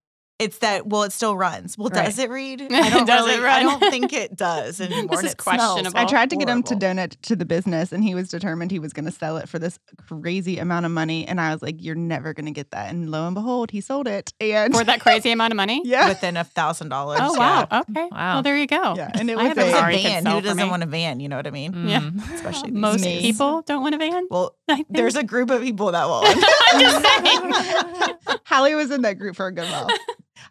It's 0.44 0.58
that 0.58 0.88
well, 0.88 1.04
it 1.04 1.14
still 1.14 1.38
runs. 1.38 1.78
Well, 1.78 1.90
right. 1.90 2.06
does 2.06 2.20
it 2.20 2.30
read? 2.30 2.62
I 2.72 2.90
don't 2.90 3.08
does 3.08 3.26
really, 3.26 3.40
it 3.40 3.44
run? 3.44 3.60
I 3.60 3.64
don't 3.64 3.80
think 3.80 4.12
it 4.12 4.36
does 4.36 4.82
anymore. 4.82 5.22
this 5.22 5.32
is 5.32 5.36
questionable. 5.36 5.98
I 5.98 6.06
tried 6.06 6.30
to 6.32 6.36
get 6.36 6.50
him 6.50 6.64
to 6.64 6.76
donate 6.76 7.22
to 7.24 7.36
the 7.36 7.46
business, 7.46 7.94
and 7.94 8.04
he 8.04 8.14
was 8.14 8.28
determined 8.28 8.72
he 8.72 8.80
was 8.80 8.92
going 8.92 9.06
to 9.06 9.12
sell 9.12 9.38
it 9.38 9.48
for 9.48 9.58
this 9.58 9.80
crazy 10.08 10.60
amount 10.60 10.86
of 10.86 10.92
money. 10.92 11.26
And 11.26 11.40
I 11.40 11.54
was 11.54 11.62
like, 11.62 11.82
"You're 11.82 11.96
never 11.96 12.34
going 12.34 12.46
to 12.46 12.52
get 12.52 12.72
that." 12.72 12.90
And 12.90 13.10
lo 13.10 13.26
and 13.26 13.36
behold, 13.36 13.72
he 13.72 13.80
sold 13.80 14.08
it. 14.08 14.34
And 14.42 14.74
for 14.76 14.84
that 14.84 15.00
crazy 15.00 15.32
amount 15.32 15.54
of 15.54 15.58
money, 15.58 15.82
yeah, 15.86 16.10
within 16.10 16.36
a 16.36 16.44
thousand 16.44 16.90
dollars. 16.90 17.20
Oh 17.22 17.38
wow, 17.40 17.68
yeah. 17.72 17.80
okay, 17.80 18.08
wow. 18.12 18.34
Well, 18.36 18.44
there 18.44 18.58
you 18.58 18.68
go. 18.68 18.96
Yeah, 18.96 19.12
and 19.14 19.30
it 19.30 19.38
I 19.38 19.44
was 19.44 19.48
have 19.48 19.58
a, 19.58 19.70
a 19.70 19.72
car 19.72 19.92
van. 19.92 20.26
Who 20.26 20.42
doesn't 20.42 20.70
want 20.70 20.84
a 20.84 20.88
van? 20.88 21.20
You 21.22 21.30
know 21.30 21.38
what 21.38 21.48
I 21.48 21.52
mean? 21.52 21.72
Mm. 21.72 21.90
Yeah, 21.90 22.36
especially 22.36 22.72
most 22.72 23.04
days. 23.04 23.22
people 23.22 23.62
don't 23.62 23.82
want 23.82 23.96
a 23.96 23.98
van. 23.98 24.28
Well, 24.30 24.56
there's 24.90 25.16
a 25.16 25.24
group 25.24 25.50
of 25.50 25.62
people 25.62 25.92
that 25.92 26.06
will. 26.06 26.24
I'm 26.26 26.80
just 26.80 27.06
saying. 28.28 28.40
Holly 28.46 28.76
was 28.76 28.92
in 28.92 29.02
that 29.04 29.14
group 29.20 29.36
for 29.36 29.48
a 29.48 29.52
good 29.52 29.70
while. 29.70 29.88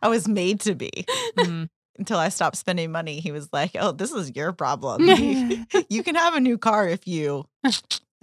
I 0.02 0.08
was 0.08 0.26
made 0.28 0.60
to 0.60 0.74
be. 0.74 0.90
Mm-hmm. 1.38 1.64
Until 1.98 2.18
I 2.18 2.30
stopped 2.30 2.56
spending 2.56 2.90
money, 2.90 3.20
he 3.20 3.32
was 3.32 3.48
like, 3.52 3.72
"Oh, 3.78 3.92
this 3.92 4.12
is 4.12 4.34
your 4.34 4.52
problem. 4.52 5.02
you, 5.04 5.64
you 5.90 6.02
can 6.02 6.14
have 6.14 6.34
a 6.34 6.40
new 6.40 6.56
car 6.58 6.88
if 6.88 7.06
you 7.06 7.44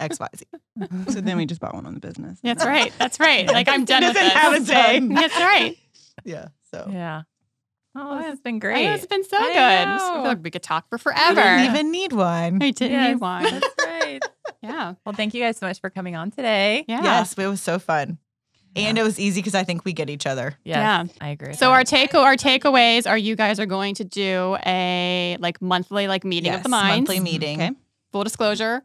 X 0.00 0.18
Y 0.18 0.28
Z." 0.36 0.44
So 1.08 1.20
then 1.20 1.36
we 1.36 1.46
just 1.46 1.60
bought 1.60 1.74
one 1.74 1.86
on 1.86 1.94
the 1.94 2.00
business. 2.00 2.40
That's 2.42 2.64
right. 2.66 2.92
That's 2.98 3.20
right. 3.20 3.46
Like 3.46 3.68
I'm 3.68 3.84
done 3.84 4.02
with 4.02 4.14
doesn't 4.14 4.24
this. 4.28 4.32
have 4.34 4.52
a 4.54 4.64
day. 5.08 5.14
That's 5.14 5.36
right. 5.36 5.78
Yeah. 6.24 6.48
So 6.72 6.88
Yeah. 6.90 7.22
Oh, 7.96 8.16
Well, 8.16 8.30
it's 8.32 8.40
been 8.40 8.58
great. 8.58 8.86
it's 8.86 9.06
been 9.06 9.24
so 9.24 9.36
I 9.36 9.46
good. 9.48 9.58
I 9.58 9.98
feel 10.14 10.22
like 10.24 10.42
we 10.44 10.50
could 10.50 10.62
talk 10.62 10.88
for 10.88 10.96
I 10.96 10.98
forever. 11.32 11.40
didn't 11.40 11.70
even 11.74 11.90
need 11.92 12.12
one. 12.12 12.58
We 12.58 12.72
didn't 12.72 12.92
Yes, 12.92 13.08
need 13.14 13.20
one. 13.20 13.44
That's 14.18 14.26
right. 14.46 14.54
Yeah. 14.62 14.94
Well, 15.04 15.14
thank 15.14 15.34
you 15.34 15.42
guys 15.42 15.56
so 15.58 15.66
much 15.66 15.80
for 15.80 15.90
coming 15.90 16.16
on 16.16 16.30
today. 16.30 16.84
Yeah. 16.88 17.02
Yes, 17.02 17.32
it 17.38 17.46
was 17.46 17.60
so 17.62 17.78
fun, 17.78 18.18
and 18.76 18.98
it 18.98 19.02
was 19.02 19.18
easy 19.18 19.40
because 19.40 19.54
I 19.54 19.64
think 19.64 19.84
we 19.84 19.92
get 19.92 20.10
each 20.10 20.26
other. 20.26 20.54
Yes, 20.64 20.76
Yeah. 20.76 21.04
I 21.20 21.28
agree. 21.30 21.54
So 21.54 21.66
that. 21.66 21.72
our 21.72 21.84
take 21.84 22.14
our 22.14 22.34
takeaways 22.36 23.08
are 23.08 23.16
you 23.18 23.36
guys 23.36 23.58
are 23.60 23.66
going 23.66 23.94
to 23.96 24.04
do 24.04 24.56
a 24.66 25.36
like 25.40 25.60
monthly 25.62 26.08
like 26.08 26.24
meeting 26.24 26.52
yes, 26.52 26.58
of 26.58 26.62
the 26.64 26.68
minds. 26.68 27.08
monthly 27.08 27.20
meeting. 27.20 27.60
Okay. 27.62 27.70
Full 28.12 28.24
disclosure. 28.24 28.82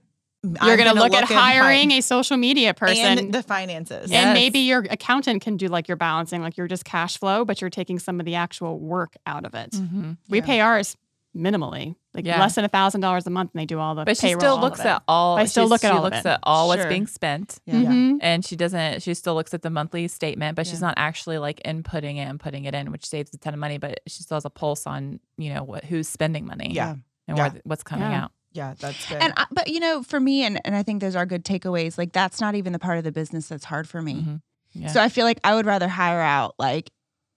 I'm 0.59 0.67
You're 0.67 0.77
going 0.77 0.93
to 0.93 1.01
look, 1.01 1.11
at 1.15 1.23
hiring 1.23 1.89
a 1.89 2.01
social 2.01 2.38
media 2.38 2.75
person. 2.75 3.17
and 3.17 3.33
the 3.33 3.41
finances. 3.41 4.11
Yeah. 4.11 4.19
And 4.19 4.27
Yes. 4.29 4.33
maybe 4.35 4.59
your 4.59 4.85
accountant 4.91 5.41
can 5.41 5.57
do 5.57 5.67
like 5.67 5.88
your 5.88 5.97
balancing, 5.97 6.43
like 6.43 6.55
you're 6.55 6.67
just 6.67 6.85
cash 6.85 7.17
flow, 7.17 7.43
but 7.45 7.61
you're 7.61 7.71
taking 7.71 7.97
some 7.97 8.19
of 8.19 8.27
the 8.27 8.35
actual 8.35 8.77
work 8.77 9.15
out 9.25 9.43
of 9.43 9.55
it. 9.55 9.71
Mhm. 9.71 10.17
We 10.29 10.38
Yeah. 10.41 10.45
pay 10.45 10.61
ours 10.61 10.97
minimally, 11.35 11.95
like 12.15 12.25
Yeah. 12.25 12.39
less 12.39 12.56
than 12.56 12.65
a 12.65 12.69
thousand 12.69 13.01
dollars 13.01 13.28
a 13.28 13.30
month, 13.30 13.51
and 13.54 13.60
they 13.62 13.65
do 13.65 13.78
all 13.80 13.93
the 13.93 13.99
payroll. 14.04 14.06
But 14.06 14.17
she 14.17 14.28
payroll. 14.28 14.39
still 14.39 14.60
looks 14.60 14.80
it. 14.80 14.86
at 14.88 15.04
all. 15.08 15.38
I 15.38 15.45
still 15.45 15.67
look 15.67 15.84
at 15.84 15.89
she 15.89 15.91
all 15.91 16.06
of 16.06 16.13
looks 16.13 16.25
it. 16.25 16.30
at 16.30 16.39
all 16.43 16.67
what's 16.69 16.82
Sure. 16.84 16.89
being 16.89 17.06
spent, 17.08 17.60
Yeah. 17.65 17.75
Mhm. 17.75 18.17
and 18.21 18.43
she 18.45 18.56
doesn't. 18.56 19.01
She 19.04 19.13
still 19.13 19.36
looks 19.36 19.54
at 19.54 19.62
the 19.62 19.69
monthly 19.69 20.08
statement, 20.08 20.56
but 20.56 20.65
she's 20.65 20.82
not 20.82 20.93
actually 20.97 21.38
like 21.38 21.62
inputting 21.63 22.15
it 22.15 22.28
and 22.28 22.39
putting 22.39 22.65
it 22.65 22.73
in, 22.73 22.91
which 22.91 23.06
saves 23.06 23.34
a 23.34 23.38
ton 23.38 23.54
of 23.54 23.60
money. 23.60 23.78
But 23.78 23.99
she 24.08 24.23
still 24.23 24.36
has 24.38 24.45
a 24.45 24.49
pulse 24.49 24.88
on 24.88 25.19
you 25.38 25.54
know 25.54 25.63
what 25.63 25.84
who's 25.84 26.08
spending 26.08 26.45
money, 26.45 26.71
Yeah. 26.73 26.95
and 27.28 27.38
Yeah. 27.38 27.49
where, 27.49 27.62
what's 27.65 27.84
coming 27.84 28.10
Yeah. 28.10 28.23
out. 28.23 28.32
Yeah, 28.54 28.73
that's 28.80 29.08
good. 29.10 29.17
And 29.21 29.34
I, 29.36 29.45
but 29.51 29.67
you 29.67 29.82
know, 29.82 30.01
for 30.01 30.17
me, 30.19 30.43
and, 30.45 30.62
and 30.63 30.73
I 30.78 30.82
think 30.84 31.01
those 31.01 31.15
are 31.17 31.25
good 31.25 31.43
takeaways. 31.43 31.97
Like 31.97 32.13
that's 32.13 32.39
not 32.39 32.56
even 32.56 32.71
the 32.71 32.80
part 32.80 32.97
of 32.97 33.04
the 33.04 33.12
business 33.12 33.49
that's 33.49 33.65
hard 33.65 33.86
for 33.89 34.01
me. 34.01 34.13
Mhm. 34.21 34.41
Yeah. 34.71 34.88
So 34.88 35.01
I 35.01 35.10
feel 35.10 35.25
like 35.25 35.39
I 35.43 35.56
would 35.56 35.65
rather 35.65 35.89
hire 35.89 36.21
out. 36.21 36.56
Like 36.58 36.89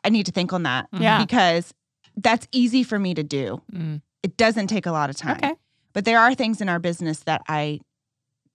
I 0.05 0.11
need 0.11 0.27
to 0.27 0.33
think 0.33 0.53
on 0.53 0.63
that 0.63 0.87
Yeah. 0.93 1.19
because 1.25 1.75
that's 2.17 2.47
easy 2.53 2.85
for 2.85 2.99
me 3.01 3.15
to 3.15 3.23
do. 3.25 3.61
Mm. 3.73 4.01
It 4.23 4.37
doesn't 4.37 4.67
take 4.69 4.87
a 4.87 4.93
lot 4.93 5.11
of 5.11 5.17
time. 5.17 5.37
Okay. 5.37 5.55
But 5.93 6.05
there 6.05 6.19
are 6.19 6.35
things 6.35 6.61
in 6.61 6.69
our 6.69 6.79
business 6.79 7.21
that 7.21 7.43
I 7.49 7.81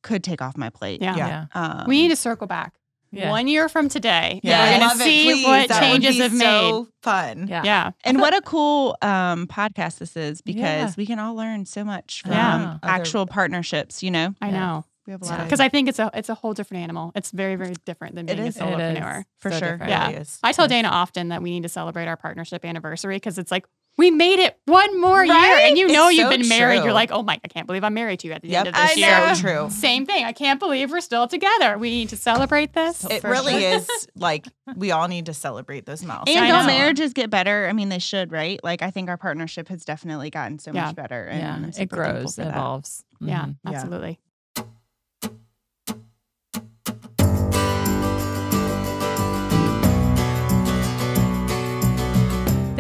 could 0.02 0.24
take 0.24 0.42
off 0.42 0.58
my 0.58 0.70
plate. 0.70 1.02
Yeah. 1.02 1.16
yeah. 1.16 1.46
Um, 1.54 1.86
We 1.88 2.02
need 2.02 2.10
to 2.10 2.16
circle 2.16 2.48
back. 2.48 2.74
Yeah. 3.12 3.30
One 3.30 3.48
year 3.48 3.70
from 3.70 3.90
today, 3.90 4.40
Yeah. 4.44 4.74
we're 4.74 4.80
going 4.80 4.92
to 4.98 4.98
see 5.04 5.24
please. 5.26 5.46
what 5.46 5.70
That 5.70 5.82
would 5.82 5.88
changes 6.02 6.16
be 6.16 6.22
have 6.24 6.34
made. 6.34 6.40
so 6.40 6.88
fun. 7.04 7.48
Yeah. 7.48 7.62
Yeah. 7.64 7.92
and 8.04 8.20
what 8.20 8.34
a 8.36 8.42
cool 8.42 8.98
um, 9.04 9.46
podcast 9.48 10.00
this 10.00 10.18
is 10.18 10.42
because 10.42 10.62
Yeah. 10.64 10.92
we 10.98 11.06
can 11.06 11.20
all 11.20 11.36
learn 11.36 11.66
so 11.66 11.84
much 11.84 12.24
from 12.24 12.32
Yeah. 12.32 12.78
actual 12.82 13.28
partnerships. 13.28 14.02
You 14.02 14.12
know, 14.12 14.34
I 14.42 14.48
Yeah. 14.48 14.60
know. 14.60 14.86
we 15.06 15.12
have 15.12 15.22
a 15.22 15.26
lot 15.26 15.40
of 15.42 15.46
Because 15.46 15.60
I 15.60 15.70
think 15.70 15.90
it's 15.90 16.00
a 16.00 16.10
it's 16.14 16.30
a 16.30 16.34
whole 16.36 16.54
different 16.54 16.82
animal. 16.84 17.12
It's 17.14 17.30
very, 17.32 17.56
very 17.56 17.76
different 17.86 18.16
than 18.16 18.26
being 18.26 18.40
is. 18.40 18.58
a 18.58 18.62
solopreneur. 18.62 19.20
is. 19.20 19.26
For 19.40 19.52
So 19.52 19.60
sure. 19.60 19.72
different. 19.74 19.90
Yeah. 19.92 20.06
It 20.06 20.08
really 20.12 20.22
is. 20.22 20.40
I 20.42 20.52
tell 20.54 20.68
Dana 20.68 20.88
often 20.88 21.28
that 21.28 21.44
we 21.44 21.52
need 21.52 21.64
to 21.64 21.70
celebrate 21.70 22.08
our 22.08 22.18
partnership 22.18 22.64
anniversary 22.66 23.18
because 23.18 23.38
it's 23.38 23.52
like 23.52 23.68
we 23.98 24.10
made 24.12 24.40
it 24.40 24.58
one 24.66 25.00
more 25.00 25.24
year, 25.24 25.36
and 25.36 25.78
you 25.78 25.88
know 25.88 26.08
It's 26.10 26.18
you've 26.18 26.32
so 26.32 26.38
been 26.38 26.48
married. 26.50 26.78
true. 26.78 26.86
You're 26.86 26.94
like, 26.94 27.12
oh 27.12 27.22
my, 27.22 27.40
I 27.44 27.48
can't 27.48 27.68
believe 27.68 27.84
I'm 27.84 27.94
married 27.94 28.20
to 28.22 28.28
you 28.28 28.34
at 28.34 28.42
the 28.42 28.48
Yep. 28.50 28.60
end 28.60 28.68
of 28.70 28.74
this 28.82 28.92
I 28.92 28.94
year. 29.00 29.28
know. 29.28 29.34
So 29.34 29.42
true. 29.42 29.70
Same 29.70 30.06
thing. 30.06 30.26
I 30.26 30.32
can't 30.34 30.60
believe 30.60 30.90
we're 30.92 31.00
still 31.02 31.28
together. 31.28 31.78
We 31.78 31.90
need 31.90 32.10
to 32.10 32.18
celebrate 32.18 32.74
this. 32.74 33.06
It 33.06 33.24
really 33.24 33.60
sure. 33.62 33.70
is 33.78 34.08
like 34.16 34.48
we 34.76 34.92
all 34.92 35.08
need 35.08 35.28
to 35.28 35.34
celebrate 35.34 35.86
those 35.86 36.04
milestones. 36.04 36.36
and 36.38 36.52
I 36.56 36.66
marriages 36.66 37.14
get 37.14 37.30
better? 37.30 37.68
I 37.70 37.74
mean, 37.74 37.90
they 37.90 38.00
should, 38.00 38.32
right? 38.32 38.60
Like, 38.64 38.82
I 38.82 38.90
think 38.92 39.10
our 39.10 39.18
partnership 39.18 39.68
has 39.70 39.86
definitely 39.86 40.30
gotten 40.32 40.60
so 40.60 40.72
Yeah. 40.74 40.86
much 40.86 40.96
better. 40.96 41.26
And 41.26 41.74
Yeah. 41.76 41.82
It 41.84 41.90
grows, 41.90 42.40
it 42.40 42.48
evolves. 42.48 43.04
Yeah, 43.22 43.46
Mhm. 43.46 43.56
Yeah. 43.64 43.72
absolutely. 43.76 44.20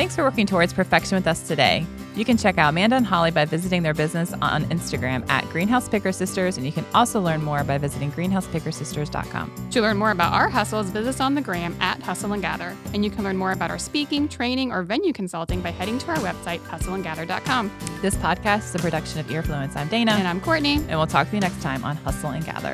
Thanks 0.03 0.17
for 0.17 0.25
working 0.25 0.45
towards 0.45 0.73
perfection 0.73 1.15
with 1.15 1.25
us 1.27 1.47
today. 1.47 1.85
You 2.13 2.25
can 2.25 2.35
check 2.35 2.57
out 2.57 2.71
Amanda 2.71 2.97
and 2.97 3.05
Holly 3.05 3.31
by 3.31 3.45
visiting 3.45 3.83
their 3.83 3.93
business 3.93 4.33
on 4.41 4.65
Instagram 4.65 5.25
at 5.29 5.45
Greenhouse 5.45 5.87
Picker 5.87 6.11
Sisters, 6.11 6.57
and 6.57 6.65
you 6.65 6.73
can 6.73 6.85
also 6.93 7.21
learn 7.21 7.41
more 7.41 7.63
by 7.63 7.77
visiting 7.77 8.11
greenhousepickersisters.com. 8.11 9.69
To 9.71 9.81
learn 9.81 9.95
more 9.95 10.11
about 10.11 10.33
our 10.33 10.49
hustles, 10.49 10.89
visit 10.89 11.07
us 11.07 11.21
on 11.21 11.35
the 11.35 11.41
gram 11.41 11.73
at 11.79 12.01
Hustle 12.01 12.33
and 12.33 12.41
Gather. 12.41 12.75
And 12.93 13.05
you 13.05 13.11
can 13.11 13.23
learn 13.23 13.37
more 13.37 13.53
about 13.53 13.71
our 13.71 13.79
speaking, 13.79 14.27
training, 14.27 14.73
or 14.73 14.83
venue 14.83 15.13
consulting 15.13 15.61
by 15.61 15.71
heading 15.71 15.97
to 15.99 16.11
our 16.11 16.17
website, 16.17 16.59
hustleandgather.com. 16.67 17.71
This 18.01 18.15
podcast 18.15 18.65
is 18.65 18.75
a 18.75 18.79
production 18.79 19.21
of 19.21 19.27
Earfluence. 19.27 19.77
I'm 19.77 19.87
Dana, 19.87 20.11
And 20.11 20.27
I'm 20.27 20.41
Courtney. 20.41 20.73
and 20.73 20.97
we'll 20.97 21.07
talk 21.07 21.29
to 21.29 21.33
you 21.33 21.39
next 21.39 21.61
time 21.61 21.85
on 21.85 21.95
Hustle 21.95 22.31
and 22.31 22.43
Gather. 22.43 22.73